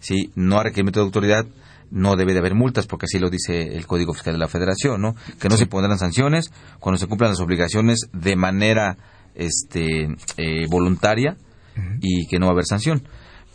sí, 0.00 0.30
no 0.34 0.58
a 0.58 0.64
requerimiento 0.64 1.00
de 1.00 1.06
autoridad, 1.06 1.46
no 1.90 2.16
debe 2.16 2.32
de 2.32 2.38
haber 2.38 2.54
multas, 2.54 2.86
porque 2.86 3.04
así 3.06 3.18
lo 3.18 3.28
dice 3.28 3.76
el 3.76 3.86
Código 3.86 4.14
Fiscal 4.14 4.32
de 4.34 4.38
la 4.38 4.48
Federación, 4.48 5.02
¿no? 5.02 5.14
Que 5.38 5.48
no 5.50 5.56
se 5.58 5.66
pondrán 5.66 5.98
sanciones 5.98 6.50
cuando 6.80 6.98
se 6.98 7.06
cumplan 7.06 7.30
las 7.30 7.40
obligaciones 7.40 8.08
de 8.14 8.34
manera 8.36 8.96
este, 9.34 10.08
eh, 10.36 10.66
voluntaria 10.70 11.36
y 12.00 12.26
que 12.28 12.38
no 12.38 12.46
va 12.46 12.52
a 12.52 12.54
haber 12.54 12.66
sanción. 12.66 13.02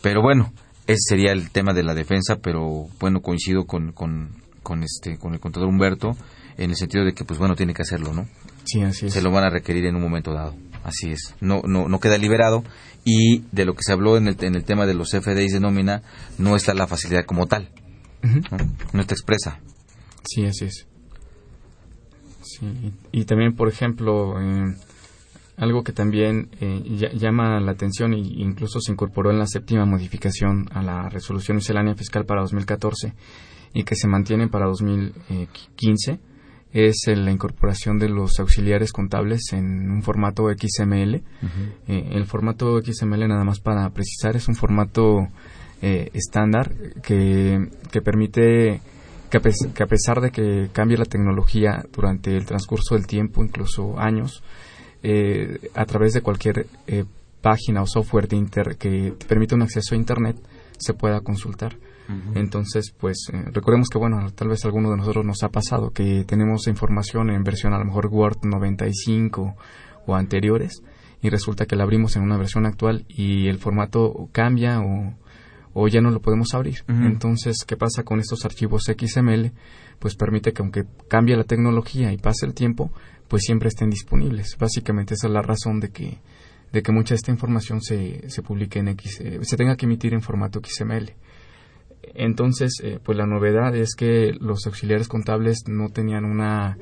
Pero 0.02 0.22
bueno, 0.22 0.52
ese 0.88 1.00
sería 1.10 1.32
el 1.32 1.50
tema 1.50 1.74
de 1.74 1.82
la 1.82 1.94
defensa, 1.94 2.36
pero 2.42 2.88
bueno, 2.98 3.20
coincido 3.20 3.66
con, 3.66 3.92
con, 3.92 4.30
con, 4.62 4.82
este, 4.82 5.18
con 5.18 5.34
el 5.34 5.40
contador 5.40 5.68
Humberto 5.68 6.16
en 6.56 6.70
el 6.70 6.76
sentido 6.76 7.04
de 7.04 7.12
que, 7.12 7.24
pues 7.24 7.38
bueno, 7.38 7.54
tiene 7.54 7.74
que 7.74 7.82
hacerlo, 7.82 8.14
¿no? 8.14 8.26
Sí, 8.64 8.80
así 8.80 9.06
es. 9.06 9.12
Se 9.12 9.20
lo 9.20 9.30
van 9.30 9.44
a 9.44 9.50
requerir 9.50 9.84
en 9.84 9.96
un 9.96 10.02
momento 10.02 10.32
dado. 10.32 10.54
Así 10.82 11.10
es. 11.10 11.34
No, 11.42 11.60
no, 11.62 11.88
no 11.88 12.00
queda 12.00 12.16
liberado 12.16 12.64
y 13.04 13.44
de 13.52 13.66
lo 13.66 13.74
que 13.74 13.82
se 13.82 13.92
habló 13.92 14.16
en 14.16 14.28
el, 14.28 14.36
en 14.42 14.54
el 14.54 14.64
tema 14.64 14.86
de 14.86 14.94
los 14.94 15.10
FDIs 15.10 15.52
de 15.52 15.60
nómina, 15.60 16.02
no 16.38 16.56
está 16.56 16.72
la 16.72 16.86
facilidad 16.86 17.26
como 17.26 17.46
tal. 17.46 17.68
¿no? 18.22 18.56
no 18.94 19.00
está 19.02 19.12
expresa. 19.12 19.60
Sí, 20.24 20.46
así 20.46 20.64
es. 20.64 20.86
Sí, 22.42 22.66
y, 23.12 23.20
y 23.20 23.24
también, 23.26 23.54
por 23.54 23.68
ejemplo, 23.68 24.40
eh, 24.40 24.74
algo 25.58 25.82
que 25.82 25.92
también 25.92 26.48
eh, 26.60 27.10
llama 27.14 27.60
la 27.60 27.72
atención 27.72 28.14
e 28.14 28.18
incluso 28.18 28.80
se 28.80 28.92
incorporó 28.92 29.30
en 29.30 29.38
la 29.38 29.46
séptima 29.46 29.84
modificación 29.84 30.68
a 30.72 30.82
la 30.82 31.08
resolución 31.08 31.56
miscelánea 31.56 31.94
fiscal 31.94 32.24
para 32.24 32.42
2014 32.42 33.12
y 33.74 33.84
que 33.84 33.96
se 33.96 34.08
mantiene 34.08 34.48
para 34.48 34.66
2015 34.66 36.20
es 36.72 36.96
la 37.06 37.30
incorporación 37.30 37.98
de 37.98 38.08
los 38.08 38.38
auxiliares 38.40 38.92
contables 38.92 39.52
en 39.52 39.90
un 39.90 40.02
formato 40.02 40.48
XML. 40.48 41.14
Eh, 41.86 42.08
el 42.12 42.26
formato 42.26 42.80
XML, 42.80 43.26
nada 43.26 43.44
más 43.44 43.60
para 43.60 43.88
precisar, 43.90 44.36
es 44.36 44.48
un 44.48 44.54
formato 44.54 45.28
eh, 45.80 46.10
estándar 46.12 46.72
que, 47.02 47.68
que 47.90 48.02
permite 48.02 48.80
que 49.30 49.38
a, 49.82 49.86
pesar 49.86 50.20
de 50.20 50.30
que 50.30 50.68
cambie 50.72 50.96
la 50.96 51.04
tecnología 51.04 51.84
durante 51.92 52.34
el 52.36 52.46
transcurso 52.46 52.94
del 52.94 53.06
tiempo, 53.06 53.44
incluso 53.44 53.98
años, 53.98 54.42
eh, 55.02 55.70
a 55.74 55.84
través 55.84 56.12
de 56.12 56.20
cualquier 56.20 56.66
página 57.40 57.82
o 57.82 57.86
software 57.86 58.28
de 58.28 58.36
inter 58.36 58.76
que 58.76 59.14
te 59.16 59.26
permite 59.26 59.54
un 59.54 59.62
acceso 59.62 59.94
a 59.94 59.98
Internet, 59.98 60.36
se 60.78 60.94
pueda 60.94 61.20
consultar. 61.20 61.76
Entonces, 62.34 62.94
pues 62.98 63.28
eh, 63.34 63.50
recordemos 63.52 63.88
que, 63.90 63.98
bueno, 63.98 64.30
tal 64.34 64.48
vez 64.48 64.64
alguno 64.64 64.90
de 64.90 64.96
nosotros 64.96 65.26
nos 65.26 65.42
ha 65.42 65.50
pasado 65.50 65.90
que 65.90 66.24
tenemos 66.24 66.66
información 66.66 67.28
en 67.28 67.42
versión 67.44 67.74
a 67.74 67.78
lo 67.78 67.84
mejor 67.84 68.06
Word 68.06 68.38
95 68.44 69.54
o 70.06 70.14
anteriores 70.14 70.82
y 71.20 71.28
resulta 71.28 71.66
que 71.66 71.76
la 71.76 71.82
abrimos 71.84 72.16
en 72.16 72.22
una 72.22 72.38
versión 72.38 72.64
actual 72.64 73.04
y 73.08 73.48
el 73.48 73.58
formato 73.58 74.30
cambia 74.32 74.80
o, 74.80 75.12
o 75.74 75.88
ya 75.88 76.00
no 76.00 76.10
lo 76.10 76.20
podemos 76.20 76.54
abrir. 76.54 76.78
Entonces, 76.88 77.58
¿qué 77.66 77.76
pasa 77.76 78.04
con 78.04 78.20
estos 78.20 78.46
archivos 78.46 78.84
XML? 78.84 79.52
Pues 79.98 80.14
permite 80.16 80.52
que 80.52 80.62
aunque 80.62 80.86
cambie 81.08 81.36
la 81.36 81.44
tecnología 81.44 82.10
y 82.10 82.16
pase 82.16 82.46
el 82.46 82.54
tiempo, 82.54 82.90
pues 83.28 83.42
siempre 83.42 83.68
estén 83.68 83.90
disponibles. 83.90 84.56
Básicamente 84.58 85.14
esa 85.14 85.26
es 85.26 85.32
la 85.32 85.42
razón 85.42 85.80
de 85.80 85.90
que 85.90 86.18
de 86.72 86.82
que 86.82 86.92
mucha 86.92 87.14
de 87.14 87.16
esta 87.16 87.30
información 87.30 87.80
se, 87.80 88.28
se 88.28 88.42
publique 88.42 88.78
en 88.78 88.88
X, 88.88 89.20
eh, 89.20 89.38
se 89.42 89.56
tenga 89.56 89.76
que 89.76 89.86
emitir 89.86 90.12
en 90.12 90.22
formato 90.22 90.60
XML. 90.62 91.14
Entonces, 92.14 92.72
eh, 92.82 92.98
pues 93.02 93.16
la 93.16 93.26
novedad 93.26 93.74
es 93.74 93.94
que 93.94 94.32
los 94.38 94.66
auxiliares 94.66 95.08
contables 95.08 95.64
no 95.66 95.88
tenían 95.88 96.24
una, 96.24 96.78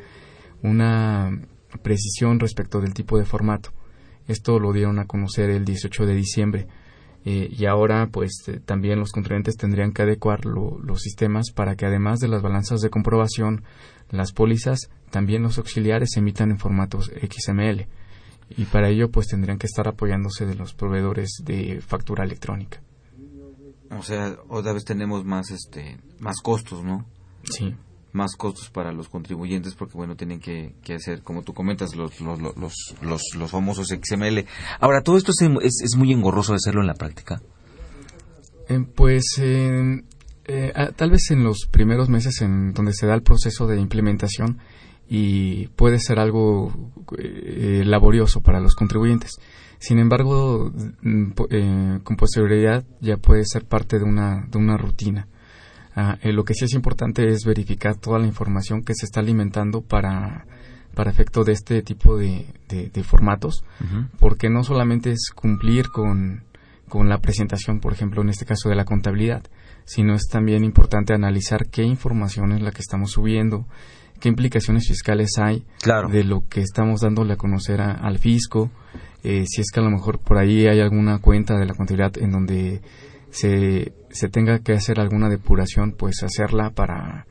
una 0.63 1.41
precisión 1.83 2.41
respecto 2.41 2.81
del 2.81 2.95
tipo 2.95 3.19
de 3.19 3.25
formato. 3.25 3.71
Esto 4.27 4.59
lo 4.59 4.73
dieron 4.73 4.99
a 4.99 5.07
conocer 5.07 5.51
el 5.51 5.65
18 5.65 6.07
de 6.07 6.15
diciembre. 6.15 6.67
Eh, 7.25 7.49
y 7.51 7.67
ahora, 7.67 8.09
pues 8.11 8.45
también 8.65 9.01
los 9.01 9.11
contribuyentes 9.11 9.57
tendrían 9.57 9.93
que 9.93 10.03
adecuar 10.03 10.45
los 10.45 11.01
sistemas 11.01 11.51
para 11.53 11.75
que 11.75 11.87
además 11.87 12.21
de 12.21 12.29
las 12.29 12.43
balanzas 12.43 12.81
de 12.81 12.91
comprobación, 12.91 13.65
las 14.11 14.33
pólizas, 14.33 14.91
también 15.11 15.43
los 15.43 15.59
auxiliares 15.59 16.11
se 16.13 16.21
emitan 16.21 16.51
en 16.51 16.59
formatos 16.59 17.11
XML. 17.11 17.87
Y 18.51 18.65
para 18.67 18.89
ello, 18.89 19.11
pues 19.11 19.27
tendrían 19.27 19.59
que 19.59 19.67
estar 19.67 19.89
apoyándose 19.89 20.47
de 20.47 20.55
los 20.55 20.73
proveedores 20.73 21.43
de 21.45 21.81
factura 21.81 22.25
electrónica. 22.25 22.81
O 23.91 24.03
sea, 24.03 24.37
otra 24.49 24.73
vez 24.73 24.85
tenemos 24.85 25.25
más, 25.25 25.51
este, 25.51 25.99
más 26.19 26.41
costos, 26.41 26.85
¿no? 26.85 27.07
Sí. 27.45 27.75
Más 28.13 28.35
costos 28.37 28.71
para 28.71 28.93
los 28.93 29.09
contribuyentes 29.09 29.75
porque, 29.75 29.97
bueno, 29.97 30.17
tienen 30.17 30.41
que, 30.41 30.75
hacer, 30.95 31.23
como 31.23 31.43
tú 31.43 31.55
comentas, 31.55 31.95
los, 31.95 32.21
los, 32.21 32.41
los, 32.41 32.75
los, 33.03 33.23
los 33.37 33.51
famosos 33.51 33.89
XML. 33.89 34.47
Ahora, 34.81 35.03
¿todo 35.03 35.17
esto 35.17 35.33
es, 35.33 35.83
es, 35.83 35.97
muy 35.97 36.13
engorroso 36.13 36.53
de 36.53 36.57
hacerlo 36.57 36.81
en 36.81 36.87
la 36.87 36.95
práctica? 36.95 37.43
Eh, 38.69 38.85
pues, 38.95 39.25
eh, 39.39 40.03
eh, 40.47 40.73
tal 40.97 41.11
vez 41.11 41.31
en 41.31 41.45
los 41.45 41.67
primeros 41.71 42.09
meses 42.09 42.41
en 42.41 42.73
donde 42.73 42.93
se 42.93 43.07
da 43.07 43.15
el 43.15 43.23
proceso 43.23 43.67
de 43.67 43.81
implementación 43.81 44.59
y 45.09 45.69
puede 45.69 45.99
ser 45.99 46.19
algo 46.19 46.73
laborioso 47.85 48.41
para 48.41 48.61
los 48.61 48.75
contribuyentes 48.75 49.39
sin 49.79 49.99
embargo, 49.99 50.73
mm, 51.03 51.31
eh, 51.51 52.01
con 52.03 52.17
posterioridad 52.17 52.85
ya 53.01 53.17
puede 53.19 53.45
ser 53.45 53.65
parte 53.65 53.99
de 53.99 54.05
una, 54.05 54.47
de 54.51 54.59
una 54.59 54.77
rutina. 54.77 55.29
Ah, 55.95 56.19
eh, 56.23 56.33
lo 56.33 56.45
que 56.45 56.55
sí 56.55 56.65
es 56.65 56.75
importante 56.75 57.27
es 57.27 57.45
verificar 57.45 57.97
toda 57.97 58.19
la 58.19 58.27
información 58.27 58.83
que 58.83 58.95
se 58.95 59.07
está 59.07 59.21
alimentando 59.21 59.83
para, 59.83 60.47
para 60.95 61.11
efecto 61.11 61.45
de 61.45 61.53
este 61.53 61.83
tipo 61.83 62.17
de, 62.17 62.47
de, 62.69 63.03
formatos, 63.03 63.65
porque 64.19 64.51
no 64.51 64.63
solamente 64.63 65.11
es 65.11 65.31
cumplir 65.35 65.89
con, 65.89 66.45
con 66.89 67.09
la 67.09 67.19
presentación, 67.19 67.81
por 67.81 67.95
ejemplo, 67.95 68.21
en 68.21 68.29
este 68.29 68.45
caso 68.45 68.69
de 68.69 68.75
la 68.75 68.85
contabilidad, 68.85 69.43
sino 69.85 70.15
es 70.15 70.27
también 70.29 70.65
importante 70.65 71.15
analizar 71.15 71.69
qué 71.69 71.83
información 71.83 72.53
es 72.53 72.61
la 72.61 72.73
que 72.73 72.83
estamos 72.83 73.13
subiendo, 73.13 73.67
qué 74.21 74.29
implicaciones 74.29 74.89
fiscales 74.89 75.39
hay 75.39 75.65
de 76.11 76.25
lo 76.25 76.47
que 76.49 76.61
estamos 76.61 77.01
dándole 77.01 77.35
a 77.35 77.37
conocer 77.37 77.81
al 77.81 78.19
fisco, 78.19 78.71
eh, 79.23 79.45
si 79.47 79.61
es 79.61 79.71
que 79.73 79.81
a 79.81 79.83
lo 79.83 79.91
mejor 79.91 80.19
por 80.19 80.39
ahí 80.39 80.67
hay 80.67 80.81
alguna 80.81 81.19
cuenta 81.19 81.57
de 81.57 81.67
la 81.67 81.75
contabilidad 81.75 82.17
en 82.19 82.31
donde 82.31 82.81
se, 83.31 83.93
se 84.11 84.29
tenga 84.29 84.61
que 84.61 84.73
hacer 84.73 85.01
alguna 85.01 85.29
depuración, 85.29 85.93
pues 85.93 86.23
hacerla 86.23 86.71
para, 86.71 87.27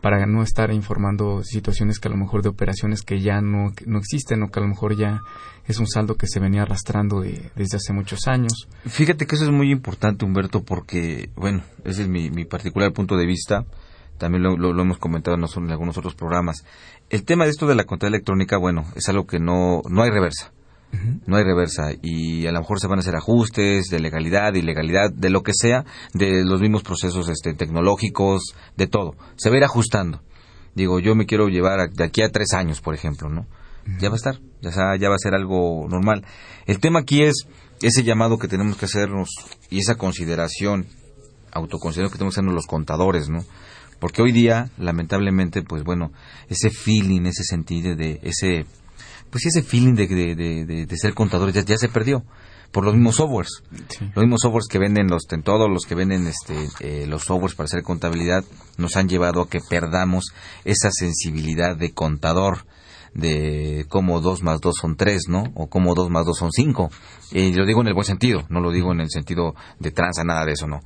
para 0.00 0.26
no 0.26 0.42
estar 0.42 0.72
informando 0.72 1.42
situaciones 1.42 1.98
que 1.98 2.08
a 2.08 2.10
lo 2.10 2.16
mejor 2.16 2.42
de 2.42 2.48
operaciones 2.48 3.02
que 3.02 3.20
ya 3.20 3.40
no, 3.40 3.72
no 3.86 3.98
existen 3.98 4.42
o 4.42 4.50
que 4.50 4.60
a 4.60 4.62
lo 4.62 4.68
mejor 4.68 4.96
ya 4.96 5.20
es 5.66 5.78
un 5.78 5.86
saldo 5.86 6.14
que 6.14 6.26
se 6.26 6.40
venía 6.40 6.62
arrastrando 6.62 7.22
desde 7.22 7.76
hace 7.76 7.92
muchos 7.92 8.26
años. 8.26 8.68
Fíjate 8.84 9.26
que 9.26 9.34
eso 9.34 9.46
es 9.46 9.50
muy 9.50 9.70
importante, 9.72 10.24
Humberto, 10.24 10.62
porque, 10.62 11.30
bueno, 11.34 11.62
ese 11.84 12.02
es 12.02 12.08
mi, 12.08 12.30
mi 12.30 12.44
particular 12.44 12.92
punto 12.92 13.16
de 13.16 13.26
vista. 13.26 13.64
También 14.18 14.42
lo, 14.42 14.56
lo, 14.56 14.80
hemos 14.80 14.98
comentado 14.98 15.36
en 15.36 15.70
algunos 15.70 15.98
otros 15.98 16.14
programas. 16.14 16.64
El 17.10 17.24
tema 17.24 17.44
de 17.44 17.50
esto 17.50 17.66
de 17.66 17.74
la 17.74 17.84
contabilidad 17.84 18.16
electrónica, 18.16 18.56
bueno, 18.56 18.86
es 18.94 19.08
algo 19.08 19.26
que 19.26 19.38
no, 19.38 19.82
no 19.88 20.02
hay 20.02 20.10
reversa. 20.10 20.52
No 21.26 21.36
hay 21.36 21.44
reversa 21.44 21.90
y 22.00 22.46
a 22.46 22.52
lo 22.52 22.60
mejor 22.60 22.80
se 22.80 22.86
van 22.86 22.98
a 22.98 23.00
hacer 23.00 23.16
ajustes 23.16 23.86
de 23.90 24.00
legalidad, 24.00 24.54
ilegalidad, 24.54 25.10
de 25.12 25.30
lo 25.30 25.42
que 25.42 25.52
sea, 25.54 25.84
de 26.14 26.44
los 26.44 26.60
mismos 26.60 26.84
procesos 26.84 27.28
este, 27.28 27.52
tecnológicos, 27.54 28.54
de 28.76 28.86
todo. 28.86 29.14
Se 29.36 29.50
va 29.50 29.56
a 29.56 29.58
ir 29.58 29.64
ajustando. 29.64 30.22
Digo, 30.74 30.98
yo 31.00 31.14
me 31.14 31.26
quiero 31.26 31.48
llevar 31.48 31.90
de 31.90 32.04
aquí 32.04 32.22
a 32.22 32.30
tres 32.30 32.52
años, 32.54 32.80
por 32.80 32.94
ejemplo, 32.94 33.28
¿no? 33.28 33.46
Ya 34.00 34.08
va 34.08 34.14
a 34.14 34.16
estar, 34.16 34.40
ya, 34.60 34.70
ya 34.98 35.08
va 35.08 35.14
a 35.14 35.18
ser 35.18 35.34
algo 35.34 35.86
normal. 35.88 36.24
El 36.66 36.80
tema 36.80 37.00
aquí 37.00 37.22
es 37.22 37.46
ese 37.80 38.02
llamado 38.02 38.38
que 38.38 38.48
tenemos 38.48 38.76
que 38.76 38.86
hacernos 38.86 39.28
y 39.70 39.78
esa 39.78 39.96
consideración, 39.96 40.86
autoconsideración 41.52 42.12
que 42.12 42.18
tenemos 42.18 42.34
que 42.34 42.40
hacernos 42.40 42.54
los 42.54 42.66
contadores, 42.66 43.28
¿no? 43.28 43.44
Porque 44.06 44.22
hoy 44.22 44.30
día, 44.30 44.70
lamentablemente, 44.78 45.64
pues 45.64 45.82
bueno, 45.82 46.12
ese 46.48 46.70
feeling, 46.70 47.22
ese 47.22 47.42
sentido 47.42 47.96
de 47.96 48.20
ese 48.22 48.64
pues 49.30 49.46
ese 49.46 49.64
feeling 49.64 49.94
de, 49.94 50.06
de, 50.06 50.86
de, 50.86 50.96
ser 50.96 51.12
contadores 51.12 51.64
ya, 51.64 51.76
se 51.76 51.88
perdió 51.88 52.22
por 52.70 52.84
los 52.84 52.94
mismos 52.94 53.16
softwares. 53.16 53.64
Los 54.14 54.24
mismos 54.24 54.42
softwares 54.42 54.68
que 54.70 54.78
venden 54.78 55.08
los 55.08 55.24
en 55.32 55.42
todos 55.42 55.68
los 55.68 55.86
que 55.86 55.96
venden 55.96 56.28
este 56.28 56.68
eh, 56.78 57.08
los 57.08 57.24
softwares 57.24 57.56
para 57.56 57.64
hacer 57.64 57.82
contabilidad 57.82 58.44
nos 58.78 58.96
han 58.96 59.08
llevado 59.08 59.42
a 59.42 59.48
que 59.48 59.58
perdamos 59.68 60.26
esa 60.64 60.92
sensibilidad 60.92 61.76
de 61.76 61.92
contador 61.92 62.58
de 63.12 63.86
cómo 63.88 64.20
dos 64.20 64.44
más 64.44 64.60
dos 64.60 64.76
son 64.80 64.94
tres, 64.96 65.22
¿no? 65.28 65.46
O 65.56 65.66
cómo 65.66 65.96
dos 65.96 66.10
más 66.10 66.24
dos 66.24 66.38
son 66.38 66.52
cinco. 66.52 66.90
Y 67.32 67.52
lo 67.54 67.66
digo 67.66 67.80
en 67.80 67.88
el 67.88 67.94
buen 67.94 68.06
sentido, 68.06 68.44
no 68.50 68.60
lo 68.60 68.70
digo 68.70 68.92
en 68.92 69.00
el 69.00 69.10
sentido 69.10 69.56
de 69.80 69.90
tranza, 69.90 70.22
nada 70.22 70.44
de 70.44 70.52
eso, 70.52 70.68
¿no? 70.68 70.78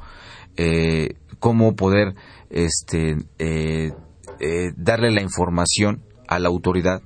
Eh, 0.56 1.16
cómo 1.38 1.74
poder 1.74 2.14
este, 2.50 3.16
eh, 3.38 3.92
darle 4.76 5.10
la 5.10 5.22
información 5.22 6.02
a 6.28 6.38
la 6.38 6.48
autoridad 6.48 7.02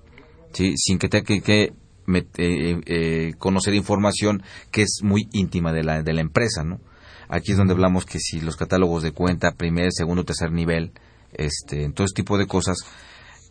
sin 0.77 0.99
que 0.99 1.09
tenga 1.09 1.25
que, 1.25 1.73
eh, 2.07 2.81
eh, 2.87 3.33
conocer 3.39 3.75
información 3.75 4.43
que 4.71 4.83
es 4.83 5.01
muy 5.03 5.29
íntima 5.33 5.73
de 5.73 5.83
la, 5.83 6.03
de 6.03 6.13
la 6.13 6.21
empresa. 6.21 6.63
¿no? 6.65 6.81
Aquí 7.29 7.53
es 7.53 7.59
donde 7.59 7.75
hablamos 7.75 8.05
que 8.05 8.19
si 8.19 8.41
los 8.41 8.57
catálogos 8.57 9.03
de 9.03 9.13
cuenta, 9.13 9.53
primer, 9.53 9.91
segundo, 9.93 10.25
tercer 10.25 10.53
nivel, 10.53 10.93
este, 11.33 11.85
en 11.85 11.93
todo 11.93 12.05
este 12.05 12.23
tipo 12.23 12.39
de 12.39 12.47
cosas, 12.47 12.79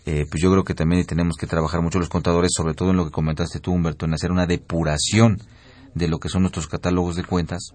eh, 0.05 0.25
pues 0.29 0.41
yo 0.41 0.51
creo 0.51 0.63
que 0.63 0.73
también 0.73 1.05
tenemos 1.05 1.35
que 1.37 1.47
trabajar 1.47 1.81
mucho 1.81 1.99
los 1.99 2.09
contadores, 2.09 2.51
sobre 2.55 2.73
todo 2.73 2.91
en 2.91 2.97
lo 2.97 3.05
que 3.05 3.11
comentaste 3.11 3.59
tú, 3.59 3.71
Humberto, 3.71 4.05
en 4.05 4.13
hacer 4.13 4.31
una 4.31 4.45
depuración 4.45 5.39
de 5.95 6.07
lo 6.07 6.19
que 6.19 6.29
son 6.29 6.41
nuestros 6.41 6.67
catálogos 6.67 7.15
de 7.15 7.23
cuentas 7.23 7.73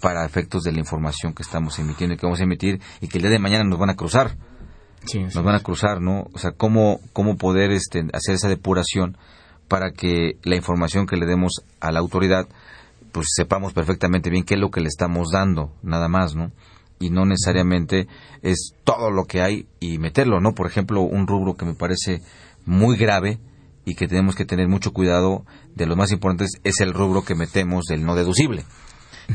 para 0.00 0.24
efectos 0.24 0.62
de 0.64 0.72
la 0.72 0.80
información 0.80 1.32
que 1.32 1.42
estamos 1.42 1.78
emitiendo 1.78 2.14
y 2.14 2.18
que 2.18 2.26
vamos 2.26 2.40
a 2.40 2.44
emitir 2.44 2.80
y 3.00 3.08
que 3.08 3.18
el 3.18 3.22
día 3.22 3.30
de 3.30 3.38
mañana 3.38 3.64
nos 3.64 3.78
van 3.78 3.90
a 3.90 3.96
cruzar. 3.96 4.36
nos 5.14 5.42
van 5.42 5.54
a 5.54 5.60
cruzar, 5.60 6.00
¿no? 6.00 6.26
O 6.32 6.38
sea, 6.38 6.52
cómo, 6.52 7.00
cómo 7.12 7.36
poder 7.36 7.70
este, 7.70 8.06
hacer 8.12 8.34
esa 8.34 8.48
depuración 8.48 9.16
para 9.68 9.92
que 9.92 10.38
la 10.42 10.56
información 10.56 11.06
que 11.06 11.16
le 11.16 11.26
demos 11.26 11.64
a 11.80 11.90
la 11.90 12.00
autoridad, 12.00 12.48
pues 13.12 13.28
sepamos 13.34 13.72
perfectamente 13.72 14.30
bien 14.30 14.44
qué 14.44 14.54
es 14.54 14.60
lo 14.60 14.70
que 14.70 14.80
le 14.80 14.88
estamos 14.88 15.30
dando, 15.32 15.72
nada 15.82 16.08
más, 16.08 16.34
¿no? 16.34 16.52
Y 17.00 17.10
no 17.10 17.24
necesariamente 17.24 18.06
es 18.42 18.74
todo 18.84 19.10
lo 19.10 19.24
que 19.24 19.42
hay 19.42 19.66
y 19.80 19.98
meterlo, 19.98 20.40
¿no? 20.40 20.54
Por 20.54 20.66
ejemplo, 20.66 21.02
un 21.02 21.26
rubro 21.26 21.54
que 21.54 21.64
me 21.64 21.74
parece 21.74 22.20
muy 22.66 22.96
grave 22.96 23.38
y 23.84 23.94
que 23.94 24.08
tenemos 24.08 24.34
que 24.34 24.44
tener 24.44 24.68
mucho 24.68 24.92
cuidado 24.92 25.44
de 25.74 25.86
lo 25.86 25.96
más 25.96 26.12
importantes 26.12 26.52
es 26.64 26.80
el 26.80 26.92
rubro 26.92 27.24
que 27.24 27.34
metemos 27.34 27.84
del 27.86 28.04
no 28.04 28.14
deducible. 28.14 28.64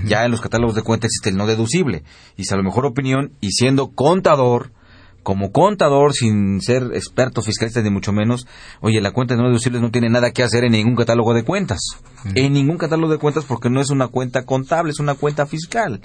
Ya 0.06 0.24
en 0.26 0.32
los 0.32 0.42
catálogos 0.42 0.76
de 0.76 0.84
cuentas 0.84 1.10
existe 1.10 1.30
el 1.30 1.38
no 1.38 1.48
deducible. 1.48 2.04
Y 2.38 2.46
si 2.46 2.54
a 2.54 2.58
lo 2.58 2.64
mejor 2.64 2.86
opinión, 2.86 3.34
y 3.42 3.52
siendo 3.52 3.90
contador, 3.90 4.72
como 5.24 5.52
contador, 5.52 6.14
sin 6.14 6.62
ser 6.62 6.92
experto 6.94 7.42
fiscalista 7.42 7.82
ni 7.82 7.90
mucho 7.90 8.12
menos, 8.12 8.48
oye, 8.82 9.02
la 9.02 9.12
cuenta 9.12 9.36
de 9.36 9.42
no 9.42 9.48
deducibles 9.48 9.82
no 9.82 9.92
tiene 9.92 10.10
nada 10.10 10.32
que 10.32 10.44
hacer 10.44 10.64
en 10.64 10.72
ningún 10.72 10.96
catálogo 10.96 11.34
de 11.34 11.44
cuentas. 11.44 11.80
En 12.36 12.54
ningún 12.54 12.78
catálogo 12.78 13.12
de 13.12 13.20
cuentas 13.20 13.46
porque 13.46 13.70
no 13.70 13.82
es 13.82 13.90
una 13.90 14.08
cuenta 14.08 14.46
contable, 14.46 14.92
es 14.92 15.00
una 15.00 15.16
cuenta 15.16 15.46
fiscal. 15.46 16.02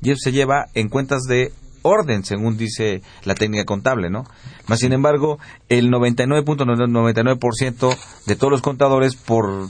Y 0.00 0.10
eso 0.10 0.20
se 0.22 0.32
lleva 0.32 0.66
en 0.74 0.88
cuentas 0.88 1.22
de 1.22 1.52
orden, 1.84 2.24
según 2.24 2.56
dice 2.56 3.02
la 3.24 3.36
técnica 3.36 3.64
contable, 3.64 4.10
¿no? 4.10 4.24
Más 4.66 4.80
sin 4.80 4.92
embargo, 4.92 5.38
el 5.68 5.90
99.99% 5.90 7.96
de 8.26 8.36
todos 8.36 8.50
los 8.50 8.62
contadores, 8.62 9.14
por 9.14 9.68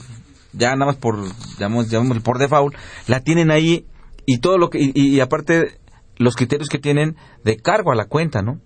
ya 0.53 0.75
nada 0.75 0.87
más 0.87 0.95
por, 0.95 1.19
llamamos, 1.59 1.89
llamamos 1.89 2.23
por 2.23 2.39
default, 2.39 2.73
la 3.07 3.19
tienen 3.19 3.51
ahí 3.51 3.85
y 4.25 4.39
todo 4.39 4.57
lo 4.57 4.69
que, 4.69 4.79
y, 4.79 4.91
y 4.95 5.19
aparte 5.19 5.77
los 6.17 6.35
criterios 6.35 6.69
que 6.69 6.79
tienen 6.79 7.17
de 7.43 7.57
cargo 7.57 7.91
a 7.91 7.95
la 7.95 8.05
cuenta, 8.05 8.41
¿no? 8.41 8.61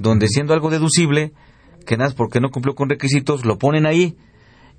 donde 0.00 0.28
siendo 0.28 0.54
algo 0.54 0.70
deducible, 0.70 1.32
que 1.86 1.96
nada, 1.96 2.12
porque 2.16 2.40
no 2.40 2.50
cumplió 2.50 2.74
con 2.74 2.88
requisitos, 2.88 3.44
lo 3.44 3.58
ponen 3.58 3.86
ahí 3.86 4.16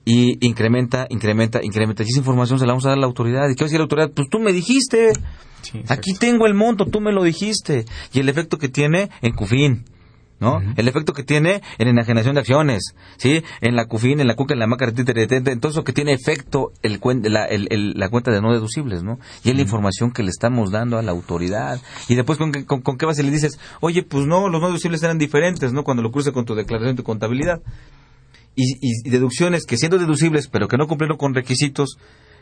y 0.05 0.45
incrementa, 0.45 1.07
incrementa, 1.09 1.59
incrementa. 1.63 2.03
Y 2.03 2.07
esa 2.07 2.19
información 2.19 2.59
se 2.59 2.65
la 2.65 2.73
vamos 2.73 2.85
a 2.85 2.89
dar 2.89 2.97
a 2.97 3.01
la 3.01 3.07
autoridad. 3.07 3.49
¿Y 3.49 3.55
qué 3.55 3.63
va 3.63 3.65
a 3.65 3.69
decir 3.69 3.79
la 3.79 3.83
autoridad? 3.83 4.11
Pues 4.15 4.29
tú 4.29 4.39
me 4.39 4.53
dijiste. 4.53 5.13
Aquí 5.87 6.13
tengo 6.15 6.47
el 6.47 6.53
monto, 6.53 6.85
tú 6.85 7.01
me 7.01 7.11
lo 7.11 7.23
dijiste. 7.23 7.85
Y 8.13 8.19
el 8.19 8.29
efecto 8.29 8.57
que 8.57 8.67
tiene 8.67 9.09
en 9.21 9.33
CUFIN. 9.33 9.85
¿no? 10.41 10.59
El 10.75 10.87
efecto 10.87 11.13
que 11.13 11.23
tiene 11.23 11.61
en 11.77 11.87
enajenación 11.87 12.33
de 12.33 12.39
acciones, 12.41 12.95
¿sí? 13.17 13.43
En 13.61 13.75
la 13.75 13.85
CUFIN, 13.85 14.19
en 14.19 14.27
la 14.27 14.35
CUCA, 14.35 14.55
en 14.55 14.59
la 14.59 14.65
MACA, 14.65 14.91
todo 14.91 15.71
eso 15.71 15.83
que 15.83 15.93
tiene 15.93 16.13
efecto 16.13 16.71
el, 16.81 16.99
la, 17.25 17.45
el, 17.45 17.93
la 17.95 18.09
cuenta 18.09 18.31
de 18.31 18.41
no 18.41 18.51
deducibles, 18.51 19.03
¿no? 19.03 19.19
Y 19.43 19.51
es 19.51 19.55
la 19.55 19.61
información 19.61 20.11
que 20.11 20.23
le 20.23 20.31
estamos 20.31 20.71
dando 20.71 20.97
a 20.97 21.03
la 21.03 21.11
autoridad. 21.11 21.79
Y 22.09 22.15
después, 22.15 22.39
¿con, 22.39 22.51
con, 22.63 22.81
con 22.81 22.97
qué 22.97 23.05
base 23.05 23.21
le 23.21 23.29
dices? 23.29 23.59
Oye, 23.81 24.01
pues 24.01 24.25
no, 24.25 24.49
los 24.49 24.59
no 24.59 24.67
deducibles 24.67 25.03
eran 25.03 25.19
diferentes, 25.19 25.73
¿no? 25.73 25.83
Cuando 25.83 26.01
lo 26.01 26.11
cruce 26.11 26.31
con 26.31 26.43
tu 26.43 26.55
declaración 26.55 26.95
de 26.95 27.03
contabilidad. 27.03 27.61
Y, 28.55 28.75
y, 28.81 29.09
deducciones 29.09 29.63
que 29.65 29.77
siendo 29.77 29.97
deducibles, 29.97 30.47
pero 30.47 30.67
que 30.67 30.77
no 30.77 30.87
cumplieron 30.87 31.17
con 31.17 31.33
requisitos, 31.33 31.97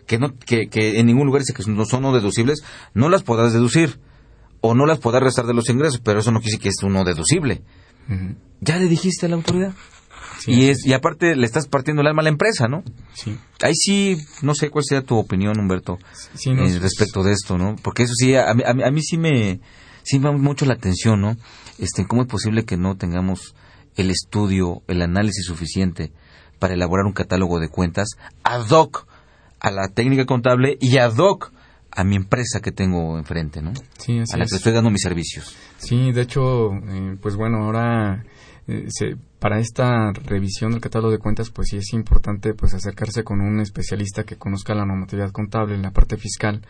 que, 0.08 0.18
no, 0.18 0.36
que, 0.38 0.68
que 0.68 1.00
en 1.00 1.06
ningún 1.06 1.28
lugar 1.28 1.42
dice 1.44 1.54
que 1.54 1.64
no 1.70 1.86
son 1.86 2.02
no 2.02 2.14
deducibles, 2.14 2.64
no 2.94 3.10
las 3.10 3.24
podrás 3.24 3.54
deducir 3.54 4.00
o 4.62 4.76
no 4.76 4.86
las 4.86 5.00
podrás 5.00 5.24
restar 5.24 5.46
de 5.46 5.54
los 5.54 5.70
ingresos, 5.70 6.02
pero 6.04 6.20
eso 6.20 6.32
no 6.32 6.40
quiere 6.40 6.52
decir 6.52 6.64
que 6.64 6.70
es 6.70 6.84
uno 6.84 7.04
deducible. 7.04 7.62
Ya 8.62 8.78
le 8.78 8.88
dijiste 8.88 9.28
a 9.28 9.30
la 9.30 9.36
autoridad. 9.36 9.74
y, 10.48 10.70
es, 10.70 10.86
y 10.86 10.94
aparte 10.94 11.36
le 11.36 11.46
estás 11.46 11.68
partiendo 11.68 12.02
el 12.02 12.08
alma 12.08 12.22
a 12.22 12.24
la 12.24 12.30
empresa, 12.30 12.68
¿no? 12.68 12.84
Sí. 13.14 13.38
Ahí 13.62 13.76
sí, 13.76 14.18
no 14.42 14.56
sé 14.56 14.70
cuál 14.70 14.84
sea 14.86 15.04
tu 15.04 15.18
opinión, 15.18 15.60
Humberto, 15.60 16.00
eh, 16.46 16.80
respecto 16.80 17.24
de 17.24 17.34
esto, 17.34 17.58
¿no? 17.58 17.76
Porque 17.82 18.04
eso 18.04 18.14
sí, 18.16 18.36
a, 18.36 18.54
mí, 18.54 19.02
sí 19.02 19.18
me 19.18 19.60
sí 20.04 20.18
me 20.20 20.26
llama 20.26 20.40
mucho 20.40 20.66
la 20.66 20.74
atención, 20.74 21.22
¿no? 21.22 21.38
Este, 21.78 22.06
¿Cómo 22.06 22.24
es 22.24 22.28
posible 22.28 22.66
que 22.66 22.78
no 22.78 22.98
tengamos 22.98 23.54
el 24.02 24.12
estudio, 24.12 24.82
el 24.88 25.02
análisis 25.02 25.46
suficiente 25.46 26.12
para 26.60 26.74
elaborar 26.74 27.06
un 27.06 27.14
catálogo 27.14 27.60
de 27.60 27.70
cuentas 27.70 28.10
ad 28.44 28.70
hoc 28.70 29.08
a 29.60 29.72
la 29.72 29.90
técnica 29.90 30.26
contable 30.26 30.78
y 30.80 30.98
ad 30.98 31.18
hoc 31.18 31.52
a 31.92 32.04
mi 32.04 32.16
empresa 32.16 32.62
que 32.62 32.72
tengo 32.72 33.18
enfrente, 33.18 33.62
¿no? 33.62 33.74
Sí, 33.98 34.20
a 34.20 34.38
la 34.38 34.46
que 34.46 34.56
estoy 34.56 34.74
dando 34.74 34.92
mis 34.92 35.02
servicios. 35.02 35.56
Sí, 35.78 36.12
de 36.12 36.22
hecho, 36.22 36.72
eh, 36.74 37.18
pues 37.20 37.36
bueno, 37.36 37.64
ahora 37.64 38.24
eh, 38.68 38.88
para 39.40 39.60
esta 39.60 40.12
revisión 40.14 40.72
del 40.72 40.82
catálogo 40.82 41.12
de 41.12 41.18
cuentas, 41.18 41.50
pues 41.50 41.70
sí 41.72 41.78
es 41.78 41.94
importante 41.94 42.54
pues 42.54 42.74
acercarse 42.74 43.24
con 43.24 43.42
un 43.42 43.60
especialista 43.60 44.24
que 44.24 44.36
conozca 44.36 44.76
la 44.76 44.86
normatividad 44.86 45.32
contable 45.32 45.76
en 45.76 45.82
la 45.82 45.92
parte 45.92 46.18
fiscal 46.18 46.62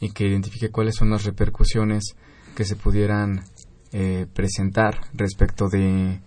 y 0.00 0.10
que 0.10 0.26
identifique 0.26 0.70
cuáles 0.70 0.96
son 0.96 1.10
las 1.10 1.24
repercusiones 1.24 2.16
que 2.54 2.64
se 2.64 2.76
pudieran 2.76 3.44
eh, 3.92 4.26
presentar 4.34 5.00
respecto 5.14 5.68
de, 5.68 6.20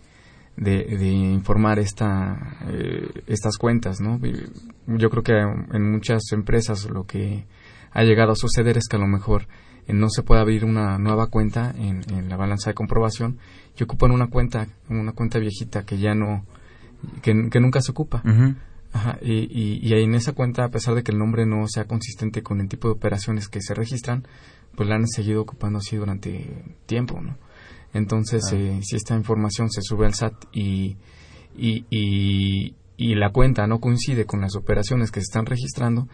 de, 0.61 1.07
informar 1.09 1.79
esta, 1.79 2.57
estas 3.25 3.57
cuentas, 3.57 3.99
¿no? 3.99 4.19
Yo 4.85 5.09
creo 5.09 5.23
que 5.23 5.33
en 5.33 5.91
muchas 5.91 6.21
empresas 6.31 6.87
lo 6.89 7.05
que 7.05 7.45
ha 7.91 8.03
llegado 8.03 8.33
a 8.33 8.35
suceder 8.35 8.77
es 8.77 8.87
que 8.87 8.95
a 8.95 8.99
lo 8.99 9.07
mejor 9.07 9.47
eh, 9.87 9.93
no 9.93 10.09
se 10.09 10.21
puede 10.21 10.41
abrir 10.41 10.63
una 10.63 10.99
nueva 10.99 11.27
cuenta 11.27 11.73
en, 11.75 12.29
la 12.29 12.37
balanza 12.37 12.69
de 12.69 12.75
comprobación 12.75 13.39
y 13.77 13.83
ocupan 13.83 14.11
una 14.11 14.27
cuenta, 14.27 14.67
una 14.87 15.13
cuenta 15.13 15.39
viejita 15.39 15.83
que 15.83 15.97
ya 15.97 16.13
no, 16.13 16.45
que, 17.23 17.33
nunca 17.33 17.81
se 17.81 17.91
ocupa. 17.91 18.21
y, 19.21 19.87
y, 19.87 19.93
en 19.93 20.13
esa 20.13 20.33
cuenta, 20.33 20.65
a 20.65 20.69
pesar 20.69 20.93
de 20.93 21.03
que 21.03 21.11
el 21.11 21.17
nombre 21.17 21.47
no 21.47 21.67
sea 21.67 21.85
consistente 21.85 22.43
con 22.43 22.61
el 22.61 22.67
tipo 22.67 22.87
de 22.87 22.93
operaciones 22.93 23.47
que 23.47 23.61
se 23.61 23.73
registran, 23.73 24.27
pues 24.75 24.87
la 24.87 24.95
han 24.95 25.07
seguido 25.07 25.41
ocupando 25.41 25.79
así 25.79 25.95
durante 25.95 26.63
tiempo, 26.85 27.19
¿no? 27.19 27.35
Entonces, 27.93 28.41
eh, 28.53 28.79
si 28.83 28.95
esta 28.95 29.15
información 29.15 29.69
se 29.69 29.81
sube 29.81 30.05
al 30.05 30.13
SAT 30.13 30.33
y, 30.53 30.95
y, 31.57 31.85
y, 31.89 32.75
y 32.97 33.15
la 33.15 33.31
cuenta 33.31 33.67
no 33.67 33.79
coincide 33.79 34.25
con 34.25 34.41
las 34.41 34.55
operaciones 34.55 35.11
que 35.11 35.19
se 35.19 35.25
están 35.25 35.45
registrando, 35.45 36.07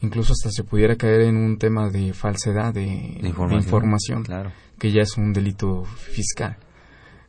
incluso 0.00 0.32
hasta 0.32 0.50
se 0.50 0.64
pudiera 0.64 0.96
caer 0.96 1.22
en 1.22 1.36
un 1.36 1.58
tema 1.58 1.90
de 1.90 2.12
falsedad 2.12 2.72
de, 2.72 2.84
información, 3.22 4.22
claro. 4.22 4.52
que 4.78 4.92
ya 4.92 5.02
es 5.02 5.16
un 5.16 5.32
delito 5.32 5.84
fiscal. 5.84 6.56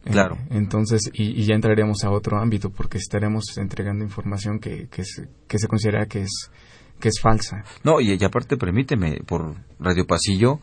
Eh, 0.06 0.12
claro. 0.12 0.38
entonces, 0.51 1.01
y, 1.14 1.43
ya 1.45 1.56
entraríamos 1.56 2.03
a 2.03 2.12
otro 2.12 2.38
ámbito 2.39 2.70
porque 2.70 2.99
estaremos 2.99 3.58
entregando 3.58 4.03
información 4.03 4.60
que, 4.60 4.88
que, 4.88 5.03
se, 5.03 5.28
que 5.47 5.58
se 5.58 5.68
considera 5.68 6.06
que 6.06 6.22
es, 6.22 6.51
que 6.99 7.10
es 7.10 7.20
falsa. 7.20 7.64
No, 7.84 7.99
y, 7.99 8.24
aparte, 8.24 8.58
permíteme, 8.58 9.22
por 9.26 9.56
Radio 9.80 10.06
Pasillo, 10.06 10.60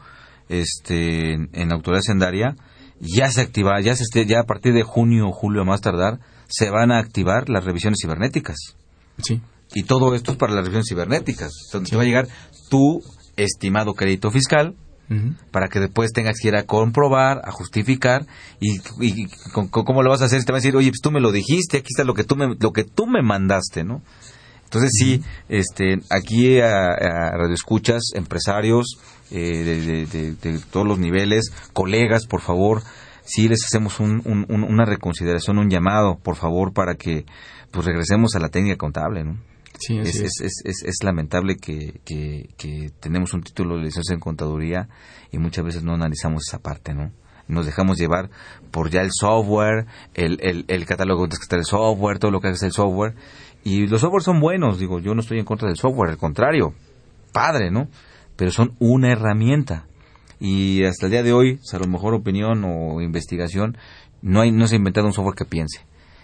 este, 0.49 1.35
en, 1.35 1.69
la 1.69 1.75
autoridad 1.75 2.03
sendaria, 2.03 2.57
ya 3.03 3.31
se 3.31 3.41
activa, 3.41 3.81
ya, 3.81 3.95
se, 3.97 4.05
ya 4.27 4.41
a 4.41 4.45
partir 4.45 4.73
de 4.73 4.83
junio 4.83 5.29
o 5.29 5.33
julio 5.33 5.65
más 5.65 5.81
tardar, 5.81 6.21
se 6.49 6.71
van 6.71 6.93
a 6.93 6.99
activar 6.99 7.49
las 7.49 7.65
revisiones 7.65 7.99
cibernéticas. 8.01 8.57
Sí. 9.23 9.41
Y 9.75 9.83
todo 9.83 10.15
esto 10.15 10.33
es 10.33 10.39
para 10.39 10.53
las 10.53 10.65
revisiones 10.65 10.89
cibernéticas, 10.89 11.51
donde 11.73 11.97
va 11.97 12.03
a 12.03 12.07
llegar 12.07 12.29
tu 12.71 13.03
estimado 13.37 13.95
crédito 13.95 14.31
fiscal, 14.31 14.77
para 15.51 15.69
que 15.69 15.79
después 15.79 16.11
tengas 16.13 16.39
que 16.41 16.49
ir 16.49 16.57
a 16.57 16.63
comprobar, 16.63 17.43
a 17.45 17.51
justificar 17.51 18.27
y, 18.61 18.79
cómo 19.53 20.03
lo 20.03 20.09
vas 20.09 20.23
a 20.23 20.25
hacer. 20.25 20.43
Te 20.43 20.53
va 20.53 20.57
a 20.57 20.61
decir, 20.61 20.75
oye, 20.75 20.89
pues 20.89 21.01
tú 21.03 21.11
me 21.11 21.21
lo 21.21 21.33
dijiste, 21.33 21.79
aquí 21.79 21.89
está 21.91 22.05
lo 22.05 22.15
que 22.15 22.25
tú 22.25 22.35
me, 22.35 22.55
lo 22.59 22.73
que 22.73 22.85
tú 22.85 23.07
me 23.07 23.21
mandaste, 23.23 23.85
¿no? 23.85 24.01
Entonces 24.65 24.91
sí, 24.95 25.23
este, 25.51 26.01
aquí 26.09 26.59
a, 26.61 26.97
Radio 27.37 27.53
Escuchas, 27.53 28.01
empresarios 28.15 28.97
eh, 29.31 30.07
de, 30.11 30.59
todos 30.71 30.87
los 30.87 30.99
niveles, 30.99 31.53
colegas, 31.73 32.27
por 32.27 32.41
favor, 32.41 32.83
sí 33.25 33.49
les 33.49 33.65
hacemos 33.65 34.01
una 34.01 34.85
reconsideración, 34.85 35.59
un 35.59 35.71
llamado, 35.71 36.19
por 36.23 36.37
favor, 36.37 36.73
para 36.73 36.95
que 36.95 37.25
pues 37.71 37.87
regresemos 37.87 38.35
a 38.35 38.41
la 38.41 38.49
técnica 38.49 38.77
contable, 38.77 39.25
¿no? 39.25 39.39
es, 39.89 40.41
es. 40.65 40.85
Es, 40.85 41.03
lamentable 41.03 41.57
que, 41.57 42.01
que, 42.05 42.91
tenemos 43.01 43.35
un 43.35 43.43
título 43.43 43.77
de 43.77 43.85
licencia 43.85 44.15
en 44.15 44.21
contaduría 44.21 44.89
y 45.31 45.39
muchas 45.39 45.65
veces 45.65 45.83
no 45.83 45.95
analizamos 45.95 46.45
esa 46.49 46.59
parte, 46.59 46.95
¿no? 46.95 47.11
Nos 47.49 47.67
dejamos 47.67 47.99
llevar 47.99 48.31
por 48.71 48.91
ya 48.91 49.01
el 49.01 49.11
software, 49.13 49.87
el, 50.15 50.39
el, 50.41 50.65
el 50.69 50.87
catálogo 50.87 51.27
de 51.27 51.37
el 51.51 51.65
software, 51.65 52.19
todo 52.19 52.31
lo 52.31 52.41
que 52.41 52.49
hace 52.49 52.67
el 52.67 52.73
software. 52.73 53.15
Y 53.65 53.87
los 53.87 54.01
softwares 54.01 54.25
son 54.25 54.41
buenos, 54.41 54.79
digo, 54.79 55.01
yo 55.01 55.15
no 55.15 55.21
estoy 55.21 55.39
en 55.39 55.45
contra 55.45 55.69
del 55.69 55.77
software, 55.77 56.11
al 56.11 56.19
contrario, 56.19 56.75
padre, 57.33 57.71
¿no? 57.71 57.89
Pero 58.37 58.51
son 58.51 58.75
una 58.79 59.13
herramienta. 59.13 59.87
Y 60.41 60.85
hasta 60.85 61.07
el 61.07 61.13
día 61.13 61.23
de 61.23 61.33
hoy, 61.33 61.61
a 61.73 61.79
lo 61.79 61.87
mejor 61.87 62.15
opinión 62.15 62.65
o 62.65 63.01
investigación, 63.01 63.77
no, 64.23 64.41
hay, 64.41 64.51
no 64.51 64.67
se 64.67 64.75
ha 64.75 64.79
inventado 64.79 65.07
un 65.07 65.13
software 65.13 65.37
que 65.37 65.45
piense 65.45 65.81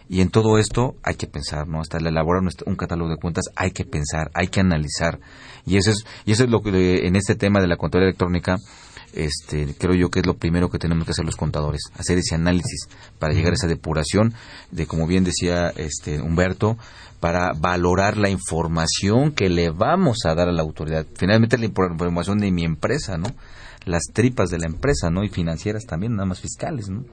y 0.08 0.20
en 0.22 0.30
todo 0.30 0.58
esto 0.58 0.96
hay 1.02 1.16
que 1.16 1.26
pensar, 1.26 1.68
¿no? 1.68 1.80
Hasta 1.80 1.98
elaborar 1.98 2.42
un 2.64 2.76
catálogo 2.76 3.10
de 3.10 3.18
cuentas 3.18 3.44
hay 3.56 3.72
que 3.72 3.84
pensar, 3.84 4.30
hay 4.34 4.48
que 4.48 4.60
analizar. 4.60 5.20
Y 5.66 5.76
eso 5.76 5.90
es, 5.90 6.04
y 6.24 6.32
eso 6.32 6.44
es 6.44 6.50
lo 6.50 6.62
que 6.62 7.06
en 7.06 7.16
este 7.16 7.34
tema 7.34 7.60
de 7.60 7.66
la 7.66 7.76
contabilidad 7.76 8.08
electrónica, 8.08 8.56
este, 9.12 9.74
creo 9.78 9.94
yo 9.94 10.10
que 10.10 10.20
es 10.20 10.26
lo 10.26 10.38
primero 10.38 10.70
que 10.70 10.78
tenemos 10.78 11.04
que 11.04 11.10
hacer 11.10 11.26
los 11.26 11.36
contadores, 11.36 11.82
hacer 11.94 12.18
ese 12.18 12.34
análisis 12.34 12.88
para 13.18 13.34
llegar 13.34 13.52
a 13.52 13.54
esa 13.54 13.66
depuración 13.66 14.32
de, 14.70 14.86
como 14.86 15.06
bien 15.06 15.24
decía 15.24 15.68
este 15.76 16.20
Humberto, 16.22 16.78
para 17.20 17.52
valorar 17.52 18.16
la 18.16 18.30
información 18.30 19.32
que 19.32 19.48
le 19.48 19.70
vamos 19.70 20.18
a 20.24 20.34
dar 20.34 20.48
a 20.48 20.52
la 20.52 20.62
autoridad. 20.62 21.06
Finalmente 21.16 21.58
la 21.58 21.66
información 21.66 22.38
de 22.38 22.50
mi 22.50 22.64
empresa, 22.64 23.18
¿no? 23.18 23.28
Las 23.84 24.04
tripas 24.12 24.50
de 24.50 24.58
la 24.58 24.66
empresa, 24.66 25.10
¿no? 25.10 25.24
Y 25.24 25.28
financieras 25.28 25.84
también, 25.86 26.12
nada 26.14 26.26
más 26.26 26.40
fiscales, 26.40 26.88
¿no? 26.90 27.04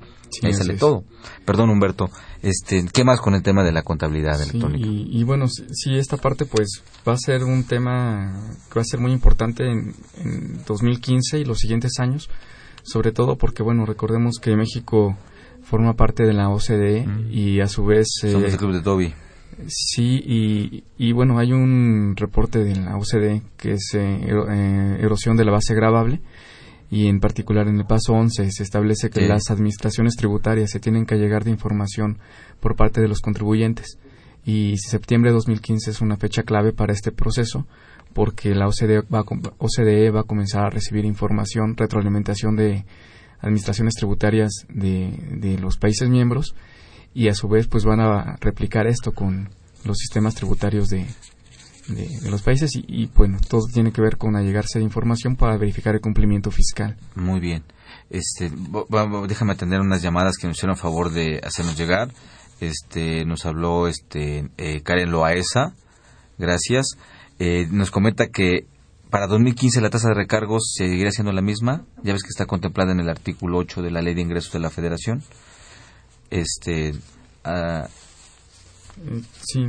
Ahí 0.43 0.53
sale 0.53 0.75
todo. 0.75 1.05
Perdón, 1.45 1.69
Humberto. 1.69 2.09
Este, 2.41 2.85
¿Qué 2.91 3.03
más 3.03 3.21
con 3.21 3.33
el 3.33 3.43
tema 3.43 3.63
de 3.63 3.71
la 3.71 3.83
contabilidad 3.83 4.41
electrónica? 4.41 4.87
Y, 4.87 5.23
bueno, 5.23 5.47
sí, 5.47 5.95
esta 5.95 6.17
parte 6.17 6.45
pues 6.45 6.83
va 7.07 7.13
a 7.13 7.17
ser 7.17 7.43
un 7.43 7.63
tema 7.63 8.57
que 8.69 8.75
va 8.75 8.81
a 8.81 8.85
ser 8.85 8.99
muy 8.99 9.11
importante 9.11 9.63
en, 9.63 9.95
en 10.17 10.65
2015 10.65 11.39
y 11.39 11.45
los 11.45 11.59
siguientes 11.59 11.93
años, 11.99 12.29
sobre 12.83 13.11
todo 13.11 13.37
porque, 13.37 13.63
bueno, 13.63 13.85
recordemos 13.85 14.39
que 14.41 14.55
México 14.55 15.17
forma 15.65 15.95
parte 15.95 16.23
de 16.23 16.33
la 16.33 16.49
OCDE 16.49 17.05
y 17.31 17.59
a 17.59 17.67
su 17.67 17.85
vez... 17.85 18.07
Son 18.21 18.45
el 18.45 18.57
club 18.57 18.73
de 18.73 18.81
Toby. 18.81 19.13
Sí, 19.67 20.21
y, 20.25 20.83
y, 20.97 21.11
bueno, 21.13 21.39
hay 21.39 21.53
un 21.53 22.15
reporte 22.17 22.63
de 22.63 22.75
la 22.75 22.97
OCDE 22.97 23.41
que 23.57 23.73
es 23.73 23.93
eh, 23.93 24.19
eh, 24.27 24.97
erosión 24.99 25.37
de 25.37 25.45
la 25.45 25.51
base 25.51 25.73
gravable 25.73 26.21
y 26.91 27.07
en 27.07 27.19
particular 27.19 27.67
en 27.67 27.77
el 27.77 27.85
paso 27.85 28.13
11 28.13 28.51
se 28.51 28.63
establece 28.63 29.09
que 29.09 29.27
las 29.27 29.49
administraciones 29.49 30.15
tributarias 30.15 30.69
se 30.71 30.79
tienen 30.79 31.05
que 31.05 31.15
llegar 31.15 31.43
de 31.43 31.51
información 31.51 32.19
por 32.59 32.75
parte 32.75 33.01
de 33.01 33.07
los 33.07 33.21
contribuyentes. 33.21 33.97
Y 34.45 34.77
septiembre 34.77 35.31
de 35.31 35.35
2015 35.35 35.89
es 35.89 36.01
una 36.01 36.17
fecha 36.17 36.43
clave 36.43 36.71
para 36.71 36.93
este 36.93 37.11
proceso 37.11 37.65
porque 38.13 38.53
la 38.53 38.67
OCDE 38.67 39.01
va, 39.01 39.25
OCDE 39.57 40.11
va 40.11 40.21
a 40.21 40.23
comenzar 40.23 40.65
a 40.65 40.69
recibir 40.69 41.05
información, 41.05 41.75
retroalimentación 41.75 42.55
de 42.55 42.85
administraciones 43.41 43.95
tributarias 43.95 44.51
de, 44.69 45.11
de 45.31 45.57
los 45.57 45.77
países 45.77 46.09
miembros 46.09 46.55
y 47.15 47.29
a 47.29 47.33
su 47.33 47.47
vez 47.47 47.67
pues 47.67 47.85
van 47.85 48.01
a 48.01 48.35
replicar 48.41 48.85
esto 48.85 49.13
con 49.13 49.49
los 49.85 49.97
sistemas 49.97 50.35
tributarios 50.35 50.89
de, 50.89 51.07
los 52.29 52.41
países 52.41 52.71
y, 52.75 53.05
bueno, 53.15 53.37
todo 53.47 53.61
tiene 53.71 53.91
que 53.91 54.01
ver 54.01 54.17
con 54.17 54.35
allegarse 54.35 54.79
de 54.79 54.85
información 54.85 55.35
para 55.35 55.55
verificar 55.55 55.93
el 55.93 56.01
cumplimiento 56.01 56.49
fiscal. 56.51 56.97
Muy 57.13 57.39
bien. 57.39 57.63
Este, 58.09 58.51
déjame 59.27 59.53
atender 59.53 59.79
unas 59.79 60.01
llamadas 60.01 60.35
que 60.37 60.47
nos 60.47 60.57
hicieron 60.57 60.77
favor 60.77 61.11
de 61.11 61.39
hacernos 61.43 61.77
llegar. 61.77 62.11
Este, 62.59 63.23
nos 63.25 63.45
habló 63.45 63.87
este 63.87 64.49
eh, 64.57 64.81
Karen 64.81 65.11
Loaesa, 65.11 65.75
gracias. 66.37 66.97
Eh, 67.37 67.67
nos 67.69 67.91
comenta 67.91 68.27
que 68.27 68.65
para 69.11 69.27
2015 69.27 69.79
la 69.79 69.89
tasa 69.89 70.09
de 70.09 70.15
recargos 70.15 70.73
seguirá 70.75 71.11
siendo 71.11 71.31
la 71.31 71.41
misma. 71.41 71.85
Ya 72.03 72.13
ves 72.13 72.23
que 72.23 72.29
está 72.29 72.45
contemplada 72.45 72.91
en 72.91 72.99
el 72.99 73.09
artículo 73.09 73.59
8 73.59 73.83
de 73.83 73.91
la 73.91 74.01
Ley 74.01 74.15
de 74.15 74.21
Ingresos 74.21 74.51
de 74.51 74.59
la 74.59 74.71
Federación. 74.71 75.21
Este, 76.29 76.91
uh, 77.45 77.87
sí. 79.41 79.65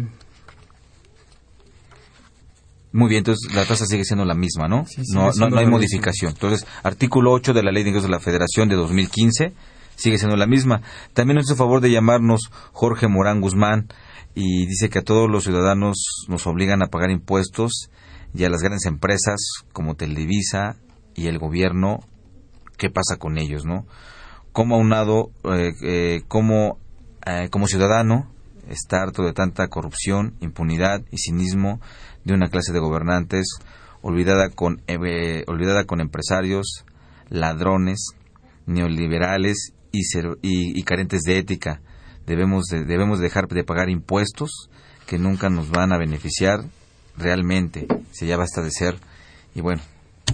Muy 2.92 3.10
bien, 3.10 3.18
entonces 3.18 3.54
la 3.54 3.66
tasa 3.66 3.84
sigue 3.84 4.04
siendo 4.04 4.24
la 4.24 4.34
misma, 4.34 4.68
¿no? 4.68 4.86
no, 5.12 5.30
no, 5.32 5.58
hay 5.58 5.66
modificación. 5.66 6.32
Entonces, 6.32 6.66
artículo 6.82 7.32
8 7.32 7.52
de 7.52 7.62
la 7.62 7.70
Ley 7.70 7.82
de 7.82 7.90
Ingresos 7.90 8.08
de 8.08 8.14
la 8.14 8.20
Federación 8.20 8.68
de 8.68 8.76
2015 8.76 9.52
sigue 9.96 10.18
siendo 10.18 10.36
la 10.36 10.46
misma. 10.46 10.82
También 11.12 11.36
nos 11.36 11.46
hizo 11.46 11.56
favor 11.56 11.80
de 11.80 11.90
llamarnos 11.90 12.50
Jorge 12.72 13.08
Morán 13.08 13.40
Guzmán 13.40 13.88
y 14.34 14.66
dice 14.66 14.88
que 14.88 15.00
a 15.00 15.04
todos 15.04 15.30
los 15.30 15.44
ciudadanos 15.44 16.26
nos 16.28 16.46
obligan 16.46 16.82
a 16.82 16.88
pagar 16.88 17.10
impuestos 17.10 17.90
y 18.34 18.44
a 18.44 18.50
las 18.50 18.60
grandes 18.60 18.86
empresas 18.86 19.40
como 19.72 19.94
Televisa 19.94 20.76
y 21.14 21.26
el 21.26 21.38
gobierno, 21.38 22.00
¿qué 22.76 22.90
pasa 22.90 23.16
con 23.18 23.38
ellos, 23.38 23.64
no? 23.64 23.86
Como 24.56 24.76
aunado, 24.76 25.32
eh, 25.44 25.74
eh, 25.82 26.16
eh, 26.16 26.22
como 26.28 26.78
ciudadano, 27.66 28.32
está 28.70 29.02
harto 29.02 29.22
de 29.22 29.34
tanta 29.34 29.68
corrupción, 29.68 30.32
impunidad 30.40 31.02
y 31.10 31.18
cinismo 31.18 31.78
de 32.24 32.32
una 32.32 32.48
clase 32.48 32.72
de 32.72 32.78
gobernantes 32.78 33.58
olvidada 34.00 34.48
con, 34.48 34.80
olvidada 35.46 35.84
con 35.84 36.00
empresarios, 36.00 36.86
ladrones, 37.28 38.12
neoliberales 38.64 39.74
y, 39.92 40.00
y, 40.40 40.82
carentes 40.84 41.20
de 41.26 41.36
ética. 41.36 41.82
Debemos, 42.24 42.64
debemos 42.68 43.20
dejar 43.20 43.48
de 43.48 43.62
pagar 43.62 43.90
impuestos 43.90 44.70
que 45.06 45.18
nunca 45.18 45.50
nos 45.50 45.68
van 45.68 45.92
a 45.92 45.98
beneficiar 45.98 46.64
realmente. 47.18 47.86
Si 48.10 48.24
ya 48.24 48.38
basta 48.38 48.62
de 48.62 48.70
ser, 48.70 48.96
y 49.54 49.60
bueno, 49.60 49.82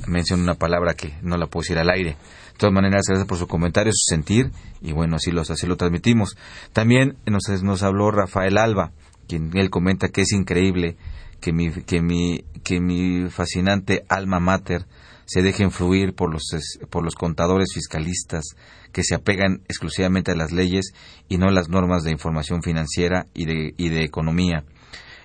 menciono 0.06 0.44
una 0.44 0.54
palabra 0.54 0.94
que 0.94 1.12
no 1.22 1.36
la 1.36 1.48
puedo 1.48 1.62
decir 1.62 1.78
al 1.78 1.90
aire, 1.90 2.16
de 2.51 2.51
todas 2.62 2.74
maneras, 2.74 3.02
gracias 3.08 3.26
por 3.26 3.38
su 3.38 3.48
comentario, 3.48 3.90
su 3.92 4.14
sentir, 4.14 4.52
y 4.80 4.92
bueno, 4.92 5.16
así, 5.16 5.32
los, 5.32 5.50
así 5.50 5.66
lo 5.66 5.76
transmitimos. 5.76 6.36
También 6.72 7.16
nos, 7.26 7.42
nos 7.64 7.82
habló 7.82 8.12
Rafael 8.12 8.56
Alba, 8.56 8.92
quien 9.26 9.50
él 9.54 9.68
comenta 9.68 10.10
que 10.10 10.20
es 10.20 10.30
increíble 10.30 10.96
que 11.40 11.52
mi, 11.52 11.72
que 11.72 12.00
mi, 12.00 12.44
que 12.62 12.78
mi 12.78 13.28
fascinante 13.30 14.04
alma 14.08 14.38
mater 14.38 14.86
se 15.24 15.42
deje 15.42 15.64
influir 15.64 16.14
por 16.14 16.32
los, 16.32 16.44
por 16.88 17.02
los 17.02 17.16
contadores 17.16 17.72
fiscalistas 17.74 18.44
que 18.92 19.02
se 19.02 19.16
apegan 19.16 19.62
exclusivamente 19.64 20.30
a 20.30 20.36
las 20.36 20.52
leyes 20.52 20.92
y 21.28 21.38
no 21.38 21.48
a 21.48 21.52
las 21.52 21.68
normas 21.68 22.04
de 22.04 22.12
información 22.12 22.62
financiera 22.62 23.26
y 23.34 23.46
de, 23.46 23.74
y 23.76 23.88
de 23.88 24.04
economía. 24.04 24.64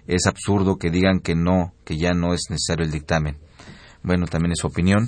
Es 0.07 0.25
absurdo 0.25 0.77
que 0.77 0.89
digan 0.89 1.19
que 1.19 1.35
no, 1.35 1.75
que 1.85 1.97
ya 1.97 2.13
no 2.13 2.33
es 2.33 2.45
necesario 2.49 2.83
el 2.83 2.91
dictamen 2.91 3.37
bueno, 4.03 4.25
también 4.27 4.51
es 4.53 4.59
su 4.59 4.67
opinión, 4.67 5.07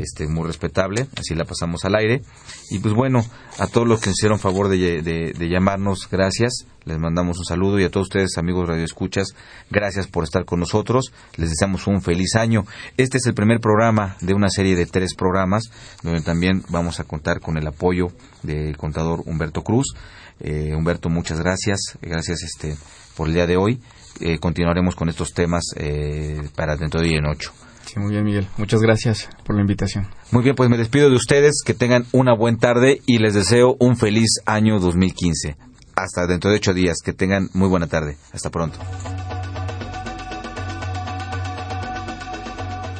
este, 0.00 0.26
muy 0.26 0.46
respetable, 0.46 1.06
así 1.16 1.34
la 1.34 1.44
pasamos 1.44 1.84
al 1.84 1.94
aire. 1.94 2.22
Y 2.70 2.78
pues 2.78 2.94
bueno, 2.94 3.24
a 3.58 3.66
todos 3.66 3.86
los 3.86 4.00
que 4.00 4.10
nos 4.10 4.18
hicieron 4.18 4.38
favor 4.38 4.68
de, 4.68 5.34
llamarnos, 5.38 6.08
gracias, 6.10 6.66
les 6.84 6.98
mandamos 6.98 7.38
un 7.38 7.44
saludo 7.44 7.78
y 7.78 7.84
a 7.84 7.90
todos 7.90 8.06
ustedes, 8.06 8.38
amigos 8.38 8.68
radioescuchas, 8.68 9.34
gracias 9.70 10.06
por 10.06 10.24
estar 10.24 10.44
con 10.44 10.60
nosotros, 10.60 11.12
les 11.36 11.50
deseamos 11.50 11.86
un 11.86 12.02
feliz 12.02 12.34
año. 12.34 12.64
Este 12.96 13.18
es 13.18 13.26
el 13.26 13.34
primer 13.34 13.60
programa 13.60 14.16
de 14.20 14.34
una 14.34 14.48
serie 14.48 14.74
de 14.74 14.86
tres 14.86 15.14
programas, 15.14 15.70
donde 16.02 16.22
también 16.22 16.64
vamos 16.68 17.00
a 17.00 17.04
contar 17.04 17.40
con 17.40 17.56
el 17.56 17.66
apoyo 17.66 18.08
del 18.42 18.76
contador 18.76 19.22
Humberto 19.26 19.62
Cruz. 19.62 19.94
Eh, 20.40 20.74
Humberto, 20.74 21.10
muchas 21.10 21.38
gracias, 21.38 21.98
gracias 22.00 22.42
este, 22.42 22.74
por 23.16 23.28
el 23.28 23.34
día 23.34 23.46
de 23.46 23.56
hoy. 23.56 23.80
Eh, 24.20 24.38
continuaremos 24.38 24.96
con 24.96 25.08
estos 25.08 25.32
temas 25.32 25.62
eh, 25.76 26.42
para 26.56 26.76
dentro 26.76 27.00
de 27.00 27.08
hoy 27.08 27.14
en 27.14 27.26
ocho. 27.26 27.52
Sí, 27.92 27.98
muy 27.98 28.12
bien, 28.12 28.22
Miguel. 28.22 28.46
Muchas 28.56 28.80
gracias 28.80 29.28
por 29.44 29.56
la 29.56 29.62
invitación. 29.62 30.06
Muy 30.30 30.44
bien, 30.44 30.54
pues 30.54 30.70
me 30.70 30.76
despido 30.76 31.10
de 31.10 31.16
ustedes, 31.16 31.60
que 31.66 31.74
tengan 31.74 32.04
una 32.12 32.32
buena 32.36 32.56
tarde 32.56 33.00
y 33.04 33.18
les 33.18 33.34
deseo 33.34 33.76
un 33.80 33.96
feliz 33.96 34.28
año 34.46 34.78
2015. 34.78 35.56
Hasta 35.96 36.28
dentro 36.28 36.50
de 36.50 36.58
ocho 36.58 36.72
días, 36.72 36.98
que 37.04 37.12
tengan 37.12 37.48
muy 37.52 37.68
buena 37.68 37.88
tarde. 37.88 38.16
Hasta 38.32 38.48
pronto. 38.50 38.78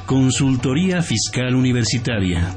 Consultoría 0.06 1.02
Fiscal 1.02 1.54
Universitaria. 1.54 2.56